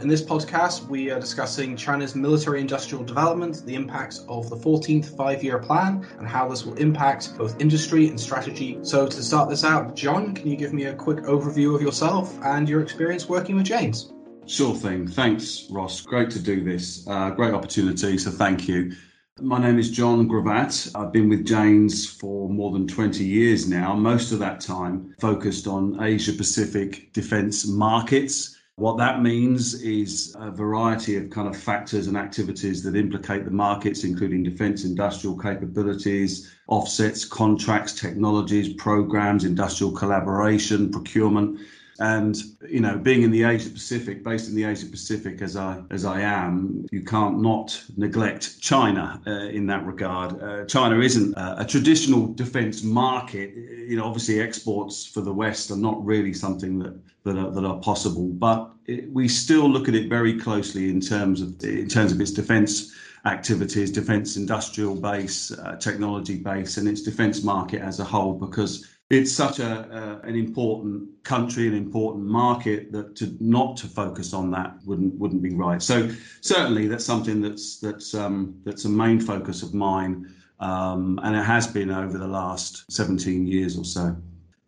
In 0.00 0.06
this 0.06 0.22
podcast, 0.22 0.86
we 0.86 1.10
are 1.10 1.18
discussing 1.18 1.76
China's 1.76 2.14
military 2.14 2.60
industrial 2.60 3.02
development, 3.02 3.66
the 3.66 3.74
impacts 3.74 4.24
of 4.28 4.48
the 4.48 4.54
14th 4.54 5.16
five 5.16 5.42
year 5.42 5.58
plan, 5.58 6.06
and 6.20 6.28
how 6.28 6.48
this 6.48 6.64
will 6.64 6.74
impact 6.74 7.36
both 7.36 7.60
industry 7.60 8.06
and 8.06 8.18
strategy. 8.18 8.78
So, 8.82 9.08
to 9.08 9.22
start 9.24 9.48
this 9.48 9.64
out, 9.64 9.96
John, 9.96 10.36
can 10.36 10.46
you 10.46 10.56
give 10.56 10.72
me 10.72 10.84
a 10.84 10.94
quick 10.94 11.24
overview 11.24 11.74
of 11.74 11.82
yourself 11.82 12.38
and 12.44 12.68
your 12.68 12.80
experience 12.80 13.28
working 13.28 13.56
with 13.56 13.64
Janes? 13.64 14.12
Sure 14.46 14.72
thing. 14.72 15.08
Thanks, 15.08 15.66
Ross. 15.68 16.00
Great 16.02 16.30
to 16.30 16.38
do 16.38 16.62
this. 16.62 17.04
Uh, 17.08 17.30
great 17.30 17.52
opportunity, 17.52 18.18
so 18.18 18.30
thank 18.30 18.68
you. 18.68 18.92
My 19.40 19.60
name 19.60 19.80
is 19.80 19.90
John 19.90 20.28
Grevatt. 20.28 20.94
I've 20.94 21.12
been 21.12 21.28
with 21.28 21.44
Janes 21.44 22.08
for 22.08 22.48
more 22.48 22.70
than 22.70 22.86
20 22.86 23.24
years 23.24 23.68
now, 23.68 23.94
most 23.94 24.30
of 24.30 24.38
that 24.38 24.60
time 24.60 25.16
focused 25.18 25.66
on 25.66 26.00
Asia 26.00 26.32
Pacific 26.32 27.12
defense 27.12 27.66
markets 27.66 28.57
what 28.78 28.96
that 28.96 29.22
means 29.22 29.82
is 29.82 30.36
a 30.38 30.52
variety 30.52 31.16
of 31.16 31.30
kind 31.30 31.48
of 31.48 31.56
factors 31.56 32.06
and 32.06 32.16
activities 32.16 32.80
that 32.84 32.94
implicate 32.94 33.44
the 33.44 33.50
markets, 33.50 34.04
including 34.04 34.44
defense 34.44 34.84
industrial 34.84 35.36
capabilities, 35.36 36.54
offsets, 36.68 37.24
contracts, 37.24 37.92
technologies, 37.92 38.72
programs, 38.74 39.44
industrial 39.44 39.90
collaboration, 39.90 40.92
procurement, 40.92 41.58
and 41.98 42.40
you 42.68 42.78
know, 42.78 42.96
being 42.96 43.22
in 43.22 43.32
the 43.32 43.42
Asia 43.42 43.68
Pacific, 43.68 44.22
based 44.22 44.48
in 44.48 44.54
the 44.54 44.62
Asia 44.62 44.86
Pacific 44.86 45.42
as 45.42 45.56
I 45.56 45.82
as 45.90 46.04
I 46.04 46.20
am, 46.20 46.86
you 46.92 47.02
can't 47.02 47.40
not 47.40 47.82
neglect 47.96 48.60
China 48.60 49.20
uh, 49.26 49.48
in 49.48 49.66
that 49.66 49.84
regard. 49.84 50.40
Uh, 50.40 50.64
China 50.66 51.00
isn't 51.00 51.34
a, 51.34 51.62
a 51.62 51.64
traditional 51.64 52.32
defence 52.34 52.84
market. 52.84 53.52
You 53.54 53.96
know, 53.96 54.04
obviously 54.04 54.40
exports 54.40 55.04
for 55.04 55.20
the 55.22 55.32
West 55.32 55.72
are 55.72 55.76
not 55.76 56.04
really 56.04 56.32
something 56.32 56.78
that 56.78 56.94
that 57.28 57.38
are, 57.38 57.50
that 57.50 57.64
are 57.64 57.78
possible, 57.80 58.28
but 58.28 58.70
it, 58.86 59.10
we 59.12 59.28
still 59.28 59.68
look 59.68 59.88
at 59.88 59.94
it 59.94 60.08
very 60.08 60.38
closely 60.38 60.90
in 60.90 61.00
terms 61.00 61.40
of 61.40 61.62
in 61.62 61.88
terms 61.88 62.12
of 62.12 62.20
its 62.20 62.32
defence 62.32 62.94
activities, 63.24 63.90
defence 63.90 64.36
industrial 64.36 64.94
base, 64.94 65.50
uh, 65.50 65.76
technology 65.76 66.36
base, 66.36 66.76
and 66.76 66.88
its 66.88 67.02
defence 67.02 67.42
market 67.42 67.82
as 67.82 68.00
a 68.00 68.04
whole, 68.04 68.32
because 68.32 68.88
it's 69.10 69.32
such 69.32 69.58
a, 69.58 70.20
an 70.24 70.34
important 70.34 71.08
country, 71.24 71.66
an 71.66 71.74
important 71.74 72.26
market 72.26 72.92
that 72.92 73.16
to 73.16 73.36
not 73.40 73.76
to 73.78 73.86
focus 73.86 74.34
on 74.34 74.50
that 74.50 74.74
wouldn't 74.84 75.14
wouldn't 75.14 75.42
be 75.42 75.54
right. 75.54 75.82
So 75.82 76.10
certainly 76.40 76.86
that's 76.88 77.04
something 77.04 77.40
that's 77.40 77.78
that's 77.78 78.14
um, 78.14 78.60
that's 78.64 78.84
a 78.84 78.88
main 78.90 79.20
focus 79.20 79.62
of 79.62 79.72
mine, 79.74 80.34
um, 80.60 81.18
and 81.22 81.34
it 81.36 81.44
has 81.44 81.66
been 81.66 81.90
over 81.90 82.18
the 82.18 82.26
last 82.26 82.90
17 82.90 83.46
years 83.46 83.78
or 83.78 83.84
so. 83.84 84.16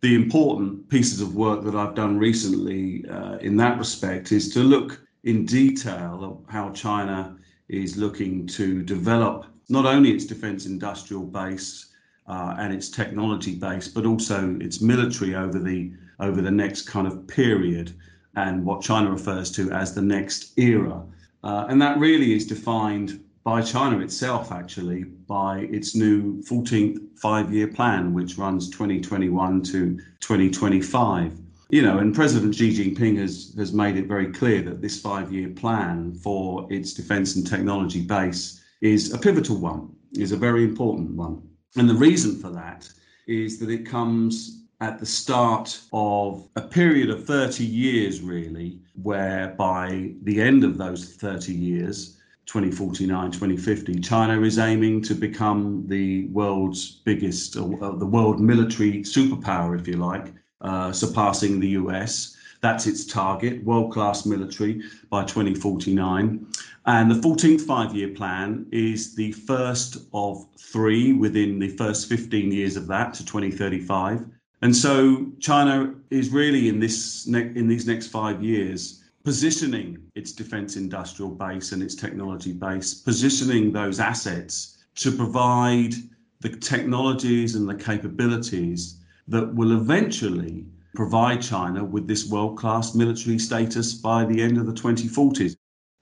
The 0.01 0.15
important 0.15 0.89
pieces 0.89 1.21
of 1.21 1.35
work 1.35 1.63
that 1.63 1.75
I've 1.75 1.93
done 1.93 2.17
recently 2.17 3.07
uh, 3.07 3.37
in 3.37 3.55
that 3.57 3.77
respect 3.77 4.31
is 4.31 4.51
to 4.53 4.61
look 4.61 4.99
in 5.25 5.45
detail 5.45 6.41
at 6.47 6.51
how 6.51 6.71
China 6.71 7.37
is 7.69 7.97
looking 7.97 8.47
to 8.47 8.81
develop 8.81 9.45
not 9.69 9.85
only 9.85 10.09
its 10.09 10.25
defence 10.25 10.65
industrial 10.65 11.23
base 11.23 11.93
uh, 12.27 12.55
and 12.57 12.73
its 12.73 12.89
technology 12.89 13.53
base, 13.53 13.87
but 13.87 14.07
also 14.07 14.57
its 14.59 14.81
military 14.81 15.35
over 15.35 15.59
the 15.59 15.93
over 16.19 16.41
the 16.41 16.51
next 16.51 16.83
kind 16.83 17.05
of 17.05 17.27
period, 17.27 17.93
and 18.35 18.65
what 18.65 18.81
China 18.81 19.11
refers 19.11 19.51
to 19.51 19.71
as 19.71 19.93
the 19.93 20.01
next 20.01 20.57
era, 20.57 21.03
uh, 21.43 21.65
and 21.69 21.79
that 21.79 21.99
really 21.99 22.33
is 22.33 22.47
defined 22.47 23.23
by 23.43 23.61
China 23.61 23.99
itself, 23.99 24.51
actually, 24.51 25.03
by 25.03 25.59
its 25.71 25.95
new 25.95 26.41
14th 26.43 26.99
five-year 27.19 27.67
plan, 27.67 28.13
which 28.13 28.37
runs 28.37 28.69
2021 28.69 29.63
to 29.63 29.97
2025 30.19 31.37
you 31.71 31.81
know, 31.81 31.99
and 31.99 32.13
President 32.13 32.53
Xi 32.53 32.77
Jinping 32.77 33.17
has 33.17 33.53
has 33.57 33.71
made 33.71 33.95
it 33.95 34.05
very 34.05 34.29
clear 34.31 34.61
that 34.63 34.81
this 34.81 34.99
five-year 34.99 35.49
plan 35.49 36.13
for 36.13 36.67
its 36.69 36.93
defence 36.93 37.37
and 37.37 37.47
technology 37.47 38.01
base 38.01 38.61
is 38.81 39.13
a 39.13 39.17
pivotal 39.17 39.55
one, 39.55 39.89
is 40.17 40.33
a 40.33 40.37
very 40.37 40.65
important 40.65 41.11
one. 41.11 41.41
And 41.77 41.89
the 41.89 41.95
reason 41.95 42.37
for 42.37 42.49
that 42.49 42.91
is 43.25 43.57
that 43.59 43.69
it 43.69 43.85
comes 43.85 44.65
at 44.81 44.99
the 44.99 45.05
start 45.05 45.79
of 45.93 46.49
a 46.57 46.61
period 46.61 47.09
of 47.09 47.25
30 47.25 47.63
years, 47.63 48.19
really, 48.19 48.81
where 49.01 49.55
by 49.57 50.11
the 50.23 50.41
end 50.41 50.65
of 50.65 50.77
those 50.77 51.13
30 51.15 51.53
years, 51.53 52.17
2049, 52.45 53.31
2050, 53.31 53.99
China 53.99 54.41
is 54.41 54.59
aiming 54.59 55.01
to 55.03 55.15
become 55.15 55.85
the 55.87 56.27
world's 56.27 57.01
biggest, 57.05 57.55
uh, 57.55 57.61
the 57.61 58.05
world 58.05 58.39
military 58.39 59.03
superpower, 59.03 59.79
if 59.79 59.87
you 59.87 59.97
like, 59.97 60.33
uh, 60.61 60.91
surpassing 60.91 61.59
the 61.59 61.69
US. 61.69 62.35
That's 62.61 62.85
its 62.85 63.05
target, 63.05 63.63
world 63.63 63.91
class 63.91 64.25
military 64.25 64.83
by 65.09 65.23
2049. 65.23 66.45
And 66.85 67.11
the 67.11 67.15
14th 67.15 67.61
five 67.61 67.95
year 67.95 68.09
plan 68.09 68.67
is 68.71 69.15
the 69.15 69.31
first 69.31 69.97
of 70.13 70.45
three 70.59 71.13
within 71.13 71.59
the 71.59 71.69
first 71.69 72.07
15 72.07 72.51
years 72.51 72.75
of 72.75 72.87
that 72.87 73.13
to 73.15 73.25
2035. 73.25 74.25
And 74.61 74.75
so 74.75 75.27
China 75.39 75.95
is 76.11 76.29
really 76.29 76.69
in 76.69 76.79
this 76.79 77.25
ne- 77.27 77.51
in 77.55 77.67
these 77.67 77.87
next 77.87 78.07
five 78.07 78.43
years 78.43 79.00
positioning 79.23 79.97
its 80.15 80.31
defense 80.31 80.75
industrial 80.75 81.31
base 81.31 81.71
and 81.71 81.83
its 81.83 81.95
technology 81.95 82.53
base, 82.53 82.93
positioning 82.93 83.71
those 83.71 83.99
assets 83.99 84.77
to 84.95 85.11
provide 85.11 85.93
the 86.39 86.49
technologies 86.49 87.55
and 87.55 87.69
the 87.69 87.75
capabilities 87.75 88.99
that 89.27 89.53
will 89.53 89.73
eventually 89.73 90.65
provide 90.95 91.41
China 91.41 91.83
with 91.83 92.07
this 92.07 92.29
world 92.29 92.57
class 92.57 92.95
military 92.95 93.39
status 93.39 93.93
by 93.93 94.25
the 94.25 94.41
end 94.41 94.57
of 94.57 94.65
the 94.65 94.73
2040s. 94.73 95.55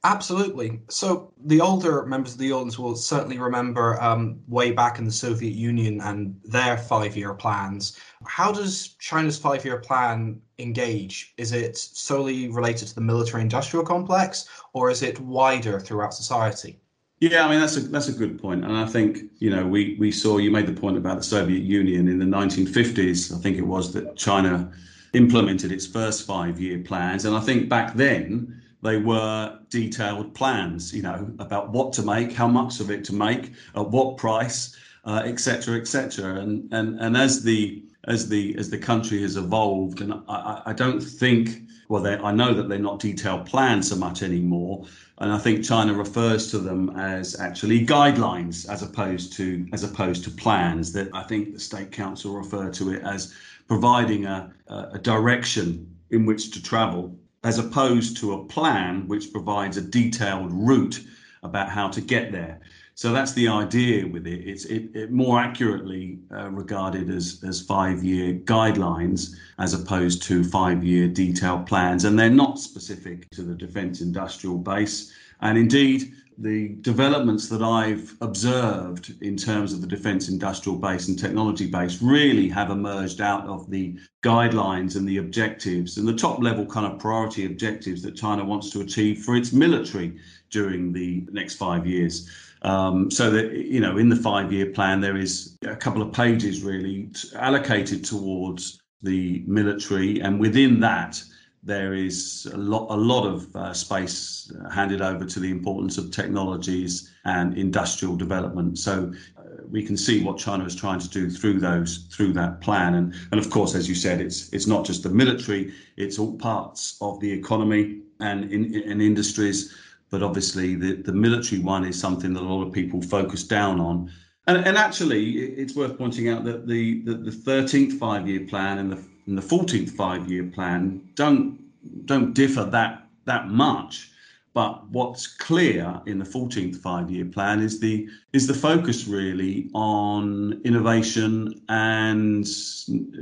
Absolutely. 0.05 0.79
So 0.89 1.33
the 1.45 1.59
older 1.59 2.05
members 2.05 2.33
of 2.33 2.39
the 2.39 2.53
audience 2.53 2.79
will 2.79 2.95
certainly 2.95 3.37
remember 3.37 4.01
um, 4.01 4.39
way 4.47 4.71
back 4.71 4.97
in 4.97 5.03
the 5.03 5.11
Soviet 5.11 5.53
Union 5.53 5.99
and 5.99 6.39
their 6.45 6.77
five-year 6.77 7.33
plans. 7.33 7.99
How 8.25 8.51
does 8.53 8.95
China's 8.99 9.37
five-year 9.37 9.79
plan 9.79 10.41
engage? 10.57 11.33
Is 11.37 11.51
it 11.51 11.75
solely 11.75 12.47
related 12.47 12.87
to 12.87 12.95
the 12.95 13.01
military-industrial 13.01 13.85
complex, 13.85 14.47
or 14.71 14.89
is 14.89 15.03
it 15.03 15.19
wider 15.19 15.81
throughout 15.81 16.13
society? 16.13 16.79
Yeah, 17.19 17.45
I 17.45 17.49
mean 17.49 17.59
that's 17.59 17.75
a 17.75 17.81
that's 17.81 18.07
a 18.07 18.13
good 18.13 18.41
point. 18.41 18.63
and 18.63 18.77
I 18.77 18.85
think 18.85 19.23
you 19.39 19.49
know 19.49 19.67
we 19.67 19.97
we 19.99 20.09
saw 20.09 20.37
you 20.37 20.51
made 20.51 20.67
the 20.67 20.79
point 20.79 20.95
about 20.95 21.17
the 21.17 21.23
Soviet 21.23 21.63
Union 21.63 22.07
in 22.07 22.17
the 22.17 22.25
1950s. 22.25 23.35
I 23.35 23.41
think 23.41 23.57
it 23.57 23.67
was 23.67 23.91
that 23.91 24.15
China 24.15 24.71
implemented 25.11 25.73
its 25.73 25.85
first 25.85 26.25
five-year 26.25 26.79
plans, 26.79 27.25
and 27.25 27.35
I 27.35 27.41
think 27.41 27.67
back 27.67 27.95
then 27.95 28.58
they 28.81 28.97
were 28.97 29.59
detailed 29.69 30.33
plans, 30.33 30.93
you 30.93 31.01
know, 31.01 31.29
about 31.39 31.71
what 31.71 31.93
to 31.93 32.01
make, 32.01 32.31
how 32.31 32.47
much 32.47 32.79
of 32.79 32.89
it 32.89 33.03
to 33.05 33.13
make, 33.13 33.51
at 33.75 33.89
what 33.89 34.17
price, 34.17 34.75
etc., 35.05 35.75
uh, 35.75 35.77
etc. 35.77 36.35
Et 36.35 36.39
and 36.43 36.73
and 36.73 36.99
and 36.99 37.17
as 37.17 37.43
the 37.43 37.83
as 38.05 38.29
the 38.29 38.55
as 38.57 38.69
the 38.69 38.77
country 38.77 39.21
has 39.21 39.35
evolved, 39.35 40.01
and 40.01 40.13
I, 40.27 40.61
I 40.67 40.73
don't 40.73 41.01
think 41.01 41.63
well, 41.89 42.05
I 42.05 42.31
know 42.31 42.53
that 42.53 42.69
they're 42.69 42.77
not 42.77 42.99
detailed 42.99 43.47
plans 43.47 43.89
so 43.89 43.95
much 43.95 44.21
anymore, 44.21 44.85
and 45.17 45.31
I 45.31 45.39
think 45.39 45.65
China 45.65 45.93
refers 45.93 46.51
to 46.51 46.59
them 46.59 46.91
as 46.91 47.39
actually 47.39 47.85
guidelines 47.85 48.69
as 48.69 48.83
opposed 48.83 49.33
to 49.33 49.67
as 49.73 49.83
opposed 49.83 50.23
to 50.25 50.31
plans. 50.31 50.93
That 50.93 51.09
I 51.13 51.23
think 51.23 51.53
the 51.53 51.59
State 51.59 51.91
Council 51.91 52.35
refer 52.35 52.69
to 52.71 52.93
it 52.93 53.03
as 53.03 53.33
providing 53.67 54.25
a, 54.25 54.53
a 54.67 54.99
direction 54.99 55.95
in 56.11 56.25
which 56.25 56.51
to 56.51 56.61
travel 56.61 57.15
as 57.43 57.57
opposed 57.57 58.17
to 58.17 58.33
a 58.33 58.45
plan 58.45 59.07
which 59.07 59.31
provides 59.31 59.77
a 59.77 59.81
detailed 59.81 60.51
route 60.51 61.01
about 61.43 61.69
how 61.69 61.87
to 61.89 62.01
get 62.01 62.31
there. 62.31 62.59
So 62.95 63.13
that's 63.13 63.31
the 63.31 63.47
idea 63.47 64.05
with 64.05 64.27
it. 64.27 64.45
It's 64.45 64.65
it, 64.65 64.93
it 64.93 65.09
more 65.09 65.39
accurately 65.39 66.19
uh, 66.33 66.49
regarded 66.49 67.09
as, 67.09 67.41
as 67.47 67.61
five 67.61 68.03
year 68.03 68.33
guidelines 68.33 69.35
as 69.57 69.73
opposed 69.73 70.21
to 70.23 70.43
five 70.43 70.83
year 70.83 71.07
detailed 71.07 71.65
plans. 71.65 72.03
And 72.03 72.19
they're 72.19 72.29
not 72.29 72.59
specific 72.59 73.29
to 73.29 73.43
the 73.43 73.55
defence 73.55 74.01
industrial 74.01 74.57
base. 74.57 75.13
And 75.39 75.57
indeed, 75.57 76.11
the 76.41 76.69
developments 76.81 77.49
that 77.49 77.61
I've 77.61 78.15
observed 78.21 79.13
in 79.21 79.35
terms 79.35 79.73
of 79.73 79.81
the 79.81 79.87
defence 79.87 80.29
industrial 80.29 80.77
base 80.77 81.09
and 81.09 81.19
technology 81.19 81.67
base 81.67 82.01
really 82.01 82.47
have 82.47 82.69
emerged 82.69 83.19
out 83.19 83.45
of 83.45 83.69
the 83.69 83.99
guidelines 84.23 84.95
and 84.95 85.07
the 85.07 85.17
objectives 85.17 85.97
and 85.97 86.07
the 86.07 86.15
top 86.15 86.41
level 86.41 86.65
kind 86.65 86.85
of 86.85 86.97
priority 86.97 87.45
objectives 87.45 88.01
that 88.03 88.15
China 88.15 88.45
wants 88.45 88.69
to 88.69 88.79
achieve 88.79 89.21
for 89.23 89.35
its 89.35 89.51
military 89.51 90.17
during 90.49 90.93
the 90.93 91.25
next 91.29 91.55
five 91.55 91.85
years. 91.85 92.29
Um, 92.61 93.11
so 93.11 93.29
that 93.31 93.51
you 93.53 93.81
know, 93.81 93.97
in 93.97 94.07
the 94.07 94.15
five-year 94.15 94.67
plan, 94.67 95.01
there 95.01 95.17
is 95.17 95.57
a 95.65 95.75
couple 95.75 96.01
of 96.01 96.13
pages 96.13 96.61
really 96.61 97.09
allocated 97.35 98.03
towards 98.03 98.81
the 99.01 99.43
military, 99.47 100.19
and 100.19 100.39
within 100.39 100.81
that, 100.81 101.23
there 101.63 101.93
is 101.93 102.49
a 102.53 102.57
lot, 102.57 102.87
a 102.89 102.95
lot 102.95 103.25
of 103.25 103.53
uh, 103.55 103.73
space 103.73 104.51
handed 104.71 105.01
over 105.01 105.25
to 105.25 105.39
the 105.39 105.51
importance 105.51 105.97
of 105.97 106.09
technologies 106.11 107.11
and 107.25 107.57
industrial 107.57 108.15
development. 108.15 108.79
So 108.79 109.11
uh, 109.37 109.41
we 109.69 109.83
can 109.83 109.97
see 109.97 110.23
what 110.23 110.37
China 110.37 110.65
is 110.65 110.75
trying 110.75 110.99
to 110.99 111.09
do 111.09 111.29
through 111.29 111.59
those, 111.59 112.07
through 112.11 112.33
that 112.33 112.61
plan. 112.61 112.95
And, 112.95 113.13
and 113.31 113.39
of 113.39 113.49
course, 113.49 113.75
as 113.75 113.89
you 113.89 113.95
said, 113.95 114.21
it's 114.21 114.51
it's 114.53 114.67
not 114.67 114.85
just 114.85 115.03
the 115.03 115.09
military; 115.09 115.73
it's 115.97 116.17
all 116.17 116.37
parts 116.37 116.97
of 117.01 117.19
the 117.19 117.31
economy, 117.31 118.01
and 118.19 118.51
in, 118.51 118.73
in 118.73 119.01
industries. 119.01 119.75
But 120.09 120.23
obviously, 120.23 120.75
the, 120.75 120.93
the 120.95 121.13
military 121.13 121.61
one 121.61 121.85
is 121.85 121.99
something 121.99 122.33
that 122.33 122.41
a 122.41 122.49
lot 122.53 122.65
of 122.65 122.73
people 122.73 123.01
focus 123.01 123.43
down 123.43 123.79
on. 123.79 124.11
And, 124.47 124.65
and 124.65 124.77
actually, 124.77 125.37
it's 125.37 125.75
worth 125.75 125.97
pointing 125.97 126.29
out 126.29 126.43
that 126.45 126.67
the, 126.67 127.03
the, 127.03 127.13
the 127.13 127.31
13th 127.31 127.99
five 127.99 128.27
year 128.27 128.47
plan 128.47 128.79
and 128.79 128.91
the, 128.91 129.03
and 129.29 129.37
the 129.37 129.41
14th 129.41 129.91
five 129.91 130.29
year 130.29 130.43
plan 130.43 131.01
don't, 131.13 131.59
don't 132.05 132.33
differ 132.33 132.65
that, 132.65 133.07
that 133.25 133.47
much. 133.47 134.11
But 134.53 134.89
what's 134.89 135.27
clear 135.27 136.01
in 136.07 136.17
the 136.17 136.25
14th 136.25 136.77
five-year 136.77 137.25
plan 137.25 137.61
is 137.61 137.79
the 137.79 138.09
is 138.33 138.47
the 138.47 138.53
focus 138.53 139.07
really 139.07 139.69
on 139.73 140.59
innovation 140.65 141.61
and 141.69 142.45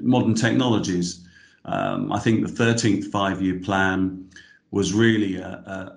modern 0.02 0.36
technologies. 0.36 1.28
Um, 1.66 2.14
I 2.14 2.20
think 2.20 2.48
the 2.48 2.64
13th 2.64 3.12
five-year 3.12 3.60
plan 3.60 4.30
was 4.72 4.94
really 4.94 5.36
a, 5.36 5.50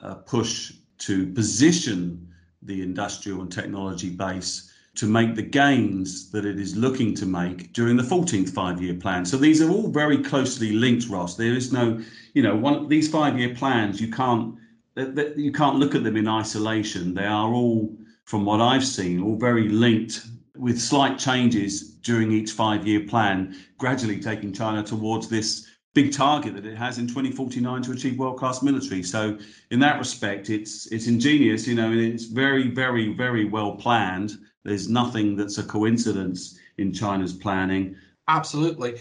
a, 0.03 0.09
a 0.11 0.15
push 0.17 0.73
to 0.99 1.27
position 1.33 2.29
the 2.63 2.83
industrial 2.83 3.41
and 3.41 3.53
technology 3.53 4.11
base 4.11 4.71
to 4.97 5.07
make 5.07 5.35
the 5.35 5.43
gains 5.43 6.31
that 6.31 6.45
it 6.45 6.59
is 6.59 6.77
looking 6.77 7.15
to 7.15 7.27
make 7.27 7.73
during 7.73 7.97
the 7.97 8.03
14th 8.03 8.51
five-year 8.51 8.95
plan. 8.95 9.25
So 9.25 9.37
these 9.37 9.63
are 9.63 9.71
all 9.71 9.89
very 9.89 10.19
closely 10.19 10.73
linked, 10.73 11.09
Ross. 11.09 11.37
There 11.37 11.55
is 11.55 11.73
no, 11.73 12.01
you 12.35 12.43
know, 12.43 12.57
one 12.57 12.89
these 12.89 13.09
five-year 13.09 13.55
plans 13.55 14.01
you 14.01 14.11
can't 14.11 14.57
you 14.97 15.53
can't 15.53 15.77
look 15.77 15.95
at 15.95 16.05
them 16.05 16.17
in 16.17 16.29
isolation. 16.29 17.15
They 17.15 17.25
are 17.25 17.53
all, 17.53 17.97
from 18.25 18.45
what 18.45 18.61
I've 18.61 18.85
seen, 18.85 19.23
all 19.23 19.37
very 19.37 19.69
linked 19.69 20.27
with 20.57 20.81
slight 20.81 21.19
changes 21.19 21.95
during 21.95 22.33
each 22.33 22.53
five 22.53 22.87
year 22.87 23.01
plan, 23.01 23.57
gradually 23.79 24.21
taking 24.21 24.53
China 24.53 24.83
towards 24.83 25.29
this 25.29 25.67
big 25.95 26.13
target 26.13 26.55
that 26.55 26.67
it 26.67 26.77
has 26.77 26.99
in 26.99 27.07
2049 27.07 27.83
to 27.83 27.93
achieve 27.93 28.19
world 28.19 28.39
class 28.39 28.63
military. 28.63 29.03
So, 29.03 29.39
in 29.71 29.81
that 29.81 29.99
respect, 29.99 30.51
it's, 30.51 30.87
it's 30.89 31.07
ingenious, 31.07 31.67
you 31.67 31.75
know, 31.75 31.91
and 31.91 32.01
it's 32.01 32.27
very, 32.27 32.69
very, 32.69 33.13
very 33.15 33.45
well 33.45 33.73
planned. 33.77 34.39
There's 34.65 34.89
nothing 34.89 35.37
that's 35.37 35.59
a 35.59 35.63
coincidence 35.63 36.59
in 36.79 36.93
China's 36.93 37.33
planning. 37.33 37.97
Absolutely. 38.29 39.01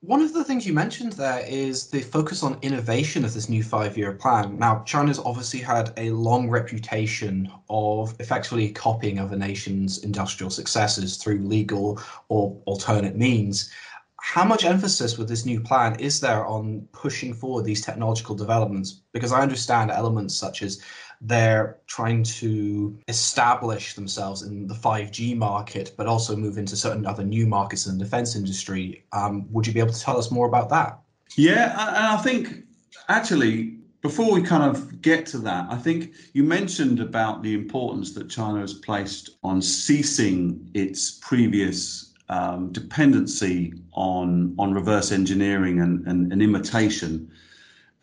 One 0.00 0.20
of 0.20 0.32
the 0.32 0.44
things 0.44 0.64
you 0.64 0.72
mentioned 0.72 1.14
there 1.14 1.44
is 1.44 1.88
the 1.88 2.02
focus 2.02 2.44
on 2.44 2.58
innovation 2.62 3.24
of 3.24 3.34
this 3.34 3.48
new 3.48 3.64
five 3.64 3.98
year 3.98 4.12
plan. 4.12 4.56
Now, 4.56 4.84
China's 4.84 5.18
obviously 5.18 5.58
had 5.58 5.92
a 5.96 6.10
long 6.10 6.48
reputation 6.48 7.50
of 7.68 8.14
effectively 8.20 8.70
copying 8.70 9.18
other 9.18 9.36
nations' 9.36 10.04
industrial 10.04 10.50
successes 10.50 11.16
through 11.16 11.40
legal 11.40 12.00
or 12.28 12.62
alternate 12.66 13.16
means. 13.16 13.72
How 14.20 14.44
much 14.44 14.64
emphasis 14.64 15.18
with 15.18 15.28
this 15.28 15.44
new 15.44 15.60
plan 15.60 15.98
is 15.98 16.20
there 16.20 16.46
on 16.46 16.86
pushing 16.92 17.34
forward 17.34 17.64
these 17.64 17.80
technological 17.80 18.36
developments? 18.36 19.00
Because 19.12 19.32
I 19.32 19.42
understand 19.42 19.90
elements 19.90 20.36
such 20.36 20.62
as 20.62 20.80
they're 21.20 21.78
trying 21.86 22.22
to 22.22 22.98
establish 23.08 23.94
themselves 23.94 24.42
in 24.42 24.66
the 24.66 24.74
5G 24.74 25.36
market, 25.36 25.92
but 25.96 26.06
also 26.06 26.36
move 26.36 26.58
into 26.58 26.76
certain 26.76 27.06
other 27.06 27.24
new 27.24 27.46
markets 27.46 27.86
in 27.86 27.98
the 27.98 28.04
defense 28.04 28.36
industry. 28.36 29.04
Um, 29.12 29.50
would 29.52 29.66
you 29.66 29.72
be 29.72 29.80
able 29.80 29.92
to 29.92 30.00
tell 30.00 30.18
us 30.18 30.30
more 30.30 30.46
about 30.46 30.68
that? 30.70 31.00
Yeah, 31.36 31.72
and 31.72 32.06
I 32.06 32.16
think 32.18 32.64
actually, 33.08 33.78
before 34.00 34.32
we 34.32 34.42
kind 34.42 34.62
of 34.62 35.02
get 35.02 35.26
to 35.26 35.38
that, 35.38 35.66
I 35.70 35.76
think 35.76 36.12
you 36.32 36.44
mentioned 36.44 37.00
about 37.00 37.42
the 37.42 37.54
importance 37.54 38.14
that 38.14 38.30
China 38.30 38.60
has 38.60 38.74
placed 38.74 39.30
on 39.42 39.60
ceasing 39.60 40.70
its 40.74 41.18
previous 41.20 42.14
um, 42.28 42.70
dependency 42.72 43.74
on 43.92 44.54
on 44.58 44.72
reverse 44.72 45.12
engineering 45.12 45.80
and, 45.80 46.06
and, 46.06 46.32
and 46.32 46.42
imitation, 46.42 47.30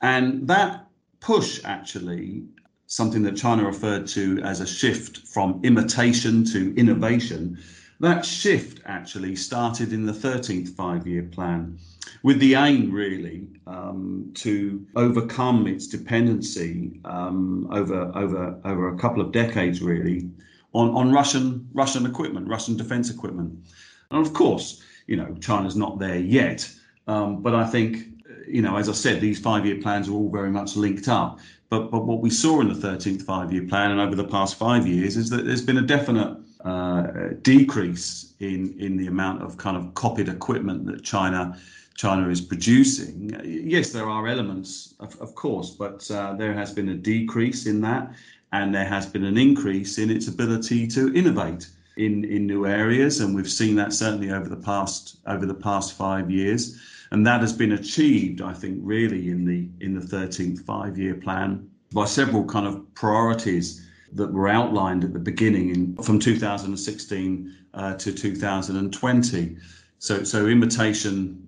and 0.02 0.48
that 0.48 0.88
push 1.20 1.62
actually 1.64 2.44
something 2.88 3.24
that 3.24 3.36
China 3.36 3.66
referred 3.66 4.08
to 4.08 4.40
as 4.44 4.62
a 4.62 4.68
shift 4.68 5.28
from 5.28 5.60
imitation 5.64 6.44
to 6.46 6.76
innovation. 6.76 7.58
That 8.00 8.26
shift 8.26 8.82
actually 8.86 9.36
started 9.36 9.94
in 9.94 10.06
the 10.06 10.12
13th 10.12 10.70
five 10.76 11.08
year 11.08 11.24
plan 11.24 11.80
with 12.24 12.40
the 12.40 12.56
aim 12.56 12.92
really 12.92 13.48
um, 13.68 14.32
to 14.36 14.86
overcome 14.96 15.66
its 15.68 15.88
dependency 15.88 17.00
um, 17.06 17.68
over, 17.72 18.12
over, 18.16 18.60
over 18.66 18.94
a 18.94 18.98
couple 18.98 19.22
of 19.22 19.32
decades 19.32 19.82
really 19.82 20.30
on, 20.74 20.90
on 20.90 21.12
Russian, 21.12 21.68
Russian 21.74 22.06
equipment, 22.06 22.48
Russian 22.48 22.76
defense 22.76 23.10
equipment. 23.10 23.66
And 24.12 24.26
of 24.26 24.34
course, 24.34 24.84
you 25.08 25.16
know, 25.16 25.34
China's 25.40 25.76
not 25.76 26.00
there 26.00 26.20
yet, 26.20 26.70
um, 27.08 27.42
but 27.42 27.56
I 27.56 27.66
think 27.66 28.16
you 28.48 28.62
know, 28.62 28.78
as 28.78 28.90
I 28.90 28.94
said, 28.94 29.22
these 29.22 29.40
five-year 29.40 29.82
plans 29.82 30.08
are 30.08 30.14
all 30.14 30.30
very 30.30 30.52
much 30.52 30.76
linked 30.76 31.08
up. 31.08 31.40
But 31.70 31.92
but 31.92 32.06
what 32.06 32.22
we 32.22 32.30
saw 32.30 32.62
in 32.62 32.68
the 32.68 32.88
13th 32.88 33.24
five-year 33.24 33.68
plan 33.68 33.92
and 33.92 34.00
over 34.00 34.16
the 34.16 34.28
past 34.28 34.56
five 34.56 34.86
years 34.88 35.18
is 35.18 35.30
that 35.30 35.46
there's 35.46 35.62
been 35.64 35.78
a 35.78 35.82
definite 35.82 36.38
uh, 36.64 37.08
decrease 37.42 38.34
in 38.40 38.76
in 38.80 38.98
the 38.98 39.08
amount 39.08 39.42
of 39.42 39.58
kind 39.58 39.78
of 39.78 39.94
copied 39.94 40.30
equipment 40.30 40.86
that 40.86 41.04
China 41.04 41.58
China 41.96 42.30
is 42.30 42.42
producing. 42.42 43.32
Yes, 43.46 43.92
there 43.92 44.10
are 44.10 44.28
elements, 44.28 44.96
of, 45.00 45.20
of 45.22 45.34
course, 45.34 45.70
but 45.70 46.10
uh, 46.12 46.34
there 46.34 46.54
has 46.54 46.74
been 46.74 46.90
a 46.90 46.94
decrease 46.94 47.68
in 47.68 47.80
that, 47.82 48.14
and 48.52 48.76
there 48.76 48.86
has 48.86 49.06
been 49.06 49.24
an 49.24 49.38
increase 49.38 49.98
in 49.98 50.10
its 50.10 50.28
ability 50.28 50.88
to 50.88 51.14
innovate 51.14 51.70
in 51.98 52.26
in 52.26 52.46
new 52.46 52.66
areas, 52.66 53.22
and 53.22 53.34
we've 53.34 53.50
seen 53.50 53.76
that 53.76 53.94
certainly 53.94 54.32
over 54.32 54.50
the 54.50 54.58
past 54.58 55.18
over 55.26 55.46
the 55.46 55.54
past 55.54 55.94
five 55.94 56.30
years 56.30 56.80
and 57.12 57.26
that 57.26 57.42
has 57.42 57.54
been 57.54 57.74
achieved, 57.74 58.42
I 58.42 58.54
think, 58.54 58.80
really 58.82 59.30
in 59.30 59.46
the 59.46 59.70
in 59.84 59.94
the 59.94 60.06
13th 60.06 60.66
five-year 60.66 61.16
plan 61.16 61.70
by 61.94 62.06
several 62.06 62.44
kind 62.46 62.68
of 62.68 62.94
priorities 62.94 63.86
that 64.14 64.32
were 64.32 64.48
outlined 64.48 65.04
at 65.04 65.14
the 65.14 65.20
beginning 65.20 65.70
in, 65.70 65.96
from 65.98 66.20
2016 66.20 67.56
uh, 67.74 67.94
to 67.96 68.14
2020. 68.14 69.58
So, 70.00 70.24
so 70.24 70.48
imitation, 70.48 71.48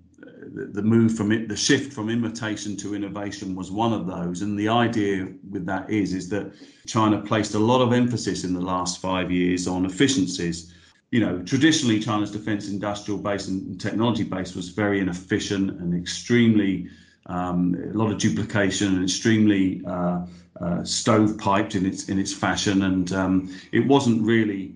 the, 0.52 0.82
move 0.82 1.16
from 1.16 1.32
it, 1.32 1.48
the 1.48 1.56
shift 1.56 1.92
from 1.92 2.10
imitation 2.10 2.76
to 2.78 2.94
innovation 2.94 3.54
was 3.54 3.70
one 3.70 3.92
of 3.92 4.06
those. 4.06 4.42
And 4.42 4.58
the 4.58 4.68
idea 4.68 5.28
with 5.50 5.64
that 5.66 5.88
is, 5.88 6.12
is 6.12 6.28
that 6.30 6.52
China 6.86 7.20
placed 7.20 7.54
a 7.54 7.58
lot 7.58 7.80
of 7.80 7.92
emphasis 7.92 8.44
in 8.44 8.52
the 8.52 8.60
last 8.60 9.00
five 9.00 9.30
years 9.30 9.66
on 9.66 9.86
efficiencies 9.86 10.74
you 11.10 11.20
know, 11.20 11.42
traditionally 11.42 12.00
China's 12.00 12.30
defense 12.30 12.68
industrial 12.68 13.18
base 13.18 13.48
and 13.48 13.80
technology 13.80 14.24
base 14.24 14.54
was 14.54 14.68
very 14.68 15.00
inefficient 15.00 15.70
and 15.80 15.94
extremely 15.94 16.88
um, 17.26 17.74
a 17.74 17.96
lot 17.96 18.10
of 18.10 18.18
duplication 18.18 18.94
and 18.94 19.04
extremely 19.04 19.82
uh, 19.86 20.26
uh, 20.60 20.82
stovepiped 20.82 21.74
in 21.74 21.86
its 21.86 22.08
in 22.08 22.18
its 22.18 22.32
fashion, 22.32 22.82
and 22.82 23.12
um, 23.12 23.54
it 23.72 23.86
wasn't 23.86 24.22
really 24.22 24.74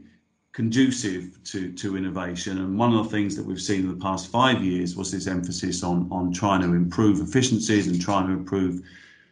conducive 0.53 1.43
to 1.45 1.73
to 1.73 1.97
innovation. 1.97 2.59
And 2.59 2.79
one 2.79 2.95
of 2.95 3.05
the 3.05 3.11
things 3.11 3.37
that 3.37 3.45
we've 3.45 3.61
seen 3.61 3.81
in 3.81 3.89
the 3.89 4.03
past 4.03 4.31
five 4.31 4.63
years 4.63 4.97
was 4.97 5.11
this 5.11 5.27
emphasis 5.27 5.83
on 5.83 6.09
on 6.11 6.33
trying 6.33 6.61
to 6.63 6.75
improve 6.75 7.21
efficiencies 7.21 7.89
and 7.89 8.01
trying 8.01 8.27
to 8.27 8.33
improve 8.33 8.83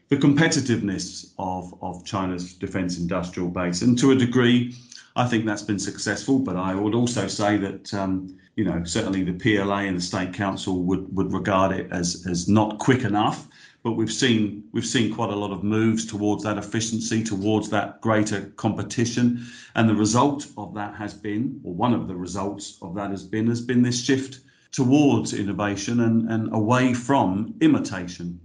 the 0.09 0.17
competitiveness 0.17 1.33
of 1.39 1.75
of 1.83 2.05
China's 2.05 2.55
defense 2.55 2.99
industrial 2.99 3.49
base, 3.49 3.83
and 3.83 3.99
to 3.99 4.11
a 4.11 4.17
degree 4.17 4.75
I 5.17 5.27
think 5.27 5.45
that's 5.45 5.63
been 5.63 5.79
successful, 5.79 6.39
but 6.39 6.57
I 6.57 6.75
would 6.75 6.95
also 6.95 7.27
say 7.27 7.57
that 7.59 7.93
um, 7.95 8.39
you 8.57 8.65
know 8.65 8.85
certainly 8.85 9.25
the 9.25 9.33
PLA 9.33 9.81
and 9.81 9.97
the 9.97 10.03
state 10.03 10.33
council 10.33 10.83
would 10.83 11.15
would 11.17 11.33
regard 11.33 11.73
it 11.73 11.89
as 11.91 12.27
as 12.29 12.49
not 12.49 12.79
quick 12.79 13.03
enough. 13.03 13.49
But 13.83 13.93
we've 13.93 14.13
seen 14.13 14.65
we've 14.73 14.87
seen 14.87 15.15
quite 15.15 15.31
a 15.31 15.37
lot 15.37 15.53
of 15.53 15.65
moves 15.65 16.05
towards 16.05 16.45
that 16.45 16.59
efficiency, 16.59 17.25
towards 17.25 17.71
that 17.71 18.01
greater 18.03 18.53
competition, 18.57 19.47
and 19.75 19.89
the 19.89 19.95
result 19.95 20.47
of 20.57 20.75
that 20.75 20.95
has 20.95 21.15
been, 21.15 21.61
or 21.65 21.75
one 21.75 21.95
of 21.95 22.07
the 22.07 22.17
results 22.17 22.79
of 22.83 22.95
that 22.95 23.11
has 23.11 23.25
been, 23.25 23.47
has 23.47 23.63
been 23.63 23.83
this 23.83 24.03
shift 24.05 24.41
towards 24.73 25.33
innovation 25.33 26.01
and, 26.01 26.31
and 26.31 26.53
away 26.55 26.95
from 26.95 27.55
imitation. 27.61 28.41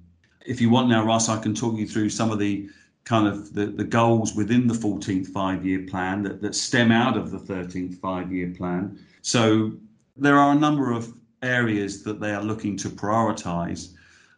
If 0.45 0.61
you 0.61 0.69
want 0.69 0.89
now, 0.89 1.05
Russ, 1.05 1.29
I 1.29 1.39
can 1.39 1.53
talk 1.53 1.77
you 1.77 1.87
through 1.87 2.09
some 2.09 2.31
of 2.31 2.39
the 2.39 2.69
kind 3.05 3.27
of 3.27 3.53
the, 3.53 3.67
the 3.67 3.83
goals 3.83 4.35
within 4.35 4.67
the 4.67 4.73
14th 4.73 5.27
five 5.27 5.65
year 5.65 5.85
plan 5.87 6.23
that, 6.23 6.41
that 6.41 6.55
stem 6.55 6.91
out 6.91 7.15
of 7.15 7.31
the 7.31 7.37
13th 7.37 7.99
five 7.99 8.33
year 8.33 8.53
plan. 8.57 8.99
So 9.21 9.73
there 10.17 10.37
are 10.37 10.51
a 10.51 10.59
number 10.59 10.91
of 10.91 11.13
areas 11.41 12.03
that 12.03 12.19
they 12.19 12.31
are 12.31 12.43
looking 12.43 12.75
to 12.77 12.89
prioritize. 12.89 13.93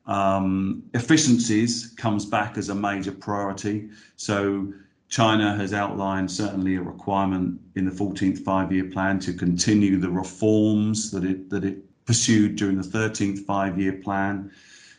Um, 0.05 0.83
efficiencies 0.93 1.93
comes 1.97 2.25
back 2.25 2.57
as 2.57 2.69
a 2.69 2.75
major 2.75 3.11
priority. 3.11 3.89
So 4.17 4.73
China 5.09 5.55
has 5.55 5.73
outlined 5.73 6.29
certainly 6.29 6.75
a 6.75 6.81
requirement 6.81 7.59
in 7.75 7.85
the 7.85 7.91
14th 7.91 8.43
five 8.43 8.71
year 8.71 8.85
plan 8.85 9.19
to 9.19 9.33
continue 9.33 9.97
the 9.97 10.09
reforms 10.09 11.09
that 11.11 11.23
it, 11.23 11.49
that 11.49 11.63
it 11.63 11.77
pursued 12.05 12.57
during 12.57 12.81
the 12.81 12.87
13th 12.87 13.45
five 13.45 13.79
year 13.79 13.93
plan 13.93 14.51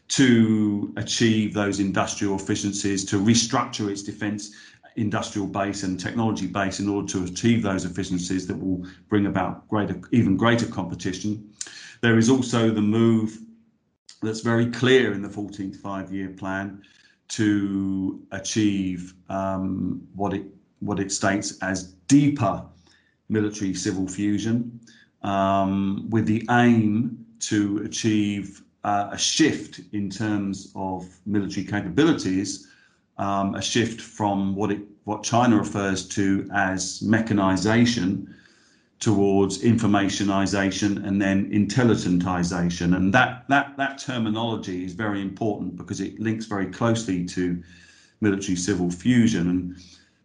to 0.09 0.93
achieve 0.97 1.53
those 1.53 1.81
industrial 1.81 2.37
efficiencies, 2.37 3.05
to 3.05 3.17
restructure 3.17 3.91
its 3.91 4.03
defence 4.03 4.53
industrial 4.97 5.47
base 5.47 5.85
and 5.85 5.99
technology 5.99 6.47
base 6.47 6.81
in 6.81 6.89
order 6.89 7.07
to 7.07 7.25
achieve 7.25 7.63
those 7.63 7.85
efficiencies 7.85 8.47
that 8.47 8.57
will 8.57 8.85
bring 9.09 9.27
about 9.27 9.67
greater, 9.69 10.01
even 10.11 10.37
greater 10.37 10.67
competition. 10.67 11.49
There 12.01 12.19
is 12.19 12.29
also 12.29 12.71
the 12.71 12.83
move 12.83 13.39
that's 14.23 14.41
very 14.41 14.67
clear 14.71 15.13
in 15.13 15.23
the 15.23 15.29
14th 15.29 15.77
five 15.77 16.13
year 16.13 16.31
plan 16.31 16.83
to 17.29 18.21
achieve 18.33 19.15
um, 19.29 20.07
what 20.15 20.35
it 20.35 20.45
what 20.81 21.01
it 21.01 21.11
states 21.11 21.59
as 21.61 21.93
deeper 22.07 22.65
military 23.29 23.75
civil 23.75 24.07
fusion, 24.07 24.81
um, 25.23 26.09
with 26.09 26.25
the 26.27 26.47
aim 26.51 27.27
to 27.41 27.79
achieve 27.79 28.63
uh, 28.89 29.11
a 29.13 29.19
shift 29.19 29.73
in 29.93 30.09
terms 30.09 30.73
of 30.75 30.97
military 31.27 31.67
capabilities, 31.75 32.51
um, 33.19 33.55
a 33.55 33.63
shift 33.63 34.01
from 34.01 34.55
what 34.55 34.71
it 34.71 34.83
what 35.09 35.23
China 35.23 35.57
refers 35.57 36.07
to 36.07 36.47
as 36.53 37.01
mechanization 37.01 38.09
towards 39.01 39.63
informationization 39.63 41.07
and 41.07 41.23
then 41.23 41.51
intelligentization. 41.51 42.95
And 42.97 43.15
that, 43.15 43.49
that, 43.49 43.77
that 43.79 43.97
terminology 43.97 44.85
is 44.85 44.93
very 44.93 45.23
important 45.23 45.77
because 45.77 46.01
it 46.01 46.21
links 46.21 46.45
very 46.45 46.67
closely 46.67 47.25
to 47.37 47.63
military 48.21 48.57
civil 48.57 48.91
fusion. 48.91 49.49
And 49.49 49.77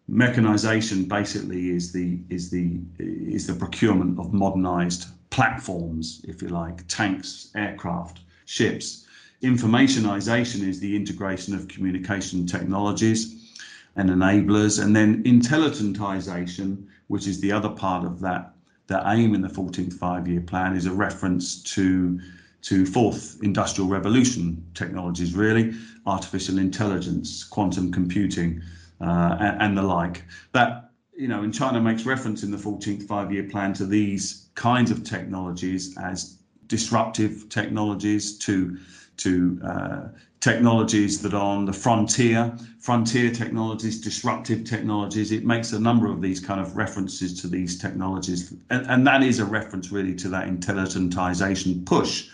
mechanization 0.07 1.05
basically 1.05 1.69
is 1.69 1.93
the, 1.93 2.19
is 2.29 2.49
the, 2.49 2.79
is 2.99 3.47
the 3.47 3.53
procurement 3.53 4.19
of 4.19 4.33
modernized 4.33 5.05
platforms, 5.29 6.25
if 6.27 6.41
you 6.41 6.49
like, 6.49 6.85
tanks, 6.87 7.51
aircraft, 7.55 8.19
ships. 8.45 9.05
Informationization 9.41 10.67
is 10.67 10.79
the 10.79 10.95
integration 10.95 11.53
of 11.53 11.67
communication 11.67 12.45
technologies 12.45 13.59
and 13.95 14.09
enablers. 14.09 14.81
And 14.81 14.95
then 14.95 15.23
intelligentization, 15.23 16.87
which 17.07 17.27
is 17.27 17.41
the 17.41 17.51
other 17.51 17.69
part 17.69 18.05
of 18.05 18.19
that 18.21 18.53
the 18.87 19.01
aim 19.07 19.33
in 19.33 19.41
the 19.41 19.47
14th 19.47 19.93
five-year 19.93 20.41
plan 20.41 20.75
is 20.75 20.85
a 20.85 20.91
reference 20.91 21.61
to 21.63 22.19
to 22.63 22.85
fourth 22.85 23.39
industrial 23.43 23.89
revolution 23.89 24.65
technologies, 24.73 25.35
really 25.35 25.73
artificial 26.05 26.57
intelligence, 26.57 27.43
quantum 27.43 27.91
computing, 27.91 28.61
uh, 29.01 29.35
and, 29.37 29.61
and, 29.61 29.77
the 29.77 29.81
like. 29.81 30.23
That 30.53 30.91
you 31.13 31.27
know, 31.27 31.43
in 31.43 31.51
China 31.51 31.81
makes 31.81 32.05
reference 32.05 32.41
in 32.41 32.51
the 32.51 32.57
14th 32.57 33.03
five-year 33.03 33.49
plan 33.49 33.73
to 33.73 33.85
these 33.85 34.47
kinds 34.55 34.91
of 34.91 35.03
technologies 35.03 35.97
as 35.97 36.37
disruptive 36.77 37.47
technologies 37.49 38.35
to 38.39 38.79
to 39.17 39.31
uh, 39.63 40.07
technologies 40.39 41.21
that 41.21 41.33
are 41.35 41.57
on 41.57 41.65
the 41.65 41.71
frontier, 41.71 42.51
frontier 42.79 43.29
technologies, 43.29 44.01
disruptive 44.01 44.63
technologies. 44.63 45.31
It 45.31 45.45
makes 45.45 45.71
a 45.71 45.79
number 45.79 46.07
of 46.11 46.19
these 46.19 46.39
kind 46.39 46.59
of 46.59 46.75
references 46.75 47.39
to 47.41 47.47
these 47.47 47.77
technologies, 47.77 48.55
and, 48.71 48.87
and 48.87 49.05
that 49.05 49.21
is 49.21 49.37
a 49.39 49.45
reference 49.45 49.91
really 49.91 50.15
to 50.15 50.29
that 50.29 50.47
intelligentization 50.47 51.85
push. 51.85 52.27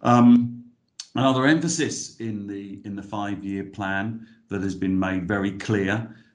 Um, 0.00 0.64
another 1.14 1.44
emphasis 1.46 2.16
in 2.16 2.46
the 2.46 2.80
in 2.86 2.96
the 2.96 3.02
five-year 3.16 3.64
plan 3.64 4.26
that 4.48 4.62
has 4.62 4.74
been 4.74 4.98
made 4.98 5.28
very 5.28 5.52
clear, 5.58 5.94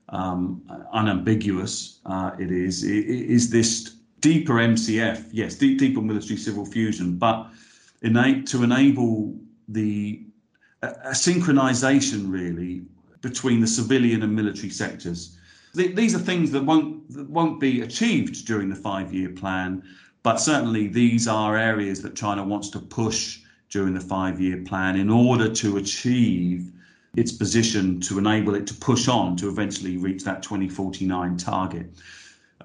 um, 0.09 0.61
unambiguous, 0.93 2.01
uh, 2.05 2.31
it 2.37 2.51
is 2.51 2.83
is 2.83 3.49
this 3.49 3.94
deeper 4.25 4.53
MCF, 4.53 5.27
yes, 5.31 5.53
deep, 5.53 5.77
deeper 5.77 6.01
military 6.01 6.35
civil 6.35 6.65
fusion, 6.65 7.15
but 7.15 7.47
to 8.01 8.63
enable 8.63 9.35
the 9.67 10.23
a 10.81 11.11
synchronization 11.11 12.31
really 12.31 12.81
between 13.21 13.59
the 13.61 13.67
civilian 13.67 14.23
and 14.23 14.35
military 14.35 14.71
sectors. 14.71 15.37
These 15.75 16.15
are 16.15 16.23
things 16.31 16.49
that 16.51 16.63
won't 16.63 17.07
that 17.13 17.29
won't 17.29 17.59
be 17.59 17.81
achieved 17.81 18.47
during 18.47 18.67
the 18.67 18.75
five-year 18.75 19.29
plan, 19.29 19.83
but 20.23 20.37
certainly 20.37 20.87
these 20.87 21.27
are 21.27 21.55
areas 21.55 22.01
that 22.01 22.15
China 22.15 22.43
wants 22.43 22.69
to 22.71 22.79
push 22.79 23.41
during 23.69 23.93
the 23.93 24.05
five-year 24.15 24.63
plan 24.65 24.95
in 24.95 25.09
order 25.11 25.53
to 25.53 25.77
achieve 25.77 26.71
its 27.15 27.31
position 27.31 28.01
to 28.07 28.17
enable 28.17 28.55
it 28.55 28.65
to 28.67 28.73
push 28.73 29.07
on 29.07 29.35
to 29.37 29.49
eventually 29.49 29.97
reach 29.97 30.23
that 30.23 30.41
2049 30.41 31.37
target. 31.37 31.87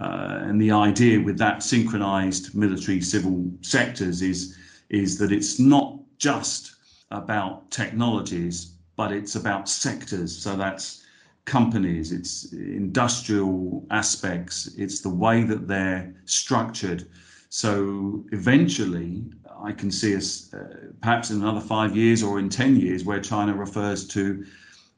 Uh, 0.01 0.41
and 0.43 0.61
the 0.61 0.71
idea 0.71 1.21
with 1.21 1.37
that 1.39 1.63
synchronized 1.63 2.55
military 2.55 3.01
civil 3.01 3.51
sectors 3.61 4.23
is 4.23 4.57
is 4.89 5.19
that 5.19 5.31
it's 5.31 5.61
not 5.61 5.99
just 6.19 6.75
about 7.11 7.71
technologies, 7.71 8.73
but 8.97 9.13
it's 9.13 9.37
about 9.37 9.69
sectors. 9.69 10.37
So 10.37 10.57
that's 10.57 11.05
companies, 11.45 12.13
it's 12.13 12.53
industrial 12.53 13.87
aspects, 13.91 14.75
it's 14.77 15.01
the 15.01 15.09
way 15.11 15.43
that 15.45 15.69
they're 15.69 16.15
structured. 16.25 17.09
So 17.49 18.25
eventually, 18.33 19.25
I 19.63 19.73
can 19.73 19.91
see 19.91 20.17
us 20.17 20.53
uh, 20.55 20.93
perhaps 21.01 21.31
in 21.31 21.41
another 21.41 21.61
five 21.61 21.97
years 21.97 22.23
or 22.23 22.39
in 22.39 22.49
10 22.49 22.77
years 22.77 23.05
where 23.05 23.21
China 23.21 23.55
refers 23.55 24.07
to 24.09 24.45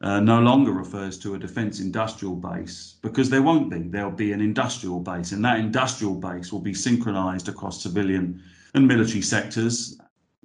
uh, 0.02 0.20
no 0.20 0.40
longer 0.40 0.72
refers 0.72 1.18
to 1.18 1.34
a 1.34 1.38
defense 1.38 1.80
industrial 1.80 2.34
base 2.34 2.96
because 3.02 3.30
there 3.30 3.42
won't 3.42 3.70
be. 3.70 3.80
There'll 3.80 4.10
be 4.10 4.32
an 4.32 4.40
industrial 4.40 5.00
base, 5.00 5.32
and 5.32 5.44
that 5.44 5.60
industrial 5.60 6.14
base 6.14 6.52
will 6.52 6.60
be 6.60 6.74
synchronized 6.74 7.48
across 7.48 7.82
civilian 7.82 8.42
and 8.74 8.88
military 8.88 9.22
sectors 9.22 9.98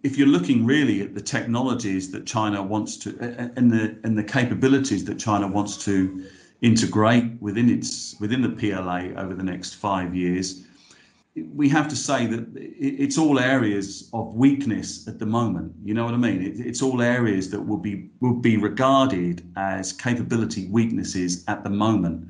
if 0.03 0.17
you're 0.17 0.27
looking 0.27 0.65
really 0.65 1.01
at 1.01 1.15
the 1.15 1.21
technologies 1.21 2.11
that 2.11 2.25
China 2.25 2.61
wants 2.61 2.97
to 2.97 3.17
and 3.55 3.71
the 3.71 3.97
and 4.03 4.17
the 4.17 4.23
capabilities 4.23 5.03
that 5.05 5.17
China 5.17 5.47
wants 5.47 5.83
to 5.85 6.25
integrate 6.61 7.25
within 7.41 7.69
its 7.69 8.15
within 8.19 8.41
the 8.41 8.49
PLA 8.49 9.19
over 9.19 9.33
the 9.33 9.43
next 9.43 9.75
five 9.75 10.15
years, 10.15 10.66
we 11.53 11.69
have 11.69 11.87
to 11.89 11.95
say 11.95 12.25
that 12.27 12.47
it's 12.55 13.17
all 13.17 13.39
areas 13.39 14.09
of 14.13 14.33
weakness 14.33 15.07
at 15.07 15.19
the 15.19 15.25
moment. 15.25 15.73
You 15.83 15.93
know 15.93 16.05
what 16.05 16.13
I 16.13 16.17
mean? 16.17 16.41
It's 16.65 16.81
all 16.81 17.01
areas 17.01 17.49
that 17.51 17.61
will 17.61 17.77
be 17.77 18.09
will 18.19 18.33
be 18.33 18.57
regarded 18.57 19.47
as 19.55 19.93
capability 19.93 20.67
weaknesses 20.67 21.43
at 21.47 21.63
the 21.63 21.69
moment 21.69 22.29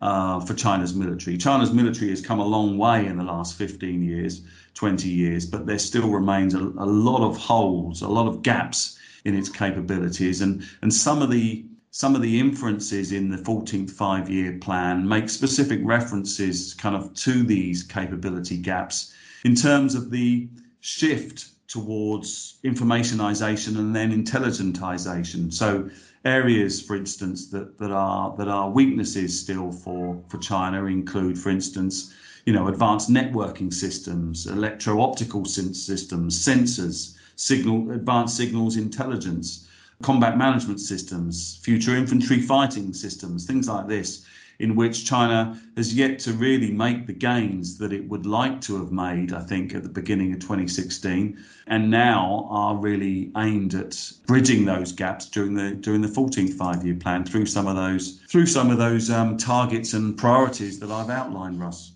uh, 0.00 0.40
for 0.40 0.54
China's 0.54 0.94
military. 0.94 1.38
China's 1.38 1.72
military 1.72 2.10
has 2.10 2.20
come 2.20 2.40
a 2.40 2.44
long 2.44 2.76
way 2.78 3.06
in 3.06 3.16
the 3.16 3.24
last 3.24 3.56
15 3.56 4.02
years, 4.02 4.42
20 4.74 5.08
years, 5.08 5.46
but 5.46 5.66
there 5.66 5.78
still 5.78 6.08
remains 6.08 6.54
a, 6.54 6.58
a 6.58 6.86
lot 6.86 7.26
of 7.26 7.36
holes, 7.36 8.02
a 8.02 8.08
lot 8.08 8.26
of 8.26 8.42
gaps 8.42 8.98
in 9.24 9.36
its 9.36 9.48
capabilities, 9.48 10.40
and 10.40 10.66
and 10.82 10.92
some 10.92 11.22
of 11.22 11.30
the 11.30 11.64
some 11.94 12.16
of 12.16 12.22
the 12.22 12.40
inferences 12.40 13.12
in 13.12 13.28
the 13.28 13.36
14th 13.36 13.90
five 13.90 14.30
year 14.30 14.56
plan 14.62 15.06
make 15.06 15.28
specific 15.28 15.78
references 15.84 16.72
kind 16.72 16.96
of 16.96 17.12
to 17.12 17.42
these 17.42 17.82
capability 17.82 18.56
gaps 18.56 19.12
in 19.44 19.54
terms 19.54 19.94
of 19.94 20.10
the 20.10 20.48
shift 20.80 21.50
towards 21.68 22.56
informationization 22.64 23.78
and 23.78 23.94
then 23.94 24.10
intelligentization. 24.10 25.52
So 25.52 25.90
areas, 26.24 26.80
for 26.80 26.96
instance, 26.96 27.48
that, 27.48 27.78
that 27.78 27.90
are 27.90 28.34
that 28.38 28.48
are 28.48 28.70
weaknesses 28.70 29.38
still 29.38 29.70
for, 29.70 30.18
for 30.28 30.38
China 30.38 30.86
include, 30.86 31.38
for 31.38 31.50
instance, 31.50 32.14
you 32.46 32.54
know, 32.54 32.68
advanced 32.68 33.10
networking 33.10 33.72
systems, 33.72 34.46
electro-optical 34.46 35.44
systems, 35.44 36.42
sensors, 36.42 37.16
signal, 37.36 37.90
advanced 37.90 38.34
signals 38.34 38.78
intelligence, 38.78 39.68
combat 40.02 40.36
management 40.36 40.80
systems, 40.80 41.58
future 41.62 41.96
infantry 41.96 42.40
fighting 42.40 42.92
systems, 42.92 43.46
things 43.46 43.68
like 43.68 43.88
this 43.88 44.26
in 44.58 44.76
which 44.76 45.04
China 45.04 45.60
has 45.76 45.92
yet 45.92 46.20
to 46.20 46.32
really 46.32 46.70
make 46.70 47.06
the 47.06 47.12
gains 47.12 47.78
that 47.78 47.92
it 47.92 48.08
would 48.08 48.26
like 48.26 48.60
to 48.60 48.78
have 48.78 48.92
made, 48.92 49.32
I 49.32 49.42
think, 49.42 49.74
at 49.74 49.82
the 49.82 49.88
beginning 49.88 50.32
of 50.32 50.38
2016, 50.38 51.36
and 51.66 51.90
now 51.90 52.46
are 52.48 52.76
really 52.76 53.32
aimed 53.36 53.74
at 53.74 54.12
bridging 54.26 54.64
those 54.64 54.92
gaps 54.92 55.26
during 55.26 55.54
the 55.54 55.72
during 55.72 56.00
the 56.00 56.08
14th 56.08 56.54
five-year 56.54 56.94
plan 56.94 57.24
through 57.24 57.46
some 57.46 57.66
of 57.66 57.76
those 57.76 58.20
through 58.28 58.46
some 58.46 58.70
of 58.70 58.78
those 58.78 59.10
um, 59.10 59.36
targets 59.36 59.94
and 59.94 60.16
priorities 60.16 60.78
that 60.78 60.90
I've 60.90 61.10
outlined, 61.10 61.60
Russ. 61.60 61.91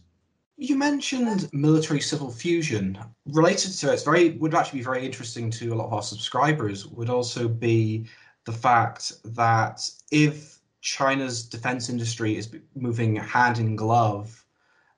You 0.59 0.77
mentioned 0.77 1.51
military 1.53 2.01
civil 2.01 2.31
fusion. 2.31 2.99
Related 3.27 3.73
to 3.73 3.91
it, 3.91 3.95
it's 3.95 4.05
very 4.05 4.31
would 4.39 4.55
actually 4.55 4.79
be 4.79 4.85
very 4.85 5.05
interesting 5.05 5.51
to 5.51 5.75
a 5.75 5.75
lot 5.75 5.89
of 5.89 5.93
our 5.93 6.03
subscribers. 6.03 6.87
Would 6.87 7.11
also 7.11 7.47
be 7.47 8.07
the 8.47 8.53
fact 8.53 9.13
that 9.37 9.89
if 10.11 10.61
China's 10.81 11.43
defense 11.43 11.91
industry 11.91 12.39
is 12.39 12.51
moving 12.75 13.17
hand 13.17 13.59
in 13.59 13.77
glove 13.77 14.47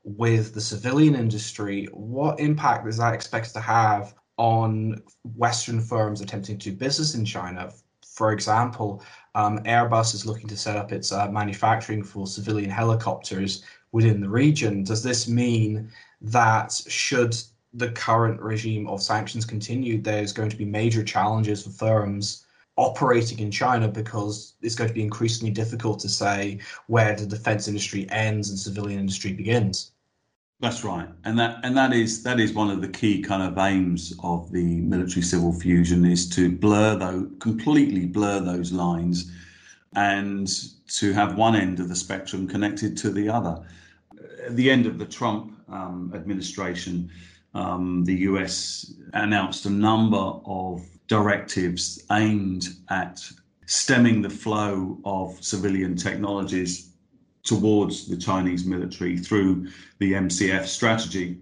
with 0.05 0.55
the 0.55 0.61
civilian 0.61 1.17
industry, 1.17 1.87
what 1.93 2.38
impact 2.38 2.87
is 2.87 2.99
that 2.99 3.15
expected 3.15 3.53
to 3.55 3.61
have 3.61 4.15
on 4.37 5.03
Western 5.35 5.81
firms 5.81 6.21
attempting 6.21 6.57
to 6.59 6.71
do 6.71 6.77
business 6.77 7.17
in 7.17 7.25
China? 7.25 7.73
For 8.07 8.33
example, 8.33 9.03
um, 9.35 9.59
Airbus 9.65 10.15
is 10.15 10.25
looking 10.25 10.49
to 10.49 10.57
set 10.57 10.77
up 10.77 10.93
its 10.93 11.11
uh, 11.11 11.29
manufacturing 11.31 12.05
for 12.05 12.29
civilian 12.29 12.71
helicopters 12.71 13.65
within 13.92 14.21
the 14.21 14.28
region. 14.28 14.85
Does 14.85 15.02
this 15.02 15.28
mean 15.28 15.90
that 16.21 16.73
should 16.88 17.37
the 17.75 17.90
current 17.90 18.40
regime 18.40 18.87
of 18.88 19.02
sanctions 19.02 19.45
continue, 19.45 20.00
there's 20.00 20.33
going 20.33 20.50
to 20.50 20.57
be 20.57 20.64
major 20.64 21.04
challenges 21.04 21.62
for 21.62 21.71
firms 21.71 22.45
operating 22.76 23.40
in 23.40 23.50
China 23.50 23.88
because 23.88 24.54
it's 24.62 24.75
going 24.75 24.88
to 24.88 24.95
be 24.95 25.02
increasingly 25.02 25.52
difficult 25.52 25.99
to 26.00 26.09
say 26.09 26.59
where 26.87 27.14
the 27.14 27.26
defense 27.26 27.68
industry 27.68 28.07
ends 28.11 28.50
and 28.50 28.59
civilian 28.59 29.00
industry 29.00 29.33
begins. 29.33 29.92
That's 30.61 30.83
right, 30.83 31.09
and 31.25 31.38
that 31.38 31.61
and 31.62 31.76
that 31.76 31.92
is 31.92 32.25
that 32.25 32.40
is 32.40 32.52
one 32.52 32.68
of 32.68 32.80
the 32.80 32.88
key 32.88 33.23
kind 33.23 33.45
of 33.45 33.57
aims 33.59 34.12
of 34.25 34.50
the 34.50 34.80
military 34.80 35.23
civil 35.23 35.52
fusion 35.52 36.04
is 36.04 36.28
to 36.30 36.50
blur 36.50 36.97
though 36.97 37.30
completely 37.38 38.07
blur 38.07 38.40
those 38.40 38.73
lines 38.73 39.30
and 39.95 40.49
to 40.88 41.12
have 41.12 41.37
one 41.37 41.57
end 41.57 41.80
of 41.80 41.88
the 41.88 41.97
spectrum 41.97 42.47
connected 42.47 42.97
to 42.99 43.11
the 43.11 43.28
other. 43.28 43.62
At 44.45 44.57
the 44.57 44.71
end 44.71 44.87
of 44.87 44.99
the 44.99 45.07
Trump 45.07 45.59
um, 45.68 46.12
administration, 46.14 47.11
um, 47.54 48.04
the 48.04 48.14
US 48.30 48.92
announced 49.14 49.66
a 49.66 49.71
number 49.71 50.16
of 50.45 50.85
directives 51.07 52.04
aimed 52.12 52.68
at 52.90 53.28
stemming 53.66 54.23
the 54.23 54.30
flow 54.30 54.99
of 55.04 55.42
civilian 55.42 55.97
technologies 55.97 56.90
towards 57.42 58.07
the 58.09 58.16
Chinese 58.16 58.64
military 58.64 59.16
through 59.16 59.68
the 59.99 60.12
MCF 60.12 60.66
strategy. 60.66 61.38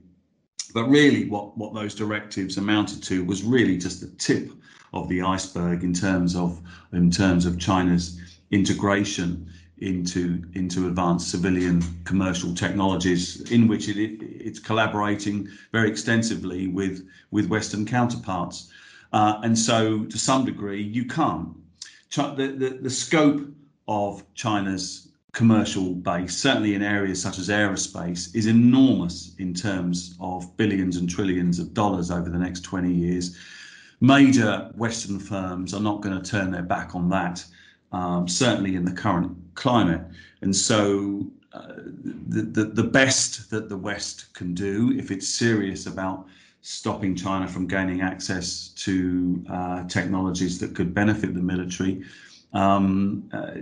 But 0.72 0.84
really, 0.84 1.28
what, 1.28 1.56
what 1.56 1.74
those 1.74 1.94
directives 1.94 2.58
amounted 2.58 3.02
to 3.04 3.24
was 3.24 3.42
really 3.42 3.76
just 3.76 4.00
the 4.00 4.08
tip 4.18 4.50
of 4.92 5.08
the 5.08 5.22
iceberg 5.22 5.84
in 5.84 5.92
terms 5.92 6.36
of 6.36 6.60
in 6.92 7.10
terms 7.10 7.44
of 7.44 7.58
China's 7.58 8.20
integration 8.50 9.48
into 9.78 10.42
into 10.54 10.86
advanced 10.86 11.30
civilian 11.30 11.82
commercial 12.04 12.54
technologies, 12.54 13.50
in 13.50 13.68
which 13.68 13.88
it, 13.88 13.98
it 13.98 14.22
it's 14.22 14.58
collaborating 14.58 15.48
very 15.72 15.88
extensively 15.88 16.68
with 16.68 17.06
with 17.30 17.48
Western 17.48 17.84
counterparts. 17.84 18.72
Uh, 19.12 19.40
and 19.42 19.58
so, 19.58 20.04
to 20.04 20.18
some 20.18 20.44
degree, 20.44 20.82
you 20.82 21.04
can't. 21.04 21.48
The, 22.14 22.54
the, 22.58 22.78
the 22.82 22.90
scope 22.90 23.46
of 23.88 24.22
China's 24.34 25.08
commercial 25.32 25.92
base, 25.92 26.34
certainly 26.34 26.74
in 26.74 26.82
areas 26.82 27.20
such 27.20 27.38
as 27.38 27.50
aerospace, 27.50 28.34
is 28.34 28.46
enormous 28.46 29.34
in 29.38 29.52
terms 29.52 30.16
of 30.18 30.56
billions 30.56 30.96
and 30.96 31.10
trillions 31.10 31.58
of 31.58 31.74
dollars 31.74 32.10
over 32.10 32.30
the 32.30 32.38
next 32.38 32.62
20 32.62 32.90
years. 32.90 33.36
Major 34.00 34.70
Western 34.76 35.18
firms 35.18 35.74
are 35.74 35.80
not 35.80 36.00
going 36.00 36.20
to 36.20 36.30
turn 36.30 36.50
their 36.50 36.62
back 36.62 36.94
on 36.94 37.10
that, 37.10 37.44
um, 37.92 38.28
certainly 38.28 38.76
in 38.76 38.84
the 38.84 38.92
current 38.92 39.36
climate. 39.54 40.02
And 40.42 40.54
so, 40.54 41.26
uh, 41.52 41.74
the, 42.28 42.42
the, 42.42 42.64
the 42.64 42.82
best 42.82 43.50
that 43.50 43.68
the 43.68 43.76
West 43.76 44.34
can 44.34 44.52
do, 44.52 44.92
if 44.96 45.10
it's 45.10 45.28
serious 45.28 45.86
about 45.86 46.26
stopping 46.60 47.14
China 47.14 47.46
from 47.46 47.66
gaining 47.66 48.00
access 48.00 48.68
to 48.68 49.44
uh, 49.48 49.84
technologies 49.84 50.58
that 50.58 50.74
could 50.74 50.92
benefit 50.92 51.32
the 51.32 51.40
military, 51.40 52.02
um, 52.52 53.28
uh, 53.32 53.52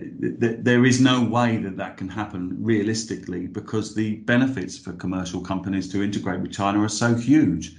th- 0.40 0.58
there 0.60 0.84
is 0.84 1.00
no 1.00 1.22
way 1.22 1.56
that 1.58 1.76
that 1.76 1.96
can 1.96 2.08
happen 2.08 2.56
realistically 2.60 3.46
because 3.46 3.94
the 3.94 4.16
benefits 4.16 4.78
for 4.78 4.92
commercial 4.92 5.40
companies 5.40 5.90
to 5.92 6.02
integrate 6.02 6.40
with 6.40 6.52
China 6.52 6.80
are 6.82 6.88
so 6.88 7.14
huge. 7.14 7.76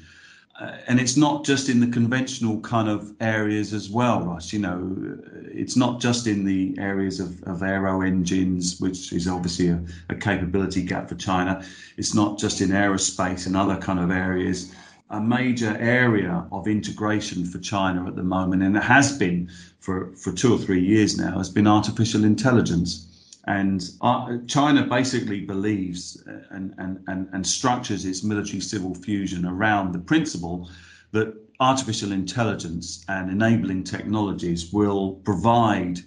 Uh, 0.57 0.77
and 0.87 1.01
it's 1.01 1.17
not 1.17 1.43
just 1.43 1.67
in 1.67 1.81
the 1.81 1.87
conventional 1.87 2.61
kind 2.61 2.87
of 2.87 3.11
areas 3.19 3.73
as 3.73 3.89
well, 3.89 4.21
Ross. 4.21 4.53
You 4.53 4.59
know, 4.59 5.17
it's 5.51 5.75
not 5.75 5.99
just 5.99 6.27
in 6.27 6.45
the 6.45 6.73
areas 6.79 7.19
of, 7.19 7.43
of 7.43 7.61
aero 7.61 8.01
engines, 8.01 8.79
which 8.79 9.11
is 9.11 9.27
obviously 9.27 9.67
a, 9.67 9.83
a 10.09 10.15
capability 10.15 10.81
gap 10.81 11.09
for 11.09 11.15
China. 11.15 11.61
It's 11.97 12.13
not 12.13 12.39
just 12.39 12.61
in 12.61 12.69
aerospace 12.69 13.47
and 13.47 13.57
other 13.57 13.75
kind 13.75 13.99
of 13.99 14.11
areas 14.11 14.73
a 15.09 15.21
major 15.21 15.77
area 15.77 16.45
of 16.51 16.67
integration 16.67 17.45
for 17.45 17.59
China 17.59 18.07
at 18.07 18.15
the 18.15 18.23
moment, 18.23 18.63
and 18.63 18.75
it 18.75 18.83
has 18.83 19.17
been 19.17 19.49
for, 19.79 20.11
for 20.15 20.31
two 20.31 20.53
or 20.53 20.57
three 20.57 20.83
years 20.83 21.17
now, 21.17 21.37
has 21.37 21.49
been 21.49 21.67
artificial 21.67 22.23
intelligence. 22.23 23.07
And 23.47 23.87
uh, 24.01 24.37
China 24.47 24.83
basically 24.83 25.41
believes 25.41 26.23
uh, 26.27 26.39
and, 26.49 26.73
and, 26.77 27.03
and, 27.07 27.29
and 27.31 27.45
structures 27.45 28.05
its 28.05 28.23
military 28.23 28.59
civil 28.59 28.95
fusion 28.95 29.45
around 29.45 29.93
the 29.93 29.99
principle 29.99 30.69
that 31.11 31.33
artificial 31.59 32.11
intelligence 32.11 33.05
and 33.07 33.29
enabling 33.29 33.83
technologies 33.83 34.73
will 34.73 35.13
provide 35.23 35.99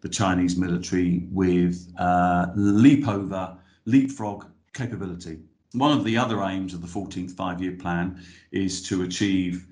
the 0.00 0.08
Chinese 0.08 0.56
military 0.56 1.26
with 1.30 1.92
uh, 1.98 2.46
leap 2.54 3.06
over, 3.06 3.56
leapfrog 3.84 4.46
capability. 4.72 5.38
One 5.72 5.96
of 5.96 6.04
the 6.04 6.16
other 6.16 6.42
aims 6.42 6.74
of 6.74 6.80
the 6.80 6.86
14th 6.86 7.32
five-year 7.32 7.72
plan 7.72 8.22
is 8.52 8.82
to 8.88 9.02
achieve, 9.02 9.66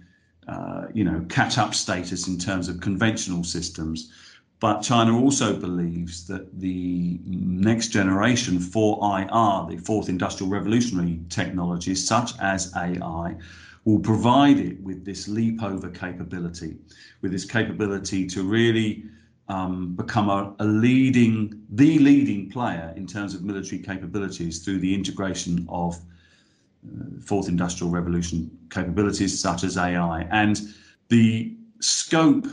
uh, 0.48 0.86
you 0.92 1.04
know, 1.04 1.24
catch-up 1.28 1.74
status 1.74 2.28
in 2.28 2.38
terms 2.38 2.68
of 2.68 2.80
conventional 2.80 3.44
systems. 3.44 4.12
But 4.60 4.80
China 4.80 5.20
also 5.20 5.56
believes 5.56 6.26
that 6.28 6.58
the 6.58 7.20
next 7.24 7.88
generation 7.88 8.58
4IR, 8.58 9.68
the 9.68 9.76
fourth 9.78 10.08
industrial 10.08 10.50
revolutionary 10.50 11.20
technologies 11.28 12.06
such 12.06 12.32
as 12.40 12.72
AI, 12.76 13.36
will 13.84 13.98
provide 13.98 14.58
it 14.58 14.80
with 14.80 15.04
this 15.04 15.28
leap 15.28 15.62
over 15.62 15.90
capability, 15.90 16.76
with 17.20 17.32
this 17.32 17.44
capability 17.44 18.26
to 18.28 18.42
really 18.42 19.04
um, 19.48 19.94
become 19.94 20.30
a, 20.30 20.54
a, 20.58 20.64
leading, 20.64 21.62
the 21.70 21.98
leading 21.98 22.48
player 22.48 22.94
in 22.96 23.06
terms 23.06 23.34
of 23.34 23.42
military 23.42 23.82
capabilities 23.82 24.64
through 24.64 24.78
the 24.78 24.94
integration 24.94 25.66
of 25.68 25.96
uh, 26.86 27.04
fourth 27.22 27.48
industrial 27.48 27.92
revolution 27.92 28.50
capabilities 28.70 29.38
such 29.38 29.64
as 29.64 29.76
AI. 29.76 30.26
And 30.30 30.62
the 31.08 31.54
scope 31.80 32.46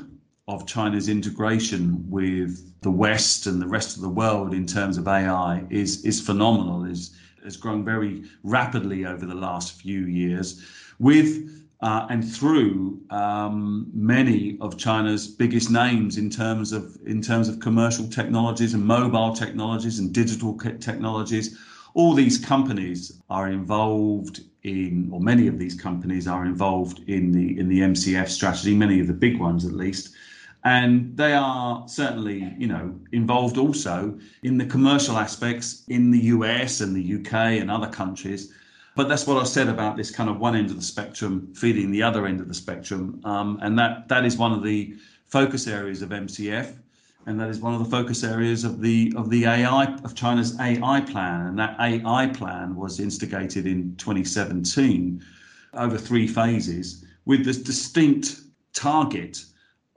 of 0.53 0.67
China's 0.67 1.07
integration 1.07 2.03
with 2.09 2.81
the 2.81 2.91
West 2.91 3.47
and 3.47 3.61
the 3.61 3.67
rest 3.67 3.95
of 3.95 4.01
the 4.01 4.09
world 4.09 4.53
in 4.53 4.65
terms 4.65 4.97
of 4.97 5.07
AI 5.07 5.63
is, 5.69 6.03
is 6.03 6.19
phenomenal, 6.19 6.83
is, 6.83 7.15
has 7.43 7.55
grown 7.55 7.85
very 7.85 8.23
rapidly 8.43 9.05
over 9.05 9.25
the 9.25 9.35
last 9.35 9.81
few 9.81 10.05
years 10.05 10.61
with 10.99 11.49
uh, 11.81 12.05
and 12.11 12.23
through 12.23 13.01
um, 13.09 13.89
many 13.91 14.57
of 14.61 14.77
China's 14.77 15.27
biggest 15.27 15.71
names 15.71 16.17
in 16.17 16.29
terms 16.29 16.71
of 16.71 16.95
in 17.07 17.21
terms 17.21 17.49
of 17.49 17.59
commercial 17.59 18.07
technologies 18.07 18.75
and 18.75 18.85
mobile 18.85 19.33
technologies 19.33 19.97
and 19.97 20.13
digital 20.13 20.55
technologies. 20.79 21.57
All 21.95 22.13
these 22.13 22.37
companies 22.37 23.19
are 23.29 23.49
involved 23.49 24.41
in, 24.63 25.09
or 25.11 25.19
many 25.19 25.47
of 25.47 25.57
these 25.57 25.73
companies 25.73 26.27
are 26.27 26.45
involved 26.45 26.99
in 27.07 27.31
the 27.31 27.57
in 27.59 27.67
the 27.67 27.79
MCF 27.79 28.29
strategy. 28.29 28.75
Many 28.75 28.99
of 28.99 29.07
the 29.07 29.13
big 29.13 29.39
ones, 29.39 29.65
at 29.65 29.73
least, 29.73 30.13
and 30.63 31.17
they 31.17 31.33
are 31.33 31.87
certainly, 31.87 32.53
you 32.57 32.67
know, 32.67 32.99
involved 33.11 33.57
also 33.57 34.17
in 34.43 34.57
the 34.57 34.65
commercial 34.65 35.17
aspects 35.17 35.83
in 35.87 36.11
the 36.11 36.19
US 36.19 36.81
and 36.81 36.95
the 36.95 37.15
UK 37.15 37.59
and 37.59 37.71
other 37.71 37.87
countries. 37.87 38.53
But 38.95 39.07
that's 39.09 39.25
what 39.25 39.37
I 39.37 39.45
said 39.45 39.69
about 39.69 39.97
this 39.97 40.11
kind 40.11 40.29
of 40.29 40.37
one 40.37 40.55
end 40.55 40.69
of 40.69 40.75
the 40.75 40.81
spectrum 40.81 41.51
feeding 41.55 41.91
the 41.91 42.03
other 42.03 42.27
end 42.27 42.41
of 42.41 42.47
the 42.47 42.53
spectrum, 42.53 43.21
um, 43.23 43.57
and 43.61 43.79
that 43.79 44.07
that 44.09 44.25
is 44.25 44.37
one 44.37 44.51
of 44.51 44.63
the 44.63 44.95
focus 45.27 45.65
areas 45.65 46.01
of 46.01 46.09
MCF, 46.09 46.75
and 47.25 47.39
that 47.39 47.49
is 47.49 47.59
one 47.59 47.73
of 47.73 47.79
the 47.79 47.89
focus 47.89 48.23
areas 48.23 48.65
of 48.65 48.81
the 48.81 49.13
of 49.15 49.29
the 49.29 49.45
AI 49.45 49.85
of 50.03 50.13
China's 50.13 50.59
AI 50.59 51.01
plan, 51.01 51.47
and 51.47 51.57
that 51.57 51.77
AI 51.79 52.27
plan 52.27 52.75
was 52.75 52.99
instigated 52.99 53.65
in 53.65 53.95
2017 53.95 55.23
over 55.73 55.97
three 55.97 56.27
phases 56.27 57.05
with 57.25 57.45
this 57.45 57.57
distinct 57.57 58.41
target 58.73 59.45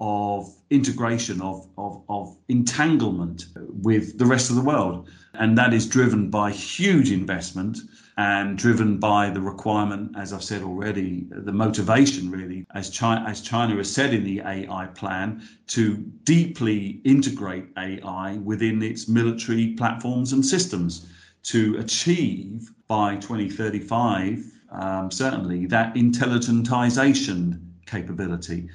of 0.06 0.54
integration 0.68 1.40
of, 1.40 1.66
of, 1.78 2.02
of 2.10 2.36
entanglement 2.50 3.46
with 3.56 4.18
the 4.18 4.26
rest 4.26 4.50
of 4.50 4.56
the 4.56 4.62
world 4.62 5.08
and 5.32 5.56
that 5.56 5.72
is 5.72 5.88
driven 5.88 6.28
by 6.28 6.50
huge 6.50 7.10
investment 7.10 7.78
and 8.18 8.58
driven 8.58 8.98
by 8.98 9.30
the 9.30 9.40
requirement, 9.40 10.14
as 10.14 10.34
I've 10.34 10.44
said 10.44 10.62
already, 10.62 11.26
the 11.30 11.52
motivation 11.52 12.30
really, 12.30 12.66
as 12.74 12.90
China, 12.90 13.24
as 13.26 13.40
China 13.40 13.76
has 13.76 13.90
said 13.90 14.12
in 14.12 14.24
the 14.24 14.42
AI 14.42 14.86
plan, 14.94 15.42
to 15.68 15.96
deeply 16.24 17.00
integrate 17.04 17.64
AI 17.78 18.36
within 18.44 18.82
its 18.82 19.08
military 19.08 19.68
platforms 19.68 20.34
and 20.34 20.44
systems 20.44 21.08
to 21.44 21.78
achieve 21.78 22.70
by 22.88 23.16
2035, 23.16 24.44
um, 24.70 25.10
certainly, 25.10 25.64
that 25.66 25.94
intelligentization 25.94 27.58
capability. 27.86 28.68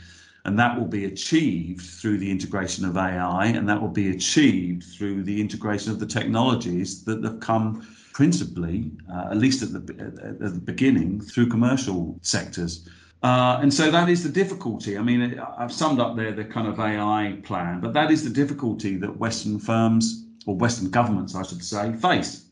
And 0.46 0.58
that 0.58 0.80
will 0.80 0.88
be 0.88 1.06
achieved 1.06 1.82
through 1.82 2.18
the 2.18 2.32
integration 2.32 2.86
of 2.86 2.98
AI, 2.98 3.46
and 3.48 3.68
that 3.68 3.82
will 3.82 3.90
be 3.90 4.10
achieved 4.10 4.84
through 4.84 5.24
the 5.24 5.40
integration 5.40 5.92
of 5.92 6.00
the 6.00 6.06
technologies 6.06 7.04
that 7.04 7.24
have 7.24 7.40
come 7.40 7.86
principally, 8.14 8.92
uh, 9.14 9.28
at 9.32 9.38
least 9.38 9.62
at 9.64 9.72
the, 9.74 9.94
at 10.00 10.40
the 10.40 10.60
beginning, 10.60 11.22
through 11.22 11.48
commercial 11.48 12.18
sectors. 12.22 12.88
Uh, 13.22 13.60
and 13.62 13.74
so 13.74 13.92
that 13.92 14.08
is 14.08 14.24
the 14.24 14.30
difficulty. 14.30 14.98
I 14.98 15.02
mean, 15.02 15.40
I've 15.58 15.74
summed 15.74 16.00
up 16.00 16.16
there 16.16 16.32
the 16.32 16.46
kind 16.46 16.68
of 16.68 16.80
AI 16.80 17.38
plan, 17.44 17.82
but 17.82 17.94
that 17.94 18.12
is 18.12 18.24
the 18.24 18.30
difficulty 18.30 18.96
that 18.98 19.18
Western 19.18 19.60
firms 19.60 20.26
or 20.46 20.56
Western 20.56 20.90
governments, 20.90 21.36
I 21.36 21.44
should 21.44 21.64
say, 21.64 21.94
face 21.94 22.46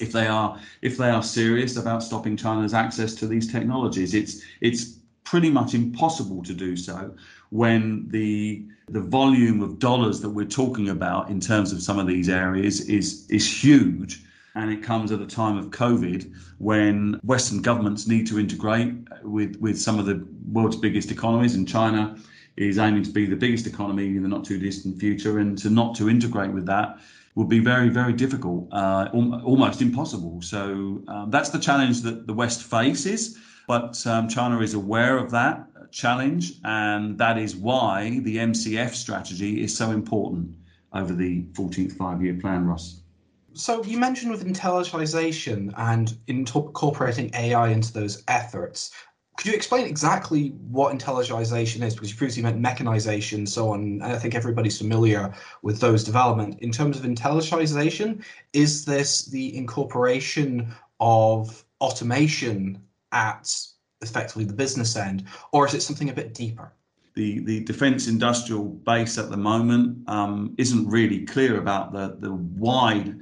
if 0.00 0.12
they 0.12 0.26
are 0.26 0.58
if 0.82 0.96
they 0.96 1.10
are 1.10 1.22
serious 1.22 1.76
about 1.76 2.02
stopping 2.02 2.36
China's 2.36 2.74
access 2.74 3.14
to 3.16 3.26
these 3.26 3.50
technologies. 3.52 4.14
It's 4.14 4.42
it's 4.60 4.99
pretty 5.30 5.50
much 5.50 5.74
impossible 5.74 6.42
to 6.42 6.54
do 6.54 6.76
so 6.76 7.14
when 7.50 8.08
the 8.08 8.64
the 8.88 9.00
volume 9.00 9.62
of 9.62 9.78
dollars 9.78 10.20
that 10.20 10.30
we're 10.30 10.54
talking 10.62 10.88
about 10.88 11.30
in 11.30 11.38
terms 11.40 11.72
of 11.72 11.80
some 11.80 11.98
of 11.98 12.06
these 12.06 12.28
areas 12.28 12.80
is 12.88 13.28
is 13.30 13.44
huge 13.64 14.22
and 14.56 14.72
it 14.72 14.82
comes 14.82 15.12
at 15.12 15.20
a 15.20 15.26
time 15.26 15.56
of 15.56 15.66
covid 15.66 16.22
when 16.58 17.20
western 17.22 17.62
governments 17.62 18.08
need 18.08 18.26
to 18.26 18.40
integrate 18.40 18.92
with 19.22 19.56
with 19.60 19.78
some 19.78 19.98
of 20.00 20.06
the 20.06 20.26
world's 20.52 20.76
biggest 20.76 21.10
economies 21.12 21.54
and 21.54 21.68
china 21.68 22.16
is 22.56 22.78
aiming 22.78 23.02
to 23.02 23.10
be 23.10 23.26
the 23.26 23.36
biggest 23.36 23.66
economy 23.66 24.06
in 24.08 24.22
the 24.22 24.28
not 24.28 24.44
too 24.44 24.58
distant 24.58 24.98
future, 24.98 25.38
and 25.38 25.56
to 25.58 25.70
not 25.70 25.94
to 25.96 26.10
integrate 26.10 26.52
with 26.52 26.66
that 26.66 26.98
would 27.34 27.48
be 27.48 27.60
very, 27.60 27.88
very 27.88 28.12
difficult, 28.12 28.68
uh, 28.72 29.08
almost 29.12 29.80
impossible. 29.80 30.42
So 30.42 31.02
um, 31.08 31.30
that's 31.30 31.50
the 31.50 31.58
challenge 31.58 32.02
that 32.02 32.26
the 32.26 32.34
West 32.34 32.62
faces. 32.64 33.38
But 33.70 34.04
um, 34.04 34.26
China 34.26 34.58
is 34.62 34.74
aware 34.74 35.16
of 35.16 35.30
that 35.30 35.92
challenge, 35.92 36.54
and 36.64 37.16
that 37.18 37.38
is 37.38 37.54
why 37.54 38.18
the 38.24 38.38
MCF 38.38 38.96
strategy 38.96 39.62
is 39.62 39.76
so 39.76 39.92
important 39.92 40.52
over 40.92 41.14
the 41.14 41.44
14th 41.52 41.92
five 41.92 42.20
year 42.20 42.34
plan, 42.34 42.66
Ross. 42.66 43.02
So 43.52 43.84
you 43.84 43.96
mentioned 43.96 44.32
with 44.32 44.44
intelligentization 44.44 45.72
and 45.76 46.16
incorporating 46.26 47.30
AI 47.32 47.68
into 47.68 47.92
those 47.92 48.24
efforts. 48.26 48.90
Could 49.36 49.46
you 49.46 49.54
explain 49.54 49.86
exactly 49.86 50.48
what 50.68 50.92
intelligentization 50.92 51.84
is? 51.84 51.94
Because 51.94 52.10
you 52.10 52.16
previously 52.16 52.42
meant 52.42 52.58
mechanization, 52.58 53.38
and 53.38 53.48
so 53.48 53.68
on, 53.68 53.82
and 53.82 54.02
I 54.02 54.18
think 54.18 54.34
everybody's 54.34 54.78
familiar 54.78 55.32
with 55.62 55.78
those 55.78 56.02
development. 56.02 56.58
In 56.58 56.72
terms 56.72 56.98
of 56.98 57.04
intelligentization, 57.04 58.24
is 58.52 58.84
this 58.84 59.26
the 59.26 59.56
incorporation 59.56 60.74
of 60.98 61.64
automation 61.80 62.82
at 63.12 63.54
effectively 64.02 64.44
the 64.44 64.52
business 64.52 64.96
end, 64.96 65.24
or 65.52 65.66
is 65.66 65.74
it 65.74 65.82
something 65.82 66.10
a 66.10 66.14
bit 66.14 66.34
deeper? 66.34 66.72
The, 67.14 67.40
the 67.40 67.60
defence 67.64 68.06
industrial 68.06 68.64
base 68.64 69.18
at 69.18 69.30
the 69.30 69.36
moment 69.36 70.08
um, 70.08 70.54
isn't 70.58 70.88
really 70.88 71.26
clear 71.26 71.58
about 71.58 71.92
the, 71.92 72.16
the 72.20 72.32
wide 72.32 73.18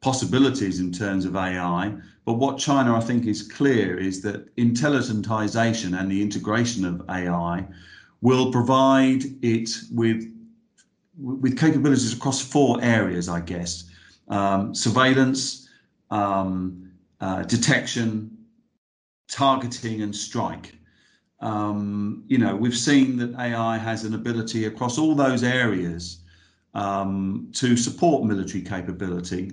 possibilities 0.00 0.80
in 0.80 0.92
terms 0.92 1.24
of 1.24 1.36
AI. 1.36 1.94
But 2.24 2.34
what 2.34 2.58
China, 2.58 2.96
I 2.96 3.00
think, 3.00 3.26
is 3.26 3.42
clear 3.42 3.96
is 3.96 4.20
that 4.22 4.54
intelligentization 4.56 5.98
and 5.98 6.10
the 6.10 6.20
integration 6.20 6.84
of 6.84 7.02
AI 7.08 7.66
will 8.20 8.52
provide 8.52 9.22
it 9.42 9.70
with 9.92 10.34
with 11.20 11.58
capabilities 11.58 12.12
across 12.12 12.40
four 12.40 12.80
areas, 12.80 13.28
I 13.28 13.40
guess: 13.40 13.84
um, 14.28 14.72
surveillance, 14.74 15.68
um, 16.10 16.92
uh, 17.20 17.42
detection, 17.42 18.37
targeting, 19.28 20.02
and 20.02 20.14
strike. 20.14 20.74
Um, 21.40 22.24
you 22.26 22.38
know, 22.38 22.56
we've 22.56 22.76
seen 22.76 23.16
that 23.18 23.38
AI 23.38 23.78
has 23.78 24.04
an 24.04 24.14
ability 24.14 24.64
across 24.64 24.98
all 24.98 25.14
those 25.14 25.44
areas 25.44 26.18
um, 26.74 27.48
to 27.54 27.76
support 27.76 28.24
military 28.24 28.62
capability 28.62 29.52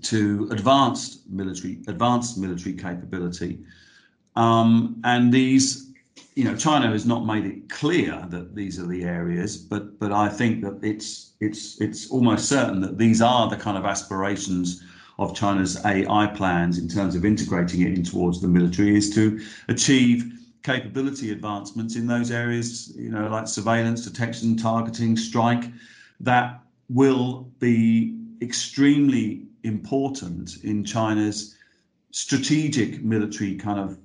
to 0.00 0.48
advanced 0.50 1.20
military 1.28 1.80
advanced 1.86 2.38
military 2.38 2.74
capability. 2.74 3.58
Um, 4.36 5.00
and 5.04 5.32
these, 5.32 5.92
you 6.34 6.44
know, 6.44 6.56
China 6.56 6.88
has 6.88 7.04
not 7.04 7.26
made 7.26 7.44
it 7.44 7.68
clear 7.68 8.26
that 8.30 8.54
these 8.54 8.78
are 8.78 8.86
the 8.86 9.04
areas, 9.04 9.56
but 9.56 9.98
but 9.98 10.12
I 10.12 10.28
think 10.28 10.62
that 10.62 10.78
it's 10.82 11.32
it's 11.40 11.80
it's 11.80 12.10
almost 12.10 12.48
certain 12.48 12.80
that 12.80 12.98
these 12.98 13.20
are 13.20 13.48
the 13.48 13.56
kind 13.56 13.76
of 13.76 13.84
aspirations 13.84 14.82
of 15.22 15.36
China's 15.36 15.82
AI 15.84 16.26
plans 16.26 16.78
in 16.78 16.88
terms 16.88 17.14
of 17.14 17.24
integrating 17.24 17.82
it 17.82 17.94
in 17.94 18.02
towards 18.02 18.40
the 18.40 18.48
military 18.48 18.96
is 18.96 19.14
to 19.14 19.40
achieve 19.68 20.38
capability 20.62 21.32
advancements 21.32 21.96
in 21.96 22.06
those 22.06 22.30
areas, 22.30 22.94
you 22.96 23.10
know, 23.10 23.28
like 23.28 23.48
surveillance, 23.48 24.04
detection, 24.06 24.56
targeting, 24.56 25.16
strike, 25.16 25.64
that 26.20 26.60
will 26.88 27.50
be 27.58 28.16
extremely 28.40 29.46
important 29.64 30.62
in 30.64 30.84
China's 30.84 31.56
strategic 32.10 33.02
military 33.02 33.56
kind 33.56 33.80
of 33.80 33.98